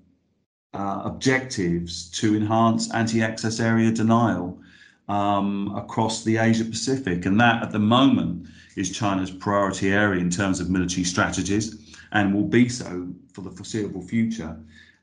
uh, 0.74 1.02
objectives 1.06 2.10
to 2.12 2.36
enhance 2.36 2.94
anti-access 2.94 3.60
area 3.60 3.92
denial 3.92 4.60
um, 5.08 5.74
across 5.76 6.24
the 6.24 6.38
Asia 6.38 6.66
Pacific, 6.66 7.26
and 7.26 7.40
that 7.40 7.64
at 7.64 7.72
the 7.72 7.80
moment 7.80 8.48
is 8.78 8.98
China's 8.98 9.32
priority 9.32 9.92
area 9.92 10.22
in 10.22 10.30
terms 10.30 10.60
of 10.60 10.70
military 10.70 11.04
strategies, 11.04 11.96
and 12.14 12.34
will 12.34 12.48
be 12.48 12.70
so 12.70 13.08
for 13.34 13.42
the 13.42 13.52
foreseeable 13.52 14.02
future. 14.02 14.58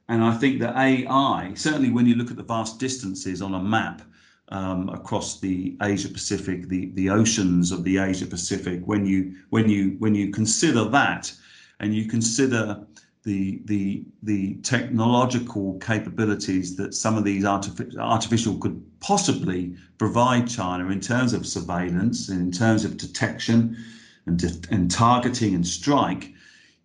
And 0.09 0.23
I 0.25 0.35
think 0.37 0.61
that 0.61 0.77
AI, 0.77 1.53
certainly 1.55 1.91
when 1.91 2.07
you 2.07 2.15
look 2.15 2.31
at 2.31 2.37
the 2.37 2.43
vast 2.43 2.79
distances 2.79 3.43
on 3.43 3.55
a 3.55 3.63
map, 3.63 4.03
um, 4.51 4.89
across 4.91 5.41
the 5.41 5.77
Asia 5.83 6.09
Pacific, 6.09 6.69
the, 6.69 6.91
the 6.95 7.11
oceans 7.11 7.73
of 7.73 7.83
the 7.85 7.99
Asia 7.99 8.27
Pacific. 8.27 8.83
When 8.85 9.07
you 9.07 9.37
when 9.51 9.69
you 9.69 9.97
when 9.99 10.15
you 10.15 10.31
consider 10.31 10.85
that, 10.91 11.33
and 11.81 11.95
you 11.95 12.07
consider 12.09 12.87
the 13.25 13.63
the 13.65 14.05
the 14.23 14.55
technological 14.57 15.79
capabilities 15.81 16.77
that 16.77 16.95
some 16.95 17.17
of 17.17 17.25
these 17.25 17.45
artific- 17.45 17.97
artificial 17.99 18.57
could 18.59 18.83
possibly 19.01 19.75
provide 19.99 20.49
China 20.49 20.91
in 20.91 21.01
terms 21.01 21.33
of 21.33 21.47
surveillance 21.47 22.29
and 22.29 22.41
in 22.41 22.53
terms 22.53 22.85
of 22.85 22.99
detection 22.99 23.77
and 24.27 24.39
de- 24.39 24.69
and 24.71 24.91
targeting 24.91 25.55
and 25.55 25.67
strike, 25.67 26.33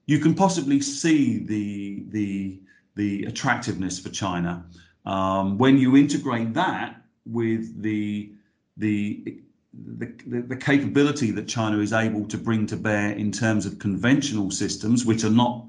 you 0.06 0.20
can 0.20 0.34
possibly 0.34 0.80
see 0.80 1.40
the 1.40 2.04
the 2.10 2.60
the 2.96 3.26
attractiveness 3.26 4.00
for 4.00 4.10
China. 4.10 4.66
Um, 5.06 5.58
when 5.58 5.78
you 5.78 5.98
integrate 5.98 6.54
that 6.54 7.02
with 7.26 7.82
the 7.82 8.32
the 8.78 9.42
the, 9.74 10.42
the, 10.42 10.56
capability 10.56 11.30
that 11.32 11.48
China 11.48 11.78
is 11.80 11.94
able 11.94 12.26
to 12.26 12.38
bring 12.38 12.66
to 12.66 12.76
bear 12.76 13.12
in 13.12 13.32
terms 13.32 13.68
of 13.68 13.78
conventional 13.78 14.50
systems, 14.50 15.06
which 15.06 15.24
are 15.24 15.30
not 15.30 15.69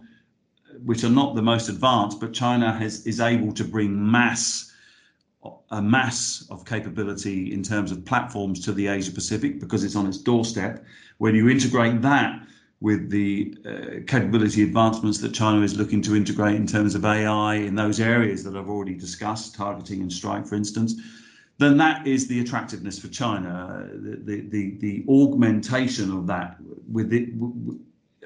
which 0.84 1.04
are 1.04 1.10
not 1.10 1.34
the 1.34 1.42
most 1.42 1.68
advanced, 1.68 2.20
but 2.20 2.32
China 2.32 2.72
has 2.72 3.06
is 3.06 3.20
able 3.20 3.52
to 3.52 3.64
bring 3.64 4.10
mass 4.10 4.70
a 5.70 5.80
mass 5.80 6.46
of 6.50 6.66
capability 6.66 7.52
in 7.52 7.62
terms 7.62 7.92
of 7.92 8.04
platforms 8.04 8.62
to 8.64 8.72
the 8.72 8.88
Asia 8.88 9.12
Pacific 9.12 9.60
because 9.60 9.84
it's 9.84 9.96
on 9.96 10.06
its 10.06 10.18
doorstep. 10.18 10.84
When 11.18 11.34
you 11.34 11.48
integrate 11.48 12.02
that 12.02 12.46
with 12.80 13.10
the 13.10 13.54
uh, 13.64 14.00
capability 14.06 14.62
advancements 14.62 15.18
that 15.18 15.32
China 15.32 15.62
is 15.62 15.76
looking 15.76 16.02
to 16.02 16.16
integrate 16.16 16.56
in 16.56 16.66
terms 16.66 16.94
of 16.94 17.04
AI 17.04 17.54
in 17.54 17.74
those 17.74 18.00
areas 18.00 18.42
that 18.44 18.56
I've 18.56 18.68
already 18.68 18.94
discussed, 18.94 19.54
targeting 19.54 20.00
and 20.00 20.12
strike, 20.12 20.46
for 20.46 20.54
instance, 20.54 20.94
then 21.58 21.76
that 21.76 22.06
is 22.06 22.26
the 22.26 22.40
attractiveness 22.40 22.98
for 22.98 23.08
China. 23.08 23.86
The 23.92 24.40
the 24.48 24.78
the, 24.78 25.04
augmentation 25.08 26.10
of 26.10 26.26
that 26.28 26.56
with 26.90 27.12
it 27.12 27.28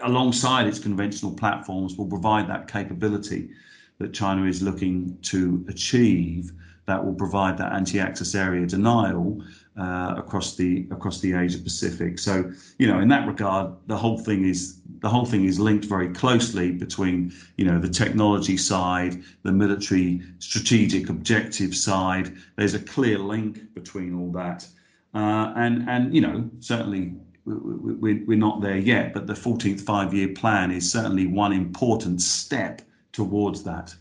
alongside 0.02 0.66
its 0.66 0.78
conventional 0.78 1.32
platforms 1.32 1.96
will 1.96 2.08
provide 2.08 2.48
that 2.48 2.68
capability 2.68 3.50
that 3.98 4.12
China 4.12 4.44
is 4.44 4.62
looking 4.62 5.16
to 5.22 5.64
achieve 5.68 6.52
that 6.86 7.02
will 7.02 7.14
provide 7.14 7.56
that 7.58 7.72
anti-access 7.72 8.34
area 8.34 8.66
denial 8.66 9.42
uh, 9.78 10.14
across 10.16 10.54
the 10.56 10.86
across 10.90 11.20
the 11.20 11.32
Asia 11.32 11.58
Pacific. 11.58 12.18
So 12.18 12.52
you 12.78 12.86
know, 12.86 13.00
in 13.00 13.08
that 13.08 13.26
regard, 13.26 13.74
the 13.86 13.96
whole 13.96 14.18
thing 14.18 14.44
is 14.44 14.80
the 15.00 15.08
whole 15.08 15.24
thing 15.24 15.46
is 15.46 15.58
linked 15.58 15.86
very 15.86 16.08
closely 16.12 16.70
between 16.72 17.32
you 17.56 17.64
know 17.64 17.78
the 17.78 17.88
technology 17.88 18.56
side, 18.56 19.22
the 19.42 19.52
military 19.52 20.22
strategic 20.38 21.08
objective 21.08 21.74
side. 21.74 22.34
There's 22.56 22.74
a 22.74 22.80
clear 22.80 23.18
link 23.18 23.74
between 23.74 24.14
all 24.14 24.30
that, 24.32 24.66
uh, 25.14 25.52
and 25.56 25.88
and 25.88 26.14
you 26.14 26.20
know 26.20 26.50
certainly. 26.60 27.14
We're 27.46 28.38
not 28.38 28.62
there 28.62 28.78
yet, 28.78 29.12
but 29.12 29.26
the 29.26 29.34
14th 29.34 29.82
five 29.82 30.14
year 30.14 30.28
plan 30.28 30.70
is 30.70 30.90
certainly 30.90 31.26
one 31.26 31.52
important 31.52 32.22
step 32.22 32.82
towards 33.12 33.62
that. 33.64 33.94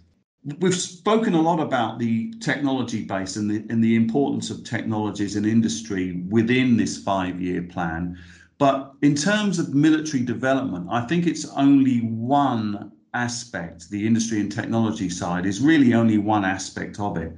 We've 0.60 0.75
spoken 0.75 1.34
a 1.34 1.41
lot 1.41 1.60
about 1.60 1.99
the 1.99 2.34
technology 2.41 3.03
base 3.03 3.38
and 3.38 3.49
the, 3.49 3.65
and 3.69 3.84
the 3.84 3.95
importance 3.95 4.49
of 4.49 4.63
technologies 4.63 5.36
and 5.36 5.45
industry 5.45 6.23
within 6.29 6.75
this 6.77 6.97
five 7.01 7.41
year 7.41 7.62
plan. 7.63 8.17
But 8.58 8.93
in 9.01 9.15
terms 9.15 9.60
of 9.60 9.73
military 9.73 10.23
development, 10.23 10.88
I 10.89 11.06
think 11.06 11.27
it's 11.27 11.45
only 11.51 11.99
one 11.99 12.91
aspect, 13.13 13.89
the 13.89 14.06
industry 14.06 14.39
and 14.39 14.51
technology 14.51 15.10
side 15.10 15.45
is 15.45 15.62
really 15.62 15.93
only 15.93 16.17
one 16.17 16.45
aspect 16.45 16.99
of 16.99 17.17
it. 17.17 17.36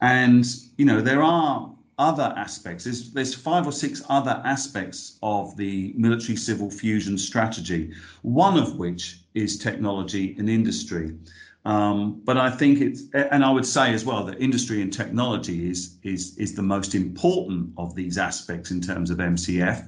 And, 0.00 0.46
you 0.76 0.84
know, 0.84 1.00
there 1.00 1.22
are 1.22 1.72
other 1.98 2.32
aspects. 2.36 2.84
There's, 2.84 3.10
there's 3.12 3.34
five 3.34 3.66
or 3.66 3.72
six 3.72 4.02
other 4.08 4.40
aspects 4.44 5.18
of 5.22 5.56
the 5.56 5.92
military 5.96 6.36
civil 6.36 6.70
fusion 6.70 7.18
strategy, 7.18 7.92
one 8.22 8.56
of 8.56 8.76
which 8.76 9.20
is 9.34 9.58
technology 9.58 10.36
and 10.38 10.48
industry. 10.48 11.14
Um, 11.64 12.20
but 12.24 12.38
I 12.38 12.50
think 12.50 12.80
it's, 12.80 13.02
and 13.12 13.44
I 13.44 13.50
would 13.50 13.66
say 13.66 13.92
as 13.92 14.04
well 14.04 14.24
that 14.24 14.40
industry 14.40 14.80
and 14.80 14.92
technology 14.92 15.68
is 15.68 15.96
is 16.02 16.36
is 16.38 16.54
the 16.54 16.62
most 16.62 16.94
important 16.94 17.72
of 17.76 17.94
these 17.94 18.16
aspects 18.16 18.70
in 18.70 18.80
terms 18.80 19.10
of 19.10 19.18
MCF. 19.18 19.86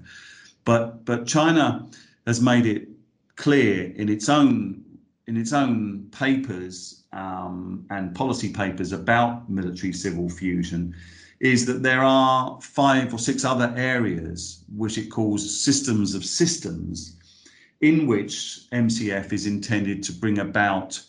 But 0.65 1.05
but 1.05 1.27
China 1.27 1.89
has 2.27 2.41
made 2.41 2.67
it 2.67 2.89
clear 3.37 3.93
in 3.95 4.09
its 4.09 4.29
own 4.29 4.85
in 5.27 5.37
its 5.37 5.53
own 5.53 6.09
papers 6.11 7.05
um, 7.13 7.87
and 7.91 8.15
policy 8.15 8.53
papers 8.53 8.93
about 8.93 9.49
military 9.49 9.93
civil 9.93 10.29
fusion 10.29 10.95
is 11.41 11.65
that 11.67 11.83
there 11.83 12.03
are 12.03 12.61
five 12.61 13.13
or 13.15 13.19
six 13.19 13.45
other 13.45 13.73
areas 13.77 14.63
which 14.77 14.99
it 14.99 15.11
calls 15.11 15.61
systems 15.63 16.15
of 16.15 16.25
systems 16.25 17.17
in 17.81 18.07
which 18.07 18.61
MCF 18.73 19.33
is 19.33 19.47
intended 19.47 20.03
to 20.03 20.13
bring 20.13 20.39
about 20.39 21.01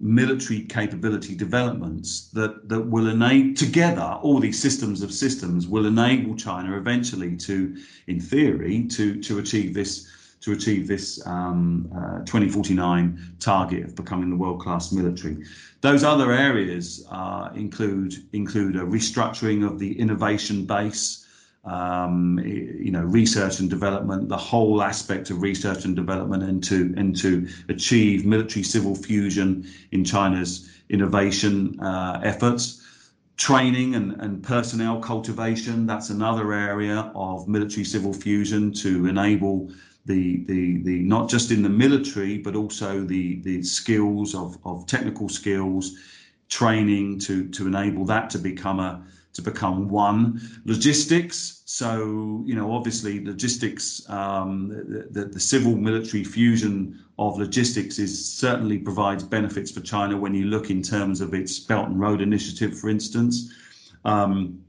military 0.00 0.60
capability 0.60 1.34
developments 1.34 2.28
that, 2.32 2.68
that 2.68 2.80
will 2.80 3.08
enable 3.08 3.54
together 3.54 4.18
all 4.22 4.38
these 4.38 4.60
systems 4.60 5.02
of 5.02 5.12
systems 5.12 5.66
will 5.66 5.86
enable 5.86 6.36
China 6.36 6.76
eventually 6.76 7.36
to, 7.36 7.74
in 8.06 8.20
theory, 8.20 8.86
to 8.88 9.22
to 9.22 9.38
achieve 9.38 9.72
this 9.72 10.06
to 10.44 10.52
achieve 10.52 10.86
this 10.86 11.24
um, 11.26 11.90
uh, 11.96 12.18
2049 12.24 13.36
target 13.40 13.84
of 13.84 13.96
becoming 13.96 14.30
the 14.30 14.36
world-class 14.36 14.92
military. 14.92 15.44
Those 15.80 16.04
other 16.04 16.32
areas 16.32 17.06
uh, 17.10 17.50
include 17.54 18.14
include 18.32 18.76
a 18.76 18.80
restructuring 18.80 19.66
of 19.66 19.78
the 19.78 19.98
innovation 19.98 20.66
base 20.66 21.24
um, 21.64 22.38
you 22.44 22.90
know, 22.90 23.02
research 23.02 23.58
and 23.60 23.70
development, 23.70 24.28
the 24.28 24.36
whole 24.36 24.82
aspect 24.82 25.30
of 25.30 25.40
research 25.40 25.86
and 25.86 25.96
development, 25.96 26.42
and 26.42 26.62
to 26.64 26.92
and 26.96 27.16
to 27.16 27.48
achieve 27.68 28.26
military 28.26 28.62
civil 28.62 28.94
fusion 28.94 29.66
in 29.92 30.04
China's 30.04 30.70
innovation 30.90 31.80
uh, 31.80 32.20
efforts. 32.22 32.82
Training 33.36 33.96
and, 33.96 34.12
and 34.20 34.44
personnel 34.44 35.00
cultivation, 35.00 35.86
that's 35.86 36.10
another 36.10 36.52
area 36.52 37.10
of 37.16 37.48
military 37.48 37.84
civil 37.84 38.12
fusion 38.12 38.72
to 38.74 39.06
enable 39.06 39.72
the, 40.06 40.44
the, 40.44 40.82
the 40.82 40.98
not 41.00 41.28
just 41.28 41.50
in 41.50 41.62
the 41.62 41.68
military, 41.68 42.38
but 42.38 42.54
also 42.54 43.04
the, 43.04 43.40
the 43.40 43.62
skills 43.62 44.34
of, 44.34 44.58
of 44.64 44.86
technical 44.86 45.28
skills, 45.28 45.96
training 46.48 47.18
to, 47.20 47.48
to 47.48 47.66
enable 47.66 48.04
that 48.04 48.30
to 48.30 48.38
become 48.38 48.80
a, 48.80 49.04
to 49.32 49.42
become 49.42 49.88
one. 49.88 50.40
Logistics, 50.64 51.62
so 51.64 52.42
you 52.46 52.54
know, 52.54 52.72
obviously, 52.72 53.24
logistics, 53.24 54.08
um, 54.08 54.68
the, 54.68 55.08
the, 55.10 55.24
the, 55.26 55.40
civil 55.40 55.74
military 55.74 56.22
fusion 56.22 57.02
of 57.18 57.36
logistics 57.38 57.98
is 57.98 58.32
certainly 58.32 58.78
provides 58.78 59.24
benefits 59.24 59.70
for 59.70 59.80
China 59.80 60.16
when 60.16 60.34
you 60.34 60.44
look 60.44 60.70
in 60.70 60.82
terms 60.82 61.20
of 61.20 61.34
its 61.34 61.58
Belt 61.58 61.88
and 61.88 61.98
Road 61.98 62.20
Initiative, 62.20 62.78
for 62.78 62.88
instance. 62.88 63.52
Um, 64.04 64.62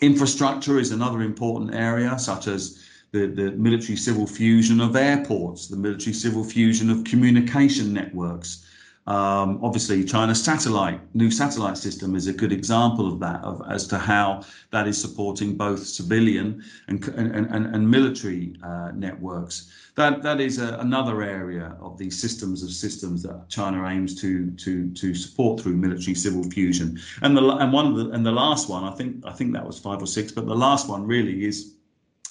infrastructure 0.00 0.78
is 0.78 0.92
another 0.92 1.20
important 1.22 1.74
area, 1.74 2.18
such 2.18 2.46
as 2.46 2.85
the, 3.12 3.26
the 3.26 3.52
military 3.52 3.96
civil 3.96 4.26
fusion 4.26 4.80
of 4.80 4.96
airports, 4.96 5.68
the 5.68 5.76
military 5.76 6.12
civil 6.12 6.44
fusion 6.44 6.90
of 6.90 7.04
communication 7.04 7.92
networks. 7.92 8.64
Um, 9.06 9.60
obviously, 9.62 10.04
China's 10.04 10.42
satellite, 10.42 11.00
new 11.14 11.30
satellite 11.30 11.78
system 11.78 12.16
is 12.16 12.26
a 12.26 12.32
good 12.32 12.52
example 12.52 13.06
of 13.06 13.20
that, 13.20 13.40
of, 13.44 13.62
as 13.70 13.86
to 13.88 13.98
how 13.98 14.42
that 14.72 14.88
is 14.88 15.00
supporting 15.00 15.56
both 15.56 15.86
civilian 15.86 16.64
and, 16.88 17.06
and, 17.08 17.46
and, 17.46 17.66
and 17.72 17.88
military 17.88 18.56
uh, 18.64 18.90
networks. 18.96 19.70
That, 19.94 20.24
that 20.24 20.40
is 20.40 20.58
a, 20.58 20.74
another 20.78 21.22
area 21.22 21.76
of 21.80 21.96
these 21.96 22.20
systems 22.20 22.64
of 22.64 22.70
systems 22.72 23.22
that 23.22 23.48
China 23.48 23.86
aims 23.86 24.20
to, 24.22 24.50
to, 24.50 24.90
to 24.90 25.14
support 25.14 25.60
through 25.60 25.76
military 25.76 26.16
civil 26.16 26.42
fusion. 26.42 26.98
And 27.22 27.36
the, 27.36 27.48
and 27.48 27.72
one 27.72 27.86
of 27.86 27.96
the, 27.96 28.10
and 28.10 28.26
the 28.26 28.32
last 28.32 28.68
one, 28.68 28.82
I 28.82 28.90
think, 28.90 29.24
I 29.24 29.30
think 29.32 29.52
that 29.52 29.64
was 29.64 29.78
five 29.78 30.02
or 30.02 30.06
six, 30.06 30.32
but 30.32 30.46
the 30.46 30.54
last 30.56 30.88
one 30.88 31.06
really 31.06 31.44
is, 31.44 31.75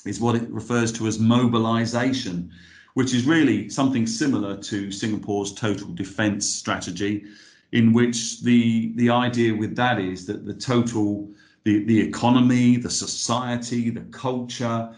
is 0.06 0.20
what 0.20 0.36
it 0.36 0.50
refers 0.50 0.92
to 0.94 1.08
as 1.08 1.20
mobilization 1.20 2.52
which 2.96 3.14
is 3.14 3.26
really 3.26 3.70
something 3.70 4.08
similar 4.08 4.56
to 4.56 4.90
Singapore's 4.90 5.54
total 5.54 5.90
defense 5.90 6.50
strategy, 6.50 7.26
in 7.74 7.94
which 7.94 8.42
the 8.42 8.94
the 8.96 9.10
idea 9.10 9.54
with 9.54 9.76
that 9.76 10.00
is 10.00 10.26
that 10.26 10.46
the 10.46 10.54
total 10.54 11.30
the, 11.66 11.84
the 11.86 12.00
economy, 12.00 12.78
the 12.78 12.90
society, 12.90 13.90
the 13.90 14.08
culture, 14.12 14.90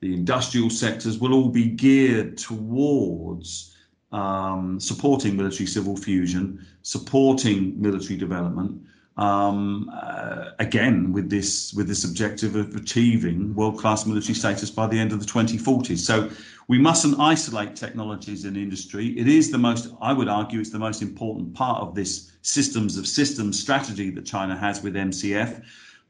the 0.00 0.12
industrial 0.12 0.70
sectors 0.70 1.18
will 1.18 1.34
all 1.34 1.48
be 1.48 1.66
geared 1.66 2.36
towards 2.36 3.76
um, 4.12 4.80
supporting 4.80 5.36
military 5.36 5.66
civil 5.66 5.96
fusion, 5.96 6.66
supporting 6.82 7.80
military 7.80 8.18
development, 8.18 8.82
um, 9.16 9.90
uh, 9.94 10.50
again 10.58 11.12
with 11.12 11.30
this 11.30 11.72
with 11.72 11.88
this 11.88 12.04
objective 12.04 12.54
of 12.54 12.74
achieving 12.74 13.54
world-class 13.54 14.06
military 14.06 14.34
status 14.34 14.70
by 14.70 14.86
the 14.86 14.98
end 14.98 15.12
of 15.12 15.20
the 15.20 15.26
2040s. 15.26 15.98
So 15.98 16.30
we 16.68 16.78
mustn't 16.78 17.18
isolate 17.20 17.76
technologies 17.76 18.44
in 18.44 18.56
industry. 18.56 19.18
It 19.18 19.28
is 19.28 19.50
the 19.50 19.58
most, 19.58 19.88
I 20.00 20.12
would 20.12 20.28
argue, 20.28 20.58
it's 20.58 20.70
the 20.70 20.78
most 20.78 21.00
important 21.00 21.54
part 21.54 21.80
of 21.80 21.94
this 21.94 22.32
systems 22.42 22.96
of 22.96 23.06
systems 23.06 23.60
strategy 23.60 24.10
that 24.10 24.26
China 24.26 24.56
has 24.56 24.82
with 24.82 24.94
MCF, 24.94 25.62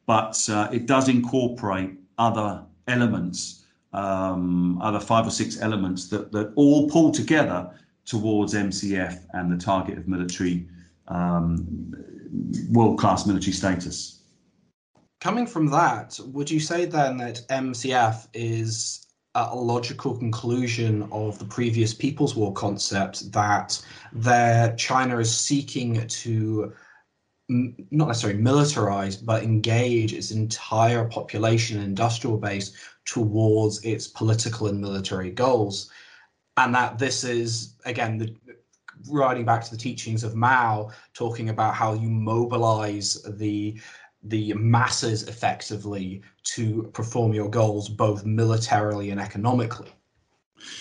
but 0.07 0.49
uh, 0.49 0.69
it 0.73 0.87
does 0.87 1.09
incorporate 1.09 1.91
other 2.19 2.65
elements, 2.89 3.65
um, 3.93 4.81
other 4.81 5.01
five 5.01 5.27
or 5.27 5.31
six 5.31 5.61
elements 5.61 6.09
that, 6.09 6.33
that 6.33 6.53
all 6.57 6.89
pull 6.89 7.13
together 7.13 7.71
towards 8.07 8.55
MCF 8.55 9.27
and 9.35 9.53
the 9.53 9.63
target 9.63 9.99
of 9.99 10.09
military 10.09 10.67
um, 11.09 11.95
world-class 12.71 13.27
military 13.27 13.53
status. 13.53 14.23
Coming 15.21 15.47
from 15.47 15.67
that, 15.69 16.19
would 16.27 16.51
you 16.51 16.61
say 16.61 16.85
then 16.85 17.17
that 17.19 17.47
MCF 17.49 18.29
is 18.35 19.07
a 19.35 19.55
logical 19.55 20.17
conclusion 20.17 21.07
of 21.13 21.39
the 21.39 21.45
previous 21.45 21.93
People's 21.93 22.35
War 22.35 22.53
concept 22.55 23.31
that 23.33 23.83
there 24.13 24.75
China 24.77 25.19
is 25.19 25.37
seeking 25.37 26.07
to 26.07 26.73
not 27.49 28.09
necessarily 28.09 28.41
militarize, 28.41 29.25
but 29.25 29.43
engage 29.43 30.13
its 30.13 30.31
entire 30.31 31.05
population 31.05 31.77
and 31.77 31.87
industrial 31.87 32.39
base 32.39 32.73
towards 33.05 33.85
its 33.85 34.09
political 34.09 34.67
and 34.67 34.81
military 34.81 35.31
goals. 35.31 35.91
And 36.57 36.75
that 36.75 36.99
this 36.99 37.23
is, 37.23 37.77
again, 37.85 38.19
the, 38.19 38.35
riding 39.09 39.45
back 39.45 39.65
to 39.65 39.71
the 39.71 39.77
teachings 39.77 40.25
of 40.25 40.35
Mao, 40.35 40.91
talking 41.15 41.51
about 41.51 41.75
how 41.75 41.95
you 41.95 42.09
mobilize 42.09 43.23
the 43.23 43.81
the 44.23 44.53
masses 44.55 45.23
effectively 45.29 46.21
to 46.43 46.91
perform 46.93 47.33
your 47.33 47.49
goals 47.49 47.89
both 47.89 48.25
militarily 48.25 49.11
and 49.11 49.21
economically. 49.21 49.93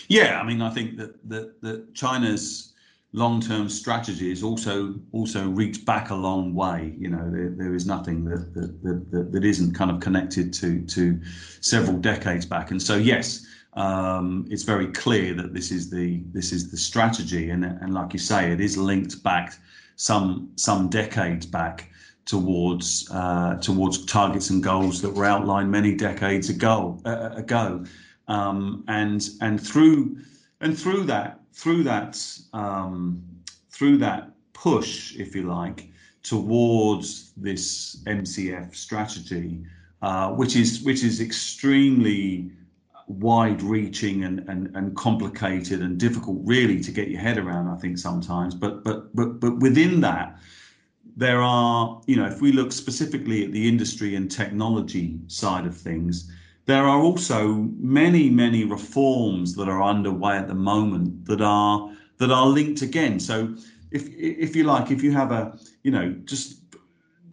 Yeah, 0.08 0.40
I 0.40 0.44
mean, 0.44 0.62
I 0.62 0.72
think 0.72 0.98
that 0.98 1.30
that, 1.30 1.62
that 1.62 1.94
China's 1.94 2.74
long-term 3.12 3.70
strategies 3.70 4.44
also 4.44 4.96
also 5.14 5.48
reach 5.48 5.86
back 5.86 6.10
a 6.10 6.16
long 6.16 6.54
way. 6.54 6.94
You 6.98 7.10
know, 7.10 7.32
there, 7.32 7.50
there 7.50 7.74
is 7.74 7.86
nothing 7.86 8.26
that 8.26 8.54
that, 8.54 9.12
that 9.12 9.32
that 9.32 9.46
isn't 9.46 9.74
kind 9.74 9.92
of 9.92 10.00
connected 10.00 10.54
to 10.56 10.82
to 10.82 11.20
several 11.62 11.98
decades 11.98 12.46
back. 12.46 12.72
And 12.72 12.82
so, 12.82 12.96
yes, 12.96 13.46
um, 13.76 14.46
it's 14.50 14.64
very 14.64 14.88
clear 14.88 15.34
that 15.34 15.54
this 15.54 15.72
is 15.72 15.90
the 15.90 16.22
this 16.32 16.52
is 16.52 16.72
the 16.72 16.78
strategy, 16.78 17.50
and 17.50 17.66
and 17.66 17.94
like 17.94 18.14
you 18.14 18.20
say, 18.20 18.52
it 18.52 18.62
is 18.62 18.78
linked 18.78 19.22
back 19.24 19.58
some 19.96 20.52
some 20.56 20.90
decades 20.90 21.46
back 21.46 21.90
towards 22.26 23.10
uh, 23.12 23.56
towards 23.56 24.06
targets 24.06 24.50
and 24.50 24.64
goals 24.64 25.02
that 25.02 25.12
were 25.12 25.26
outlined 25.26 25.70
many 25.70 25.94
decades 25.94 26.50
ago 26.50 27.00
uh, 27.06 27.32
ago, 27.36 27.84
um, 28.28 28.84
and 28.88 29.30
and 29.42 29.66
through 29.66 30.18
and 30.62 30.78
through 30.78 31.04
that 31.04 31.40
through 31.54 31.84
that 31.84 32.18
um, 32.54 33.22
through 33.70 33.98
that 33.98 34.32
push, 34.54 35.16
if 35.18 35.36
you 35.36 35.44
like, 35.44 35.90
towards 36.24 37.34
this 37.38 37.98
MCF 38.06 38.74
strategy, 38.74 39.64
uh, 40.02 40.32
which 40.32 40.56
is 40.56 40.82
which 40.82 41.04
is 41.04 41.20
extremely 41.20 42.52
wide 43.08 43.62
reaching 43.62 44.24
and, 44.24 44.48
and, 44.50 44.76
and 44.76 44.96
complicated 44.96 45.82
and 45.82 46.00
difficult 46.00 46.40
really 46.44 46.82
to 46.82 46.92
get 46.92 47.10
your 47.10 47.22
head 47.22 47.38
around, 47.38 47.68
I 47.68 47.78
think 47.78 47.98
sometimes. 47.98 48.56
But 48.56 48.84
but 48.84 49.16
but 49.16 49.40
but 49.40 49.60
within 49.60 50.02
that, 50.02 50.40
there 51.16 51.42
are, 51.42 52.02
you 52.08 52.16
know, 52.16 52.26
if 52.26 52.42
we 52.42 52.52
look 52.52 52.72
specifically 52.72 53.46
at 53.46 53.52
the 53.52 53.68
industry 53.68 54.16
and 54.16 54.30
technology 54.30 55.20
side 55.28 55.66
of 55.66 55.78
things, 55.78 56.32
there 56.66 56.84
are 56.84 57.00
also 57.00 57.70
many, 57.78 58.30
many 58.30 58.66
reforms 58.66 59.56
that 59.56 59.70
are 59.70 59.84
underway 59.84 60.38
at 60.38 60.48
the 60.48 60.56
moment 60.56 61.26
that 61.26 61.42
are 61.42 61.92
that 62.18 62.32
are 62.32 62.48
linked 62.48 62.82
again. 62.82 63.20
So 63.20 63.56
if 63.92 64.10
if 64.10 64.56
you 64.56 64.64
like, 64.64 64.92
if 64.92 65.04
you 65.04 65.12
have 65.12 65.32
a, 65.32 65.58
you 65.84 65.92
know, 65.92 66.12
just 66.26 66.65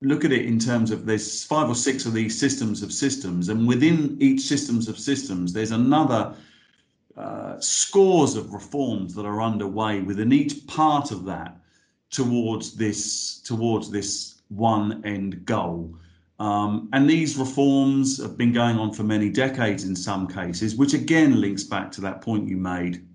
look 0.02 0.24
at 0.24 0.32
it 0.32 0.44
in 0.44 0.58
terms 0.58 0.90
of 0.90 1.06
there's 1.06 1.44
five 1.44 1.68
or 1.68 1.74
six 1.74 2.06
of 2.06 2.12
these 2.12 2.38
systems 2.38 2.82
of 2.82 2.92
systems, 2.92 3.48
and 3.48 3.66
within 3.66 4.16
each 4.20 4.40
systems 4.40 4.88
of 4.88 4.98
systems, 4.98 5.52
there's 5.52 5.70
another 5.70 6.34
uh, 7.16 7.58
scores 7.60 8.36
of 8.36 8.52
reforms 8.52 9.14
that 9.14 9.26
are 9.26 9.42
underway 9.42 10.00
within 10.00 10.32
each 10.32 10.66
part 10.66 11.10
of 11.10 11.24
that 11.24 11.56
towards 12.10 12.74
this 12.74 13.38
towards 13.40 13.90
this 13.90 14.42
one 14.48 15.04
end 15.04 15.44
goal. 15.44 15.94
Um, 16.38 16.88
and 16.92 17.08
these 17.08 17.36
reforms 17.36 18.20
have 18.20 18.36
been 18.36 18.52
going 18.52 18.76
on 18.76 18.92
for 18.92 19.04
many 19.04 19.28
decades 19.30 19.84
in 19.84 19.94
some 19.94 20.26
cases, 20.26 20.74
which 20.74 20.94
again 20.94 21.40
links 21.40 21.62
back 21.62 21.92
to 21.92 22.00
that 22.00 22.20
point 22.20 22.48
you 22.48 22.56
made 22.56 23.06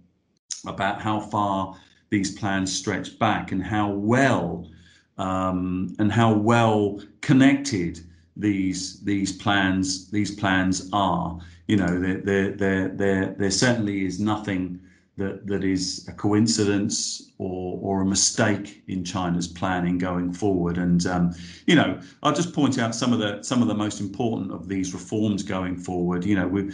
about 0.65 1.01
how 1.01 1.19
far 1.19 1.75
these 2.09 2.37
plans 2.37 2.73
stretch 2.73 3.19
back 3.19 3.51
and 3.51 3.61
how 3.61 3.89
well 3.89 4.69
um, 5.17 5.95
and 5.99 6.11
how 6.11 6.33
well 6.33 7.01
connected 7.21 7.99
these 8.35 8.99
these 9.01 9.31
plans 9.31 10.09
these 10.11 10.31
plans 10.31 10.89
are. 10.93 11.39
You 11.67 11.77
know, 11.77 11.99
there 11.99 12.21
there 12.21 12.87
there 12.87 13.35
there, 13.37 13.51
certainly 13.51 14.05
is 14.05 14.19
nothing 14.19 14.79
that, 15.17 15.47
that 15.47 15.63
is 15.63 16.07
a 16.07 16.11
coincidence 16.13 17.31
or, 17.39 17.79
or 17.81 18.01
a 18.01 18.05
mistake 18.05 18.83
in 18.87 19.03
China's 19.03 19.47
planning 19.47 19.97
going 19.97 20.31
forward. 20.31 20.77
And 20.77 21.05
um, 21.07 21.33
you 21.65 21.75
know, 21.75 21.99
I'll 22.21 22.33
just 22.33 22.53
point 22.53 22.77
out 22.77 22.93
some 22.93 23.11
of 23.11 23.19
the 23.19 23.41
some 23.41 23.61
of 23.61 23.67
the 23.67 23.73
most 23.73 23.99
important 23.99 24.51
of 24.51 24.67
these 24.67 24.93
reforms 24.93 25.43
going 25.43 25.75
forward. 25.77 26.23
You 26.23 26.35
know, 26.35 26.47
we 26.47 26.71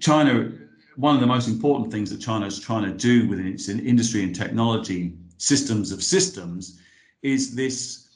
China. 0.00 0.52
One 0.96 1.14
of 1.14 1.20
the 1.20 1.28
most 1.28 1.46
important 1.46 1.92
things 1.92 2.10
that 2.10 2.20
China 2.20 2.46
is 2.46 2.58
trying 2.58 2.82
to 2.82 2.90
do 2.92 3.28
within 3.28 3.46
its 3.46 3.68
industry 3.68 4.24
and 4.24 4.34
technology 4.34 5.12
systems 5.38 5.90
of 5.92 6.02
systems 6.02 6.80
is 7.22 7.54
this, 7.54 8.08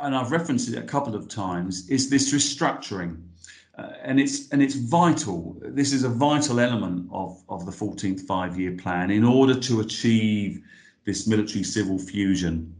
and 0.00 0.16
I've 0.16 0.32
referenced 0.32 0.68
it 0.68 0.78
a 0.78 0.82
couple 0.82 1.14
of 1.14 1.28
times, 1.28 1.88
is 1.88 2.08
this 2.08 2.32
restructuring 2.32 3.18
uh, 3.78 3.92
and 4.02 4.20
it's 4.20 4.50
and 4.50 4.62
it's 4.62 4.74
vital. 4.74 5.56
This 5.60 5.92
is 5.92 6.04
a 6.04 6.08
vital 6.08 6.60
element 6.60 7.08
of 7.10 7.42
of 7.48 7.64
the 7.64 7.72
14th 7.72 8.20
five-year 8.22 8.72
plan 8.72 9.10
in 9.10 9.24
order 9.24 9.58
to 9.60 9.80
achieve 9.80 10.62
this 11.04 11.26
military-civil 11.26 11.98
fusion. 11.98 12.74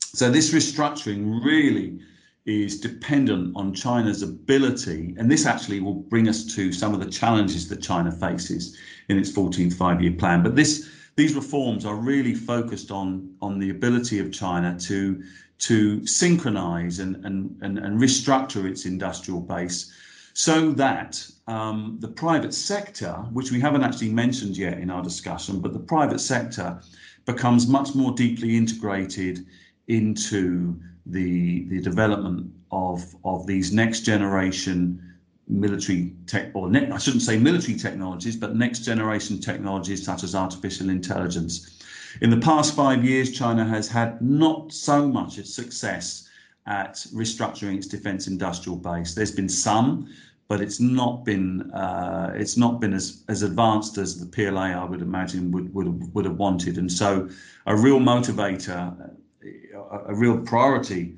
So 0.00 0.30
this 0.30 0.54
restructuring 0.54 1.44
really 1.44 1.98
is 2.46 2.80
dependent 2.80 3.56
on 3.56 3.74
China's 3.74 4.22
ability, 4.22 5.14
and 5.18 5.30
this 5.30 5.46
actually 5.46 5.80
will 5.80 5.94
bring 5.94 6.28
us 6.28 6.44
to 6.54 6.72
some 6.72 6.94
of 6.94 7.00
the 7.00 7.10
challenges 7.10 7.68
that 7.68 7.82
China 7.82 8.12
faces 8.12 8.76
in 9.08 9.18
its 9.18 9.32
14th 9.32 9.74
five-year 9.74 10.12
plan. 10.12 10.44
But 10.44 10.54
this 10.54 10.88
these 11.16 11.34
reforms 11.34 11.84
are 11.84 11.96
really 11.96 12.34
focused 12.34 12.90
on 12.90 13.34
on 13.40 13.58
the 13.58 13.70
ability 13.70 14.18
of 14.18 14.32
China 14.32 14.78
to 14.80 15.22
to 15.58 16.06
synchronize 16.06 16.98
and 16.98 17.24
and 17.24 17.56
and, 17.62 17.78
and 17.78 18.00
restructure 18.00 18.68
its 18.70 18.84
industrial 18.84 19.40
base 19.40 19.92
so 20.34 20.70
that 20.72 21.26
um, 21.46 21.96
the 22.00 22.08
private 22.08 22.52
sector, 22.52 23.14
which 23.32 23.50
we 23.50 23.58
haven't 23.58 23.82
actually 23.82 24.10
mentioned 24.10 24.54
yet 24.54 24.78
in 24.78 24.90
our 24.90 25.02
discussion, 25.02 25.60
but 25.60 25.72
the 25.72 25.78
private 25.78 26.20
sector 26.20 26.78
becomes 27.24 27.66
much 27.66 27.94
more 27.94 28.12
deeply 28.12 28.54
integrated 28.54 29.46
into 29.88 30.78
the 31.06 31.64
the 31.68 31.80
development 31.80 32.52
of 32.70 33.16
of 33.24 33.46
these 33.46 33.72
next 33.72 34.00
generation 34.00 35.05
military 35.48 36.12
tech 36.26 36.50
or 36.54 36.70
ne- 36.70 36.90
I 36.90 36.98
shouldn't 36.98 37.22
say 37.22 37.38
military 37.38 37.78
technologies, 37.78 38.36
but 38.36 38.56
next 38.56 38.80
generation 38.80 39.40
technologies 39.40 40.04
such 40.04 40.24
as 40.24 40.34
artificial 40.34 40.90
intelligence. 40.90 41.82
In 42.20 42.30
the 42.30 42.38
past 42.38 42.74
five 42.74 43.04
years, 43.04 43.32
China 43.32 43.64
has 43.64 43.88
had 43.88 44.20
not 44.20 44.72
so 44.72 45.06
much 45.06 45.42
success 45.44 46.28
at 46.66 46.94
restructuring 47.14 47.76
its 47.76 47.86
defence 47.86 48.26
industrial 48.26 48.76
base. 48.76 49.14
There's 49.14 49.30
been 49.30 49.48
some, 49.48 50.08
but 50.48 50.60
it's 50.60 50.80
not 50.80 51.24
been 51.24 51.70
uh, 51.72 52.32
it's 52.34 52.56
not 52.56 52.80
been 52.80 52.92
as, 52.92 53.22
as 53.28 53.42
advanced 53.42 53.98
as 53.98 54.18
the 54.18 54.26
PLA 54.26 54.72
I 54.72 54.84
would 54.84 55.02
imagine 55.02 55.50
would 55.52 55.72
would 55.74 55.86
have, 55.86 56.00
would 56.14 56.24
have 56.24 56.36
wanted. 56.36 56.78
And 56.78 56.90
so, 56.90 57.28
a 57.66 57.76
real 57.76 58.00
motivator, 58.00 59.10
a, 59.44 59.98
a 60.06 60.14
real 60.14 60.38
priority 60.38 61.16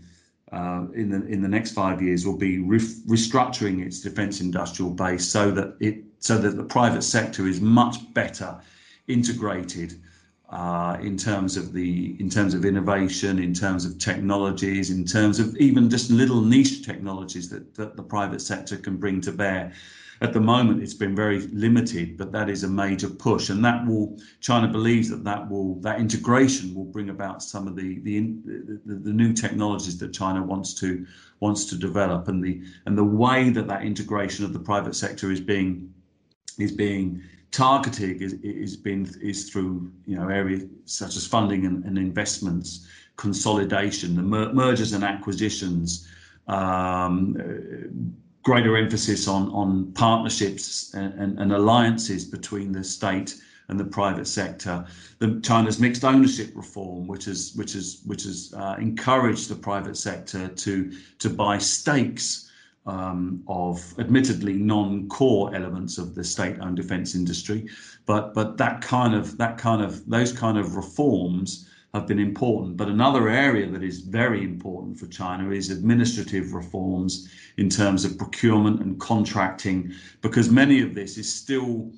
uh, 0.53 0.87
in 0.95 1.11
the 1.11 1.27
in 1.27 1.43
the 1.43 1.49
next 1.49 1.73
five 1.73 2.01
years 2.01 2.27
will 2.27 2.37
be 2.37 2.59
re- 2.59 2.79
restructuring 3.07 3.85
its 3.85 4.01
defence 4.01 4.41
industrial 4.41 4.91
base 4.91 5.29
so 5.29 5.51
that 5.51 5.77
it 5.81 6.05
so 6.21 6.39
that 6.39 6.57
the 6.57 6.65
private 6.65 7.03
sector 7.03 7.47
is 7.47 7.61
much 7.61 8.13
better 8.15 8.61
integrated 9.07 10.01
uh, 10.51 10.97
in 11.03 11.17
terms 11.17 11.57
of 11.57 11.73
the 11.73 12.17
in 12.19 12.31
terms 12.31 12.55
of 12.55 12.65
innovation, 12.65 13.39
in 13.39 13.53
terms 13.53 13.85
of 13.85 13.99
technologies, 13.99 14.91
in 14.91 15.05
terms 15.05 15.39
of 15.39 15.55
even 15.57 15.91
just 15.91 16.11
little 16.11 16.41
niche 16.41 16.85
technologies 16.85 17.51
that, 17.51 17.75
that 17.75 17.97
the 17.97 18.03
private 18.03 18.41
sector 18.41 18.77
can 18.77 18.97
bring 18.97 19.21
to 19.21 19.33
bear. 19.33 19.73
At 20.21 20.33
the 20.33 20.41
moment, 20.41 20.83
it's 20.83 20.95
been 20.95 21.15
very 21.15 21.47
limited, 21.49 22.17
but 22.17 22.33
that 22.33 22.51
is 22.51 22.65
a 22.65 22.69
major 22.69 23.09
push, 23.09 23.51
and 23.51 23.65
that 23.65 23.87
will 23.87 24.19
China 24.41 24.67
believes 24.67 25.09
that 25.11 25.23
that 25.25 25.49
will 25.49 25.77
that 25.77 26.01
integration 26.01 26.75
will 26.75 26.85
bring 26.85 27.11
about 27.11 27.43
some 27.43 27.69
of 27.69 27.77
the 27.77 28.01
the, 28.01 28.21
the, 28.85 28.95
the 28.95 29.13
new 29.13 29.33
technologies 29.33 29.97
that 29.99 30.13
China 30.13 30.43
wants 30.43 30.75
to 30.75 31.07
wants 31.39 31.67
to 31.67 31.77
develop, 31.77 32.27
and 32.27 32.43
the 32.43 32.61
and 32.87 32.99
the 32.99 33.05
way 33.05 33.51
that 33.51 33.69
that 33.69 33.83
integration 33.83 34.45
of 34.45 34.53
the 34.53 34.59
private 34.59 34.97
sector 34.97 35.31
is 35.31 35.41
being 35.41 35.93
is 36.59 36.73
being 36.73 37.23
targeting 37.51 38.21
is, 38.21 38.35
is 38.43 38.77
been 38.77 39.09
is 39.23 39.49
through 39.49 39.91
you 40.05 40.17
know 40.17 40.29
areas 40.29 40.65
such 40.85 41.17
as 41.17 41.27
funding 41.27 41.65
and, 41.65 41.85
and 41.85 41.97
investments, 41.97 42.89
consolidation, 43.17 44.17
the 44.17 44.23
mer- 44.23 44.53
mergers 44.53 44.93
and 44.93 45.05
acquisitions, 45.05 46.09
um, 46.49 48.15
greater 48.49 48.79
emphasis 48.79 49.29
on 49.29 49.51
on 49.51 49.93
partnerships 49.93 50.95
and, 50.95 51.13
and, 51.21 51.39
and, 51.39 51.53
alliances 51.53 52.25
between 52.25 52.73
the 52.73 52.83
state 52.83 53.37
and 53.69 53.79
the 53.79 53.85
private 53.85 54.27
sector. 54.27 54.87
The 55.19 55.39
China's 55.43 55.79
mixed 55.79 56.03
ownership 56.03 56.53
reform, 56.55 57.07
which 57.07 57.27
has 57.27 57.53
which 57.57 57.75
has 57.75 58.01
which 58.07 58.23
has 58.23 58.55
uh, 58.57 58.77
encouraged 58.79 59.51
the 59.51 59.55
private 59.55 59.99
sector 59.99 60.49
to 60.49 60.91
to 61.19 61.29
buy 61.29 61.59
stakes 61.59 62.51
um, 62.87 63.43
of 63.49 63.95
admittedly 63.99 64.55
non-core 64.55 65.55
elements 65.55 65.99
of 65.99 66.15
the 66.15 66.25
state-owned 66.25 66.79
defence 66.79 67.15
industry, 67.15 67.69
but 68.07 68.33
but 68.33 68.57
that 68.57 68.81
kind 68.81 69.15
of 69.15 69.37
that 69.37 69.59
kind 69.59 69.83
of 69.83 70.09
those 70.09 70.33
kind 70.33 70.57
of 70.57 70.75
reforms 70.75 71.68
have 71.95 72.07
been 72.07 72.19
important. 72.19 72.77
But 72.77 72.89
another 72.89 73.29
area 73.29 73.67
that 73.71 73.83
is 73.83 74.01
very 74.01 74.45
important 74.45 74.99
for 74.99 75.07
China 75.07 75.51
is 75.51 75.71
administrative 75.71 76.53
reforms 76.53 77.31
in 77.57 77.71
terms 77.71 78.05
of 78.05 78.19
procurement 78.19 78.81
and 78.81 79.01
contracting, 79.01 79.93
because 80.21 80.51
many 80.51 80.83
of 80.83 80.95
this 80.95 81.17
is 81.19 81.33
still 81.33 81.93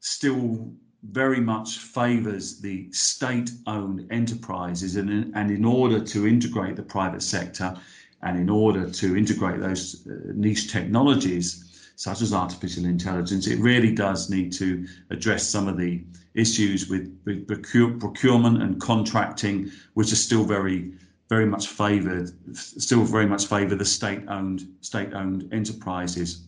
still 0.00 0.70
very 1.10 1.40
much 1.40 1.78
favors 1.78 2.60
the 2.60 2.90
state-owned 2.92 4.06
enterprises 4.10 4.96
and, 4.96 5.34
and 5.34 5.50
in 5.50 5.64
order 5.64 6.00
to 6.00 6.26
integrate 6.26 6.76
the 6.76 6.82
private 6.82 7.22
sector 7.22 7.74
and 8.22 8.38
in 8.38 8.48
order 8.48 8.90
to 8.90 9.16
integrate 9.16 9.60
those 9.60 10.06
uh, 10.06 10.32
niche 10.34 10.70
technologies, 10.72 11.73
such 11.96 12.22
as 12.22 12.32
artificial 12.32 12.84
intelligence, 12.84 13.46
it 13.46 13.58
really 13.58 13.92
does 13.92 14.30
need 14.30 14.52
to 14.52 14.86
address 15.10 15.48
some 15.48 15.68
of 15.68 15.76
the 15.76 16.02
issues 16.34 16.88
with, 16.88 17.16
with 17.24 17.46
procurement 17.46 18.62
and 18.62 18.80
contracting, 18.80 19.70
which 19.94 20.12
are 20.12 20.16
still 20.16 20.44
very, 20.44 20.92
very 21.28 21.46
much 21.46 21.68
favoured, 21.68 22.30
still 22.56 23.04
very 23.04 23.26
much 23.26 23.46
favour 23.46 23.74
the 23.74 23.84
state-owned, 23.84 24.66
state-owned 24.80 25.52
enterprises. 25.52 26.44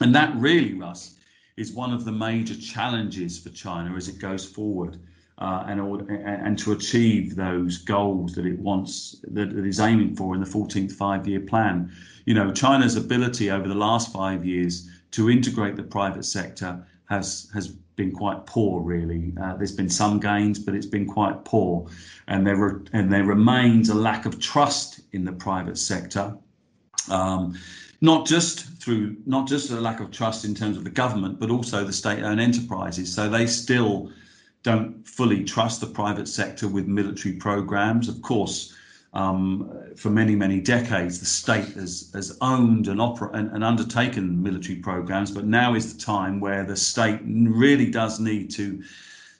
And 0.00 0.14
that 0.14 0.34
really, 0.36 0.74
Russ, 0.74 1.14
is 1.56 1.72
one 1.72 1.92
of 1.92 2.04
the 2.04 2.12
major 2.12 2.56
challenges 2.56 3.38
for 3.38 3.50
China 3.50 3.94
as 3.94 4.08
it 4.08 4.18
goes 4.18 4.44
forward 4.44 4.98
uh, 5.42 5.64
and, 5.66 6.08
and 6.08 6.56
to 6.56 6.70
achieve 6.70 7.34
those 7.34 7.78
goals 7.78 8.32
that 8.36 8.46
it 8.46 8.56
wants, 8.60 9.16
that 9.26 9.48
it 9.48 9.66
is 9.66 9.80
aiming 9.80 10.14
for 10.14 10.36
in 10.36 10.40
the 10.40 10.46
14th 10.46 10.92
five-year 10.92 11.40
plan. 11.40 11.90
You 12.26 12.34
know, 12.34 12.52
China's 12.52 12.94
ability 12.94 13.50
over 13.50 13.66
the 13.66 13.74
last 13.74 14.12
five 14.12 14.44
years 14.44 14.88
to 15.10 15.28
integrate 15.28 15.74
the 15.74 15.82
private 15.82 16.24
sector 16.24 16.86
has 17.06 17.50
has 17.52 17.68
been 17.96 18.12
quite 18.12 18.46
poor, 18.46 18.80
really. 18.82 19.34
Uh, 19.42 19.56
there's 19.56 19.72
been 19.72 19.90
some 19.90 20.20
gains, 20.20 20.60
but 20.60 20.76
it's 20.76 20.86
been 20.86 21.06
quite 21.06 21.44
poor, 21.44 21.88
and 22.28 22.46
there 22.46 22.56
re- 22.56 22.86
and 22.92 23.12
there 23.12 23.24
remains 23.24 23.88
a 23.88 23.94
lack 23.94 24.26
of 24.26 24.38
trust 24.38 25.00
in 25.10 25.24
the 25.24 25.32
private 25.32 25.76
sector. 25.76 26.36
Um, 27.10 27.58
not 28.00 28.26
just 28.26 28.66
through 28.80 29.16
not 29.26 29.48
just 29.48 29.70
a 29.72 29.80
lack 29.80 29.98
of 29.98 30.12
trust 30.12 30.44
in 30.44 30.54
terms 30.54 30.76
of 30.76 30.84
the 30.84 30.90
government, 30.90 31.40
but 31.40 31.50
also 31.50 31.84
the 31.84 31.92
state-owned 31.92 32.40
enterprises. 32.40 33.12
So 33.12 33.28
they 33.28 33.46
still 33.46 34.12
don't 34.62 35.06
fully 35.06 35.44
trust 35.44 35.80
the 35.80 35.86
private 35.86 36.28
sector 36.28 36.68
with 36.68 36.86
military 36.86 37.34
programs. 37.34 38.08
Of 38.08 38.22
course, 38.22 38.74
um, 39.12 39.92
for 39.96 40.10
many, 40.10 40.34
many 40.34 40.60
decades, 40.60 41.20
the 41.20 41.26
state 41.26 41.68
has, 41.74 42.10
has 42.14 42.38
owned 42.40 42.88
and, 42.88 43.00
opera- 43.00 43.30
and, 43.34 43.50
and, 43.50 43.62
undertaken 43.62 44.42
military 44.42 44.76
programs, 44.76 45.30
but 45.30 45.44
now 45.44 45.74
is 45.74 45.92
the 45.92 46.00
time 46.00 46.40
where 46.40 46.64
the 46.64 46.76
state 46.76 47.20
really 47.24 47.90
does 47.90 48.20
need 48.20 48.50
to, 48.52 48.82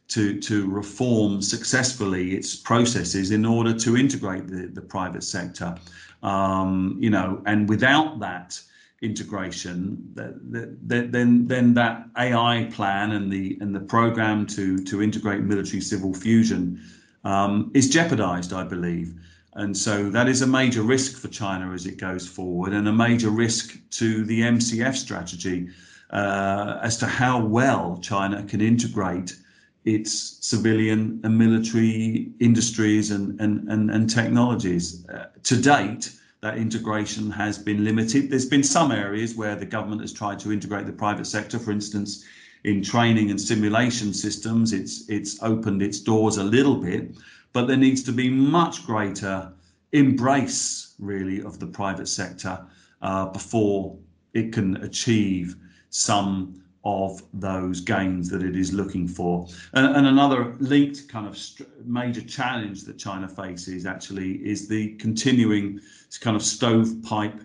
to, 0.09 0.39
to 0.41 0.71
reform 0.71 1.41
successfully 1.41 2.35
its 2.35 2.55
processes 2.55 3.31
in 3.31 3.47
order 3.47 3.73
to 3.73 3.97
integrate 3.97 4.47
the, 4.47 4.67
the 4.67 4.83
private 4.83 5.25
sector. 5.25 5.75
Um, 6.23 6.99
you 7.01 7.09
know, 7.09 7.43
and 7.47 7.67
without 7.67 8.21
that, 8.21 8.61
integration, 9.03 9.99
then 10.15 11.47
then 11.47 11.75
that 11.75 12.07
AI 12.17 12.69
plan 12.73 13.13
and 13.13 13.31
the 13.31 13.59
and 13.61 13.75
the 13.75 13.81
program 13.81 14.47
to 14.47 14.79
to 14.85 15.03
integrate 15.03 15.41
military 15.41 15.81
civil 15.81 16.15
fusion 16.15 16.81
um, 17.25 17.71
is 17.75 17.91
jeopardized, 17.91 18.53
I 18.53 18.65
believe. 18.65 19.15
And 19.55 19.77
so 19.77 20.09
that 20.11 20.29
is 20.29 20.41
a 20.41 20.47
major 20.47 20.83
risk 20.83 21.19
for 21.21 21.29
China 21.29 21.73
as 21.73 21.85
it 21.85 21.99
goes 21.99 22.27
forward, 22.27 22.73
and 22.73 22.89
a 22.89 22.93
major 22.93 23.29
risk 23.29 23.77
to 23.91 24.25
the 24.25 24.41
MCF 24.41 24.95
strategy 24.95 25.69
uh, 26.11 26.79
as 26.83 26.97
to 26.99 27.07
how 27.07 27.45
well 27.45 27.99
China 28.01 28.43
can 28.45 28.61
integrate 28.61 29.37
its 29.85 30.39
civilian 30.41 31.21
and 31.25 31.37
military 31.37 32.31
industries 32.39 33.11
and, 33.11 33.39
and, 33.41 33.69
and, 33.69 33.91
and 33.91 34.09
technologies. 34.09 35.05
Uh, 35.09 35.27
to 35.43 35.61
date, 35.61 36.13
that 36.43 36.59
integration 36.59 37.31
has 37.31 37.57
been 37.57 37.85
limited. 37.85 38.29
There's 38.29 38.47
been 38.47 38.65
some 38.65 38.91
areas 38.91 39.37
where 39.37 39.55
the 39.55 39.65
government 39.65 40.01
has 40.01 40.13
tried 40.13 40.41
to 40.41 40.53
integrate 40.53 40.87
the 40.87 40.93
private 40.93 41.27
sector, 41.27 41.57
for 41.57 41.71
instance, 41.71 42.25
in 42.65 42.83
training 42.83 43.31
and 43.31 43.41
simulation 43.41 44.13
systems. 44.13 44.73
It's 44.73 45.09
it's 45.09 45.41
opened 45.43 45.83
its 45.83 46.01
doors 46.01 46.39
a 46.39 46.45
little 46.45 46.77
bit, 46.77 47.17
but 47.53 47.67
there 47.67 47.77
needs 47.77 48.03
to 48.05 48.13
be 48.13 48.29
much 48.29 48.85
greater 48.85 49.53
embrace 49.93 50.95
really 50.99 51.43
of 51.43 51.61
the 51.61 51.67
private 51.67 52.09
sector 52.09 52.59
uh, 53.03 53.27
before 53.27 53.97
it 54.35 54.53
can 54.53 54.77
achieve 54.79 55.55
some 55.91 56.61
of 56.85 57.23
those 57.33 57.81
gains 57.81 58.29
that 58.29 58.43
it 58.43 58.57
is 58.57 58.73
looking 58.73 59.07
for. 59.07 59.47
And, 59.75 59.97
and 59.97 60.07
another 60.07 60.57
linked 60.59 61.09
kind 61.09 61.27
of 61.27 61.39
major 61.85 62.23
challenge 62.23 62.83
that 62.85 62.99
China 62.99 63.29
faces 63.29 63.87
actually 63.87 64.33
is 64.45 64.69
the 64.69 64.95
continuing 64.97 65.81
kind 66.21 66.37
of 66.37 66.43
stovepipe 66.43 67.41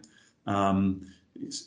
um, 0.47 1.05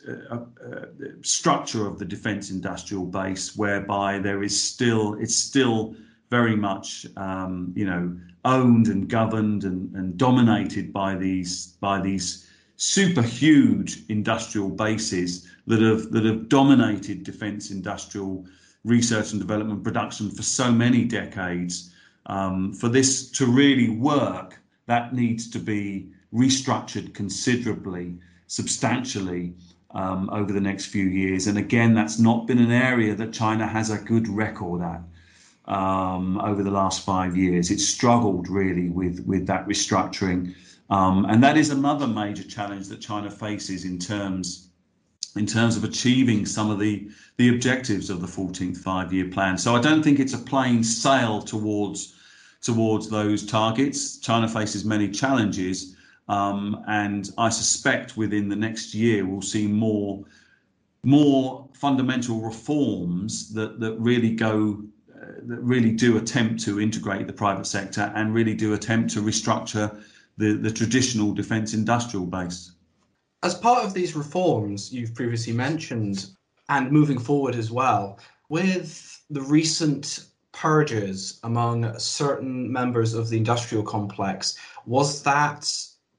uh, 0.08 0.34
uh, 0.34 0.86
structure 1.22 1.86
of 1.86 1.98
the 1.98 2.04
defence 2.04 2.50
industrial 2.50 3.04
base, 3.06 3.56
whereby 3.56 4.18
there 4.18 4.42
is 4.42 4.60
still 4.60 5.14
it's 5.20 5.36
still 5.36 5.94
very 6.28 6.56
much 6.56 7.06
um, 7.16 7.72
you 7.76 7.84
know 7.84 8.16
owned 8.44 8.88
and 8.88 9.08
governed 9.08 9.62
and, 9.64 9.94
and 9.94 10.16
dominated 10.16 10.92
by 10.92 11.14
these 11.14 11.76
by 11.80 12.00
these 12.00 12.48
super 12.76 13.22
huge 13.22 14.02
industrial 14.08 14.70
bases 14.70 15.46
that 15.70 15.80
have 15.80 16.10
that 16.12 16.24
have 16.24 16.48
dominated 16.48 17.24
defence 17.24 17.70
industrial 17.70 18.44
research 18.84 19.32
and 19.32 19.40
development 19.40 19.84
production 19.84 20.30
for 20.30 20.42
so 20.42 20.70
many 20.70 21.04
decades. 21.04 21.92
Um, 22.26 22.72
for 22.72 22.88
this 22.88 23.30
to 23.32 23.46
really 23.46 23.88
work, 23.88 24.60
that 24.86 25.14
needs 25.14 25.48
to 25.50 25.58
be 25.58 26.10
restructured 26.32 27.14
considerably, 27.14 28.14
substantially 28.46 29.54
um, 29.92 30.30
over 30.30 30.52
the 30.52 30.60
next 30.60 30.86
few 30.86 31.06
years. 31.06 31.46
And 31.46 31.58
again, 31.58 31.94
that's 31.94 32.18
not 32.18 32.46
been 32.46 32.58
an 32.58 32.70
area 32.70 33.14
that 33.14 33.32
China 33.32 33.66
has 33.66 33.90
a 33.90 33.98
good 33.98 34.28
record 34.28 34.82
at. 34.82 35.02
Um, 35.66 36.40
over 36.40 36.62
the 36.62 36.70
last 36.70 37.04
five 37.04 37.36
years, 37.36 37.70
it's 37.70 37.86
struggled 37.86 38.48
really 38.48 38.88
with 38.88 39.24
with 39.26 39.46
that 39.46 39.68
restructuring, 39.68 40.54
um, 40.88 41.26
and 41.26 41.42
that 41.44 41.56
is 41.56 41.70
another 41.70 42.08
major 42.08 42.42
challenge 42.42 42.88
that 42.88 43.00
China 43.00 43.30
faces 43.30 43.84
in 43.84 43.98
terms 43.98 44.69
in 45.36 45.46
terms 45.46 45.76
of 45.76 45.84
achieving 45.84 46.44
some 46.46 46.70
of 46.70 46.78
the 46.78 47.08
the 47.36 47.48
objectives 47.48 48.10
of 48.10 48.20
the 48.20 48.26
14th 48.26 48.76
five-year 48.76 49.28
plan. 49.28 49.56
So 49.56 49.74
I 49.74 49.80
don't 49.80 50.02
think 50.02 50.18
it's 50.20 50.34
a 50.34 50.38
plain 50.38 50.84
sail 50.84 51.40
towards 51.40 52.14
towards 52.62 53.08
those 53.08 53.46
targets. 53.46 54.18
China 54.18 54.48
faces 54.48 54.84
many 54.84 55.08
challenges, 55.08 55.96
um, 56.28 56.84
and 56.86 57.30
I 57.38 57.48
suspect 57.48 58.16
within 58.16 58.48
the 58.48 58.56
next 58.56 58.94
year 58.94 59.24
we'll 59.24 59.42
see 59.42 59.66
more 59.66 60.24
more 61.02 61.68
fundamental 61.72 62.40
reforms 62.40 63.52
that 63.54 63.80
that 63.80 63.94
really 63.98 64.34
go 64.34 64.82
uh, 65.14 65.26
that 65.44 65.60
really 65.60 65.92
do 65.92 66.18
attempt 66.18 66.62
to 66.64 66.80
integrate 66.80 67.26
the 67.26 67.32
private 67.32 67.66
sector 67.66 68.12
and 68.14 68.34
really 68.34 68.54
do 68.54 68.74
attempt 68.74 69.10
to 69.14 69.22
restructure 69.22 70.02
the, 70.36 70.54
the 70.54 70.70
traditional 70.70 71.32
defence 71.32 71.74
industrial 71.74 72.26
base. 72.26 72.72
As 73.42 73.54
part 73.54 73.84
of 73.84 73.94
these 73.94 74.14
reforms 74.14 74.92
you've 74.92 75.14
previously 75.14 75.52
mentioned, 75.52 76.30
and 76.68 76.92
moving 76.92 77.18
forward 77.18 77.54
as 77.54 77.70
well, 77.70 78.18
with 78.48 79.22
the 79.30 79.42
recent 79.42 80.26
purges 80.52 81.40
among 81.42 81.98
certain 81.98 82.70
members 82.70 83.14
of 83.14 83.28
the 83.28 83.36
industrial 83.36 83.82
complex, 83.82 84.56
was 84.86 85.22
that 85.22 85.70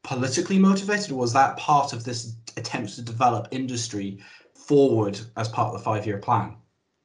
politically 0.03 0.57
motivated, 0.57 1.11
was 1.11 1.33
that 1.33 1.57
part 1.57 1.93
of 1.93 2.03
this 2.03 2.35
attempt 2.57 2.95
to 2.95 3.01
develop 3.01 3.47
industry 3.51 4.19
forward 4.53 5.19
as 5.37 5.47
part 5.47 5.67
of 5.67 5.73
the 5.73 5.83
five 5.83 6.05
year 6.05 6.17
plan? 6.17 6.55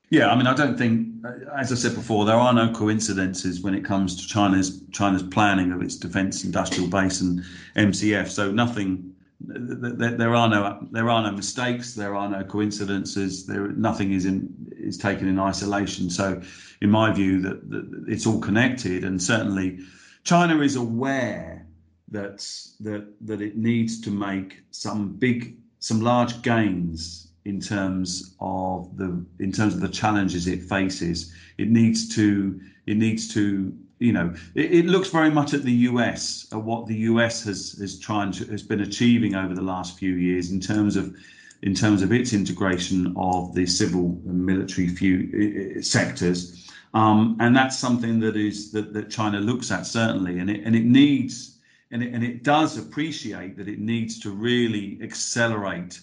Yeah, 0.08 0.30
I 0.30 0.36
mean, 0.36 0.46
I 0.46 0.54
don't 0.54 0.78
think, 0.78 1.08
as 1.56 1.72
I 1.72 1.74
said 1.74 1.94
before, 1.94 2.24
there 2.24 2.36
are 2.36 2.52
no 2.52 2.72
coincidences 2.72 3.60
when 3.60 3.74
it 3.74 3.84
comes 3.84 4.14
to 4.16 4.26
China's 4.26 4.80
China's 4.92 5.24
planning 5.24 5.72
of 5.72 5.82
its 5.82 5.96
defence 5.96 6.44
industrial 6.44 6.88
base 6.88 7.20
and 7.20 7.42
MCF. 7.74 8.28
So 8.28 8.52
nothing 8.52 9.15
there 9.40 10.34
are 10.34 10.48
no 10.48 10.86
there 10.90 11.10
are 11.10 11.22
no 11.22 11.30
mistakes 11.30 11.94
there 11.94 12.14
are 12.16 12.28
no 12.28 12.42
coincidences 12.42 13.46
there 13.46 13.68
nothing 13.68 14.12
is 14.12 14.24
in 14.24 14.48
is 14.78 14.96
taken 14.96 15.28
in 15.28 15.38
isolation. 15.38 16.08
So 16.08 16.40
in 16.80 16.90
my 16.90 17.12
view 17.12 17.40
that, 17.42 17.70
that 17.70 18.04
it's 18.08 18.26
all 18.26 18.40
connected 18.40 19.04
and 19.04 19.22
certainly 19.22 19.80
china 20.24 20.60
is 20.60 20.76
aware 20.76 21.66
that 22.08 22.38
that 22.80 23.12
that 23.20 23.40
it 23.40 23.56
needs 23.56 24.00
to 24.02 24.10
make 24.10 24.62
some 24.70 25.12
big 25.14 25.56
some 25.80 26.00
large 26.00 26.42
gains 26.42 27.28
in 27.44 27.60
terms 27.60 28.34
of 28.40 28.96
the 28.96 29.24
in 29.38 29.52
terms 29.52 29.74
of 29.74 29.80
the 29.80 29.88
challenges 29.88 30.46
it 30.46 30.62
faces. 30.62 31.32
It 31.58 31.68
needs 31.68 32.14
to 32.16 32.60
it 32.86 32.96
needs 32.96 33.32
to 33.34 33.72
you 33.98 34.12
know, 34.12 34.34
it, 34.54 34.72
it, 34.72 34.86
looks 34.86 35.08
very 35.08 35.30
much 35.30 35.54
at 35.54 35.62
the 35.62 35.72
US, 35.72 36.46
at 36.52 36.60
what 36.60 36.86
the 36.86 36.96
US 37.10 37.44
has 37.44 37.74
is 37.74 37.98
trying 37.98 38.32
to 38.32 38.44
has 38.46 38.62
been 38.62 38.80
achieving 38.80 39.34
over 39.34 39.54
the 39.54 39.62
last 39.62 39.98
few 39.98 40.14
years 40.14 40.50
in 40.50 40.60
terms 40.60 40.96
of 40.96 41.14
in 41.62 41.74
terms 41.74 42.02
of 42.02 42.12
its 42.12 42.32
integration 42.32 43.14
of 43.16 43.54
the 43.54 43.66
civil 43.66 44.20
and 44.26 44.44
military 44.44 44.88
few 44.88 45.80
sectors, 45.82 46.70
um, 46.92 47.36
and 47.40 47.56
that's 47.56 47.78
something 47.78 48.20
that 48.20 48.36
is 48.36 48.70
that, 48.72 48.92
that 48.92 49.10
China 49.10 49.40
looks 49.40 49.70
at 49.70 49.86
certainly, 49.86 50.38
and 50.38 50.50
it 50.50 50.62
and 50.64 50.76
it 50.76 50.84
needs 50.84 51.56
and 51.90 52.02
it, 52.02 52.12
and 52.12 52.22
it 52.22 52.42
does 52.42 52.76
appreciate 52.76 53.56
that 53.56 53.68
it 53.68 53.78
needs 53.78 54.18
to 54.20 54.30
really 54.30 54.98
accelerate 55.02 56.00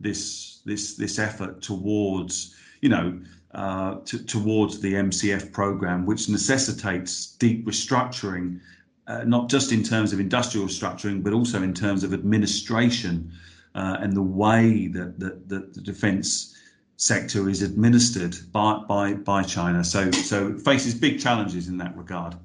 this 0.00 0.60
this 0.64 0.94
this 0.94 1.18
effort 1.18 1.60
towards 1.60 2.54
you 2.80 2.88
know 2.88 3.20
uh, 3.54 3.96
to, 4.04 4.24
towards 4.24 4.80
the 4.80 4.94
MCF 4.94 5.52
program, 5.52 6.06
which 6.06 6.28
necessitates 6.28 7.26
deep 7.36 7.66
restructuring, 7.66 8.60
uh, 9.06 9.24
not 9.24 9.48
just 9.48 9.70
in 9.70 9.82
terms 9.82 10.12
of 10.12 10.20
industrial 10.20 10.66
structuring, 10.66 11.22
but 11.22 11.32
also 11.32 11.62
in 11.62 11.72
terms 11.72 12.02
of 12.02 12.12
administration 12.12 13.30
uh, 13.74 13.98
and 14.00 14.12
the 14.12 14.22
way 14.22 14.88
that, 14.88 15.18
that, 15.18 15.48
that 15.48 15.74
the 15.74 15.80
defence 15.80 16.56
sector 16.96 17.48
is 17.48 17.62
administered 17.62 18.36
by, 18.52 18.80
by, 18.88 19.14
by 19.14 19.42
China. 19.42 19.84
So, 19.84 20.10
so 20.10 20.48
it 20.48 20.60
faces 20.60 20.94
big 20.94 21.20
challenges 21.20 21.68
in 21.68 21.78
that 21.78 21.96
regard. 21.96 22.36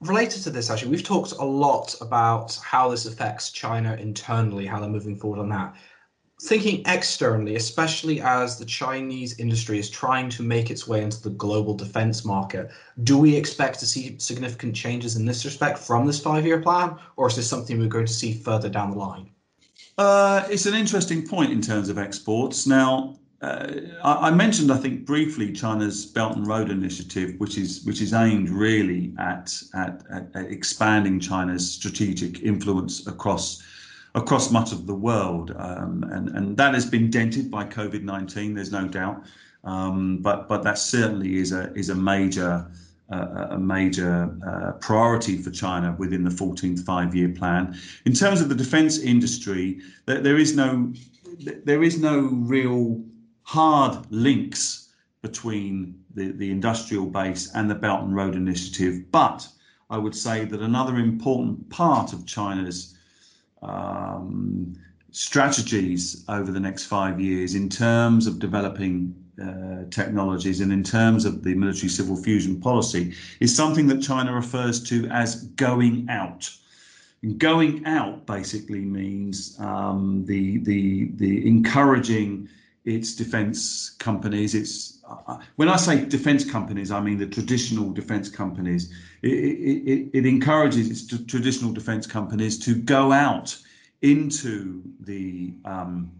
Related 0.00 0.42
to 0.42 0.50
this, 0.50 0.70
actually, 0.70 0.90
we've 0.90 1.04
talked 1.04 1.32
a 1.32 1.44
lot 1.44 1.94
about 2.00 2.56
how 2.62 2.88
this 2.88 3.06
affects 3.06 3.50
China 3.50 3.94
internally, 3.94 4.66
how 4.66 4.78
they're 4.80 4.88
moving 4.88 5.16
forward 5.16 5.38
on 5.38 5.48
that 5.48 5.74
thinking 6.44 6.82
externally, 6.86 7.56
especially 7.56 8.20
as 8.20 8.58
the 8.58 8.64
Chinese 8.64 9.38
industry 9.38 9.78
is 9.78 9.88
trying 9.88 10.28
to 10.28 10.42
make 10.42 10.70
its 10.70 10.86
way 10.86 11.02
into 11.02 11.22
the 11.22 11.30
global 11.30 11.74
defense 11.74 12.24
market, 12.24 12.70
do 13.02 13.16
we 13.16 13.34
expect 13.34 13.80
to 13.80 13.86
see 13.86 14.18
significant 14.18 14.76
changes 14.76 15.16
in 15.16 15.24
this 15.24 15.44
respect 15.44 15.78
from 15.78 16.06
this 16.06 16.20
five 16.20 16.44
year 16.44 16.60
plan, 16.60 16.96
or 17.16 17.28
is 17.28 17.36
this 17.36 17.48
something 17.48 17.78
we're 17.78 17.88
going 17.88 18.06
to 18.06 18.12
see 18.12 18.34
further 18.34 18.68
down 18.68 18.90
the 18.90 18.98
line? 18.98 19.30
Uh, 19.96 20.46
it's 20.50 20.66
an 20.66 20.74
interesting 20.74 21.26
point 21.26 21.50
in 21.50 21.60
terms 21.60 21.88
of 21.88 21.98
exports. 21.98 22.66
Now, 22.66 23.16
uh, 23.40 23.66
I, 24.02 24.28
I, 24.28 24.30
mentioned, 24.30 24.70
I 24.72 24.76
think, 24.76 25.06
briefly 25.06 25.52
China's 25.52 26.04
Belt 26.06 26.36
and 26.36 26.46
Road 26.46 26.70
Initiative, 26.70 27.34
which 27.38 27.56
is 27.58 27.84
which 27.84 28.00
is 28.00 28.12
aimed 28.12 28.50
really 28.50 29.14
at, 29.18 29.54
at, 29.74 30.02
at 30.10 30.28
expanding 30.34 31.20
China's 31.20 31.70
strategic 31.70 32.42
influence 32.42 33.06
across 33.06 33.62
across 34.14 34.50
much 34.50 34.72
of 34.72 34.86
the 34.86 34.94
world. 34.94 35.54
Um, 35.56 36.04
and, 36.10 36.28
and 36.30 36.56
that 36.56 36.74
has 36.74 36.86
been 36.86 37.10
dented 37.10 37.50
by 37.50 37.64
COVID 37.64 38.02
19, 38.02 38.54
there's 38.54 38.72
no 38.72 38.86
doubt. 38.86 39.24
Um, 39.64 40.18
but, 40.18 40.48
but 40.48 40.62
that 40.62 40.78
certainly 40.78 41.36
is 41.36 41.52
a, 41.52 41.72
is 41.74 41.88
a 41.88 41.94
major, 41.94 42.70
uh, 43.10 43.46
a 43.50 43.58
major 43.58 44.36
uh, 44.46 44.72
priority 44.72 45.38
for 45.38 45.50
China 45.50 45.96
within 45.98 46.22
the 46.22 46.30
14th 46.30 46.84
five 46.84 47.14
year 47.14 47.30
plan. 47.30 47.76
In 48.04 48.12
terms 48.12 48.40
of 48.40 48.48
the 48.48 48.54
defense 48.54 48.98
industry, 48.98 49.80
there, 50.06 50.20
there, 50.20 50.36
is 50.36 50.54
no, 50.54 50.92
there 51.64 51.82
is 51.82 51.98
no 51.98 52.20
real 52.20 53.02
hard 53.42 54.06
links 54.10 54.90
between 55.22 55.98
the, 56.14 56.32
the 56.32 56.50
industrial 56.50 57.06
base 57.06 57.50
and 57.54 57.70
the 57.70 57.74
Belt 57.74 58.02
and 58.02 58.14
Road 58.14 58.34
Initiative. 58.34 59.10
But 59.10 59.48
I 59.88 59.96
would 59.96 60.14
say 60.14 60.44
that 60.44 60.60
another 60.60 60.96
important 60.96 61.68
part 61.70 62.12
of 62.12 62.26
China's 62.26 62.94
um, 63.64 64.74
strategies 65.10 66.24
over 66.28 66.50
the 66.50 66.60
next 66.60 66.84
five 66.84 67.20
years 67.20 67.54
in 67.54 67.68
terms 67.68 68.26
of 68.26 68.38
developing 68.38 69.14
uh, 69.42 69.84
technologies 69.90 70.60
and 70.60 70.72
in 70.72 70.82
terms 70.82 71.24
of 71.24 71.42
the 71.42 71.54
military 71.54 71.88
civil 71.88 72.16
fusion 72.16 72.60
policy 72.60 73.14
is 73.40 73.54
something 73.54 73.86
that 73.88 74.00
China 74.00 74.32
refers 74.32 74.82
to 74.82 75.06
as 75.08 75.44
going 75.56 76.06
out. 76.08 76.50
And 77.22 77.38
going 77.38 77.84
out 77.86 78.26
basically 78.26 78.80
means 78.80 79.56
um, 79.58 80.24
the, 80.26 80.58
the, 80.58 81.10
the 81.16 81.46
encouraging 81.46 82.48
its 82.84 83.14
defense 83.14 83.90
companies, 83.98 84.54
its 84.54 85.00
when 85.56 85.68
I 85.68 85.76
say 85.76 86.04
defense 86.04 86.50
companies, 86.50 86.90
I 86.90 87.00
mean 87.00 87.18
the 87.18 87.26
traditional 87.26 87.90
defense 87.90 88.28
companies. 88.28 88.92
It, 89.22 89.28
it, 89.28 90.10
it 90.12 90.26
encourages 90.26 90.90
its 90.90 91.26
traditional 91.26 91.72
defense 91.72 92.06
companies 92.06 92.58
to 92.60 92.74
go 92.74 93.12
out 93.12 93.56
into 94.02 94.82
the 95.00 95.54
um, 95.64 96.10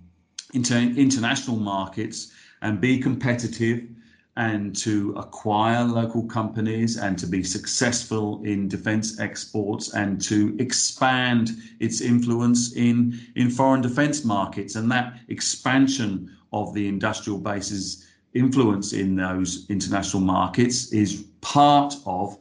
international 0.54 1.56
markets 1.56 2.32
and 2.62 2.80
be 2.80 2.98
competitive 2.98 3.88
and 4.36 4.74
to 4.74 5.14
acquire 5.16 5.84
local 5.84 6.24
companies 6.24 6.96
and 6.96 7.16
to 7.18 7.26
be 7.26 7.42
successful 7.42 8.42
in 8.44 8.68
defense 8.68 9.20
exports 9.20 9.94
and 9.94 10.20
to 10.20 10.56
expand 10.58 11.50
its 11.78 12.00
influence 12.00 12.72
in, 12.74 13.20
in 13.36 13.48
foreign 13.48 13.80
defense 13.80 14.24
markets. 14.24 14.74
And 14.74 14.90
that 14.90 15.20
expansion 15.28 16.36
of 16.52 16.74
the 16.74 16.88
industrial 16.88 17.38
base's 17.38 18.06
influence 18.34 18.92
in 18.92 19.16
those 19.16 19.66
international 19.70 20.22
markets 20.22 20.92
is 20.92 21.24
part 21.40 21.94
of 22.04 22.36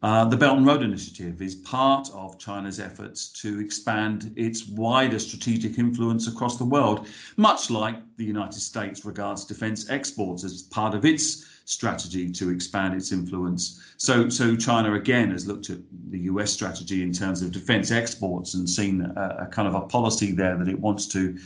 uh, 0.00 0.24
the 0.24 0.36
Belt 0.36 0.56
and 0.56 0.66
Road 0.66 0.82
Initiative 0.82 1.42
is 1.42 1.56
part 1.56 2.08
of 2.14 2.38
China's 2.38 2.78
efforts 2.78 3.28
to 3.42 3.58
expand 3.58 4.32
its 4.36 4.68
wider 4.68 5.18
strategic 5.18 5.76
influence 5.76 6.28
across 6.28 6.56
the 6.56 6.64
world, 6.64 7.08
much 7.36 7.68
like 7.68 7.96
the 8.16 8.24
United 8.24 8.60
States 8.60 9.04
regards 9.04 9.44
defense 9.44 9.90
exports 9.90 10.44
as 10.44 10.62
part 10.62 10.94
of 10.94 11.04
its 11.04 11.46
strategy 11.68 12.30
to 12.32 12.48
expand 12.48 12.94
its 12.94 13.12
influence. 13.12 13.78
So, 13.98 14.30
so 14.30 14.56
China 14.56 14.94
again 14.94 15.32
has 15.32 15.46
looked 15.46 15.68
at 15.68 15.76
the 16.08 16.20
US 16.20 16.50
strategy 16.50 17.02
in 17.02 17.12
terms 17.12 17.42
of 17.42 17.52
defense 17.52 17.90
exports 17.90 18.54
and 18.54 18.68
seen 18.68 19.02
a, 19.02 19.36
a 19.40 19.46
kind 19.46 19.68
of 19.68 19.74
a 19.74 19.82
policy 19.82 20.32
there 20.32 20.56
that 20.56 20.66
it 20.66 20.80
wants 20.80 21.06
to 21.08 21.36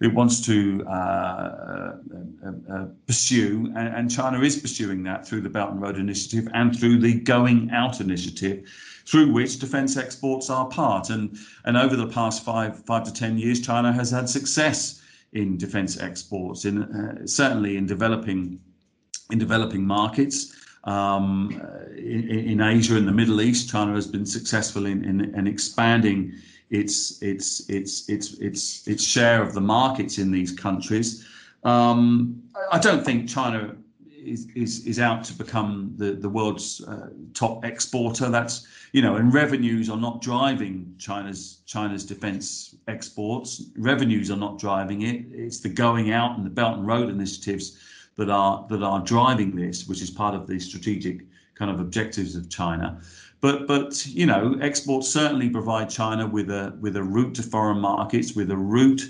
it 0.00 0.14
wants 0.14 0.40
to 0.46 0.84
uh, 0.88 0.90
uh, 0.90 2.72
uh, 2.72 2.86
pursue, 3.06 3.72
and, 3.76 3.94
and, 3.94 4.10
China 4.10 4.40
is 4.40 4.56
pursuing 4.56 5.04
that 5.04 5.24
through 5.24 5.42
the 5.42 5.48
Belt 5.48 5.70
and 5.70 5.80
Road 5.80 5.96
Initiative 5.96 6.48
and 6.54 6.76
through 6.76 6.98
the 6.98 7.20
Going 7.20 7.70
Out 7.70 8.00
Initiative, 8.00 8.68
through 9.06 9.30
which 9.32 9.60
defence 9.60 9.96
exports 9.96 10.50
are 10.50 10.66
part. 10.68 11.10
And 11.10 11.36
and 11.66 11.76
over 11.76 11.94
the 11.94 12.08
past 12.08 12.44
five 12.44 12.84
five 12.84 13.04
to 13.04 13.12
ten 13.12 13.38
years, 13.38 13.60
China 13.60 13.92
has 13.92 14.10
had 14.10 14.28
success 14.28 15.02
in 15.32 15.56
defence 15.56 16.00
exports, 16.00 16.64
in 16.64 16.82
uh, 16.82 17.26
certainly 17.26 17.76
in 17.76 17.86
developing 17.86 18.58
in 19.32 19.38
developing 19.38 19.84
markets. 19.84 20.54
Um, 20.84 21.60
in, 21.96 22.28
in, 22.28 22.60
Asia 22.60 22.96
and 22.96 23.06
the 23.06 23.12
Middle 23.12 23.40
East, 23.40 23.70
China 23.70 23.94
has 23.94 24.06
been 24.06 24.26
successful 24.26 24.86
in, 24.86 25.04
in, 25.04 25.34
in 25.34 25.46
expanding 25.46 26.34
its 26.70 27.22
its 27.22 27.68
its 27.68 28.08
its 28.08 28.34
its 28.34 28.88
its 28.88 29.04
share 29.04 29.42
of 29.42 29.54
the 29.54 29.60
markets 29.60 30.18
in 30.18 30.30
these 30.32 30.50
countries. 30.50 31.26
Um, 31.62 32.42
I 32.72 32.78
don't 32.78 33.04
think 33.04 33.28
China 33.28 33.76
is, 34.10 34.48
is 34.56 34.86
is 34.86 34.98
out 34.98 35.22
to 35.24 35.34
become 35.34 35.94
the 35.96 36.12
the 36.12 36.28
world's 36.28 36.82
uh, 36.84 37.10
top 37.32 37.64
exporter. 37.64 38.28
That's 38.28 38.66
you 38.92 39.02
know, 39.02 39.16
and 39.16 39.32
revenues 39.32 39.88
are 39.88 40.00
not 40.00 40.20
driving 40.20 40.94
China's 40.98 41.58
China's 41.66 42.04
defence 42.04 42.74
exports. 42.88 43.62
Revenues 43.76 44.30
are 44.30 44.36
not 44.36 44.58
driving 44.58 45.02
it. 45.02 45.26
It's 45.30 45.60
the 45.60 45.68
going 45.68 46.10
out 46.10 46.36
and 46.36 46.44
the 46.44 46.50
Belt 46.50 46.78
and 46.78 46.86
Road 46.86 47.08
initiatives 47.08 47.78
that 48.16 48.28
are 48.28 48.66
that 48.70 48.82
are 48.82 49.00
driving 49.00 49.54
this, 49.56 49.86
which 49.86 50.02
is 50.02 50.10
part 50.10 50.34
of 50.34 50.46
the 50.46 50.58
strategic 50.58 51.26
kind 51.54 51.70
of 51.70 51.80
objectives 51.80 52.34
of 52.34 52.48
China. 52.48 53.00
But 53.40 53.66
but 53.66 54.06
you 54.06 54.26
know, 54.26 54.56
exports 54.60 55.08
certainly 55.08 55.48
provide 55.48 55.90
China 55.90 56.26
with 56.26 56.50
a 56.50 56.76
with 56.80 56.96
a 56.96 57.02
route 57.02 57.34
to 57.36 57.42
foreign 57.42 57.80
markets, 57.80 58.34
with 58.34 58.50
a 58.50 58.56
route 58.56 59.02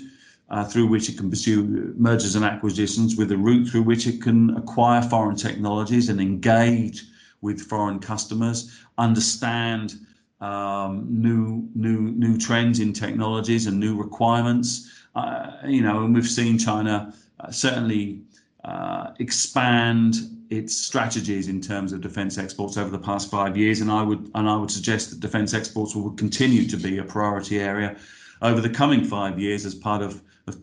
uh, 0.49 0.63
through 0.63 0.87
which 0.87 1.09
it 1.09 1.17
can 1.17 1.29
pursue 1.29 1.93
mergers 1.97 2.35
and 2.35 2.45
acquisitions, 2.45 3.15
with 3.15 3.31
a 3.31 3.37
route 3.37 3.67
through 3.67 3.83
which 3.83 4.07
it 4.07 4.21
can 4.21 4.55
acquire 4.57 5.01
foreign 5.01 5.35
technologies 5.35 6.09
and 6.09 6.19
engage 6.19 7.03
with 7.41 7.61
foreign 7.61 7.99
customers, 7.99 8.79
understand 8.97 9.95
um, 10.41 11.05
new 11.09 11.67
new 11.75 12.11
new 12.11 12.37
trends 12.37 12.79
in 12.79 12.93
technologies 12.93 13.67
and 13.67 13.79
new 13.79 13.95
requirements. 13.95 14.89
Uh, 15.15 15.51
you 15.67 15.81
know, 15.81 16.03
and 16.03 16.15
we've 16.15 16.29
seen 16.29 16.57
China 16.57 17.13
uh, 17.39 17.51
certainly 17.51 18.23
uh, 18.63 19.11
expand 19.19 20.15
its 20.49 20.75
strategies 20.75 21.47
in 21.47 21.59
terms 21.59 21.91
of 21.91 22.01
defence 22.01 22.37
exports 22.37 22.77
over 22.77 22.89
the 22.89 22.99
past 22.99 23.29
five 23.29 23.57
years, 23.57 23.81
and 23.81 23.91
I 23.91 24.03
would 24.03 24.31
and 24.35 24.49
I 24.49 24.55
would 24.55 24.71
suggest 24.71 25.09
that 25.09 25.19
defence 25.19 25.53
exports 25.53 25.95
will 25.95 26.11
continue 26.11 26.67
to 26.67 26.77
be 26.77 26.97
a 26.97 27.03
priority 27.03 27.59
area 27.59 27.97
over 28.41 28.61
the 28.61 28.69
coming 28.69 29.03
five 29.03 29.39
years 29.39 29.65
as 29.65 29.75
part 29.75 30.01
of 30.01 30.21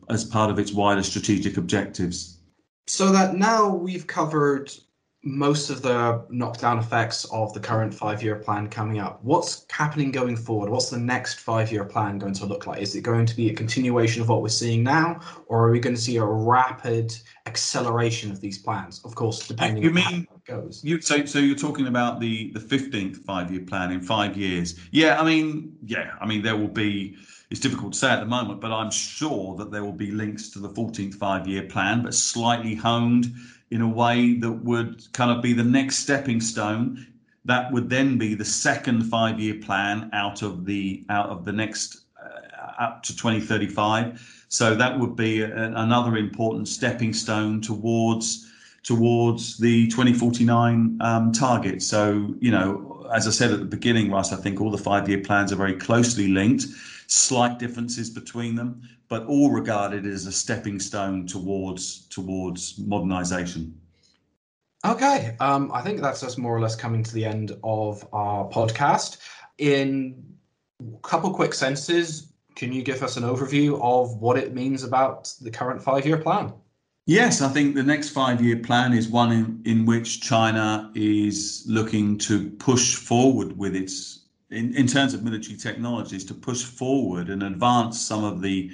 as 0.08 0.24
part 0.24 0.50
of 0.50 0.58
its 0.58 0.72
wider 0.72 1.02
strategic 1.02 1.56
objectives. 1.56 2.38
So 2.86 3.12
that 3.12 3.36
now 3.36 3.74
we've 3.74 4.06
covered 4.06 4.72
most 5.22 5.68
of 5.68 5.82
the 5.82 6.24
knockdown 6.30 6.78
effects 6.78 7.26
of 7.26 7.52
the 7.52 7.60
current 7.60 7.92
five 7.92 8.22
year 8.22 8.36
plan 8.36 8.68
coming 8.68 8.98
up. 8.98 9.22
What's 9.22 9.66
happening 9.70 10.10
going 10.10 10.36
forward? 10.36 10.70
What's 10.70 10.88
the 10.88 10.98
next 10.98 11.40
five 11.40 11.70
year 11.70 11.84
plan 11.84 12.18
going 12.18 12.32
to 12.34 12.46
look 12.46 12.66
like? 12.66 12.80
Is 12.80 12.96
it 12.96 13.02
going 13.02 13.26
to 13.26 13.36
be 13.36 13.50
a 13.50 13.54
continuation 13.54 14.22
of 14.22 14.30
what 14.30 14.40
we're 14.40 14.48
seeing 14.48 14.82
now, 14.82 15.20
or 15.46 15.68
are 15.68 15.70
we 15.70 15.78
going 15.78 15.94
to 15.94 16.00
see 16.00 16.16
a 16.16 16.24
rapid 16.24 17.14
acceleration 17.44 18.30
of 18.30 18.40
these 18.40 18.56
plans? 18.56 19.02
Of 19.04 19.14
course, 19.14 19.46
depending 19.46 19.82
you, 19.82 19.90
mean, 19.90 20.04
how 20.04 20.36
it 20.36 20.44
goes. 20.46 20.82
You, 20.82 21.00
so, 21.02 21.26
so 21.26 21.38
you're 21.38 21.54
talking 21.54 21.86
about 21.86 22.18
the, 22.18 22.50
the 22.52 22.60
15th 22.60 23.18
five 23.18 23.50
year 23.50 23.62
plan 23.62 23.92
in 23.92 24.00
five 24.00 24.38
years. 24.38 24.80
Yeah, 24.90 25.20
I 25.20 25.24
mean, 25.24 25.76
yeah, 25.84 26.12
I 26.20 26.26
mean, 26.26 26.40
there 26.40 26.56
will 26.56 26.68
be 26.68 27.16
it's 27.50 27.60
difficult 27.60 27.92
to 27.92 27.98
say 27.98 28.10
at 28.10 28.20
the 28.20 28.26
moment, 28.26 28.60
but 28.60 28.70
I'm 28.70 28.92
sure 28.92 29.56
that 29.56 29.72
there 29.72 29.84
will 29.84 29.92
be 29.92 30.12
links 30.12 30.50
to 30.50 30.60
the 30.60 30.70
14th 30.70 31.16
five 31.16 31.46
year 31.46 31.64
plan, 31.64 32.04
but 32.04 32.14
slightly 32.14 32.74
honed 32.74 33.34
in 33.70 33.80
a 33.80 33.88
way 33.88 34.34
that 34.34 34.50
would 34.50 35.12
kind 35.12 35.30
of 35.30 35.42
be 35.42 35.52
the 35.52 35.64
next 35.64 35.98
stepping 35.98 36.40
stone. 36.40 37.06
That 37.44 37.72
would 37.72 37.88
then 37.88 38.18
be 38.18 38.34
the 38.34 38.44
second 38.44 39.04
five-year 39.04 39.54
plan 39.62 40.10
out 40.12 40.42
of 40.42 40.64
the 40.64 41.04
out 41.08 41.30
of 41.30 41.44
the 41.44 41.52
next 41.52 42.02
uh, 42.22 42.82
up 42.82 43.02
to 43.04 43.16
2035. 43.16 44.44
So 44.48 44.74
that 44.74 44.98
would 44.98 45.16
be 45.16 45.42
a, 45.42 45.72
another 45.76 46.16
important 46.16 46.68
stepping 46.68 47.12
stone 47.12 47.60
towards 47.60 48.46
towards 48.82 49.58
the 49.58 49.86
2049 49.88 50.98
um, 51.00 51.32
target. 51.32 51.82
So 51.82 52.34
you 52.40 52.50
know, 52.50 53.08
as 53.14 53.26
I 53.26 53.30
said 53.30 53.52
at 53.52 53.60
the 53.60 53.66
beginning, 53.66 54.10
Russ, 54.10 54.32
I 54.32 54.36
think 54.36 54.60
all 54.60 54.70
the 54.70 54.78
five-year 54.78 55.20
plans 55.20 55.52
are 55.52 55.56
very 55.56 55.74
closely 55.74 56.28
linked 56.28 56.66
slight 57.10 57.58
differences 57.58 58.08
between 58.08 58.54
them, 58.54 58.88
but 59.10 59.26
all 59.26 59.50
regarded 59.50 60.06
as 60.06 60.24
a 60.24 60.32
stepping 60.32 60.78
stone 60.78 61.26
towards 61.26 62.06
towards 62.06 62.78
modernization. 62.78 63.78
Okay, 64.86 65.36
um, 65.40 65.70
I 65.74 65.82
think 65.82 66.00
that's 66.00 66.22
us 66.22 66.38
more 66.38 66.56
or 66.56 66.60
less 66.60 66.74
coming 66.74 67.02
to 67.02 67.12
the 67.12 67.26
end 67.26 67.52
of 67.62 68.08
our 68.14 68.48
podcast. 68.48 69.18
In 69.58 70.24
a 70.80 71.06
couple 71.06 71.34
quick 71.34 71.52
sentences, 71.52 72.32
can 72.54 72.72
you 72.72 72.82
give 72.82 73.02
us 73.02 73.18
an 73.18 73.24
overview 73.24 73.78
of 73.82 74.16
what 74.16 74.38
it 74.38 74.54
means 74.54 74.84
about 74.84 75.34
the 75.42 75.50
current 75.50 75.82
five-year 75.82 76.16
plan? 76.16 76.54
Yes, 77.04 77.42
I 77.42 77.48
think 77.48 77.74
the 77.74 77.82
next 77.82 78.10
five 78.10 78.40
year 78.40 78.56
plan 78.56 78.94
is 78.94 79.08
one 79.08 79.32
in, 79.32 79.62
in 79.64 79.84
which 79.84 80.22
China 80.22 80.90
is 80.94 81.64
looking 81.66 82.16
to 82.18 82.48
push 82.50 82.94
forward 82.94 83.58
with 83.58 83.74
its 83.74 84.20
in, 84.50 84.74
in 84.74 84.86
terms 84.86 85.14
of 85.14 85.22
military 85.22 85.56
technologies 85.56 86.24
to 86.24 86.34
push 86.34 86.64
forward 86.64 87.28
and 87.28 87.42
advance 87.42 88.00
some 88.00 88.24
of 88.24 88.40
the 88.40 88.70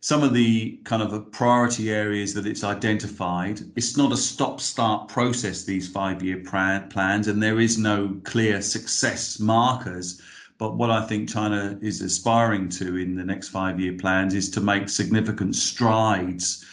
some 0.00 0.22
of 0.22 0.32
the 0.32 0.78
kind 0.84 1.02
of 1.02 1.30
priority 1.32 1.90
areas 1.90 2.32
that 2.34 2.46
it's 2.46 2.62
identified. 2.62 3.60
It's 3.76 3.96
not 3.96 4.12
a 4.12 4.16
stop 4.16 4.60
start 4.60 5.08
process, 5.08 5.64
these 5.64 5.88
five 5.88 6.22
year 6.22 6.38
plans, 6.38 7.28
and 7.28 7.42
there 7.42 7.60
is 7.60 7.78
no 7.78 8.16
clear 8.24 8.62
success 8.62 9.40
markers. 9.40 10.20
But 10.58 10.76
what 10.76 10.90
I 10.90 11.04
think 11.06 11.28
China 11.28 11.78
is 11.80 12.00
aspiring 12.00 12.68
to 12.70 12.96
in 12.96 13.14
the 13.16 13.24
next 13.24 13.48
five 13.48 13.80
year 13.80 13.92
plans 13.92 14.34
is 14.34 14.50
to 14.50 14.60
make 14.60 14.88
significant 14.88 15.56
strides 15.56 16.64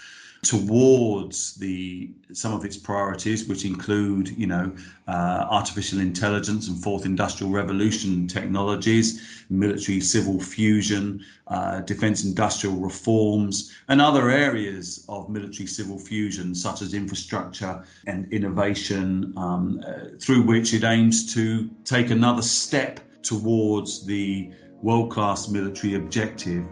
towards 0.43 1.55
the 1.55 2.11
some 2.33 2.53
of 2.53 2.63
its 2.65 2.77
priorities, 2.77 3.47
which 3.47 3.65
include, 3.65 4.29
you 4.38 4.47
know, 4.47 4.71
uh, 5.07 5.47
artificial 5.49 5.99
intelligence 5.99 6.67
and 6.67 6.81
fourth 6.81 7.05
industrial 7.05 7.51
revolution 7.51 8.27
technologies, 8.27 9.45
military 9.49 9.99
civil 9.99 10.39
fusion, 10.39 11.23
uh, 11.47 11.81
defense 11.81 12.23
industrial 12.23 12.75
reforms, 12.75 13.71
and 13.88 14.01
other 14.01 14.29
areas 14.29 15.05
of 15.09 15.29
military 15.29 15.67
civil 15.67 15.97
fusion, 15.97 16.53
such 16.53 16.81
as 16.81 16.93
infrastructure 16.93 17.83
and 18.07 18.31
innovation, 18.31 19.33
um, 19.38 19.81
uh, 19.88 20.17
through 20.19 20.41
which 20.41 20.73
it 20.73 20.83
aims 20.83 21.33
to 21.33 21.69
take 21.83 22.09
another 22.09 22.41
step 22.41 22.99
towards 23.23 24.05
the 24.05 24.51
world 24.81 25.11
class 25.11 25.47
military 25.47 25.95
objective 25.95 26.63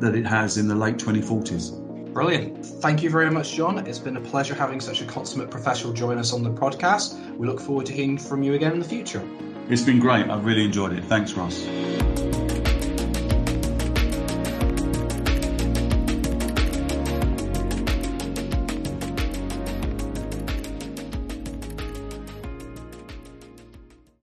that 0.00 0.14
it 0.14 0.26
has 0.26 0.58
in 0.58 0.68
the 0.68 0.74
late 0.74 0.96
2040s. 0.96 1.91
Brilliant. 2.12 2.64
Thank 2.64 3.02
you 3.02 3.10
very 3.10 3.30
much, 3.30 3.54
John. 3.54 3.86
It's 3.86 3.98
been 3.98 4.16
a 4.16 4.20
pleasure 4.20 4.54
having 4.54 4.80
such 4.80 5.00
a 5.00 5.04
consummate 5.06 5.50
professional 5.50 5.92
join 5.92 6.18
us 6.18 6.32
on 6.32 6.42
the 6.42 6.50
podcast. 6.50 7.18
We 7.36 7.46
look 7.46 7.60
forward 7.60 7.86
to 7.86 7.92
hearing 7.92 8.18
from 8.18 8.42
you 8.42 8.54
again 8.54 8.72
in 8.72 8.78
the 8.78 8.88
future. 8.88 9.26
It's 9.68 9.82
been 9.82 9.98
great. 9.98 10.28
I've 10.28 10.44
really 10.44 10.64
enjoyed 10.64 10.92
it. 10.92 11.04
Thanks, 11.04 11.32
Ross. 11.32 11.66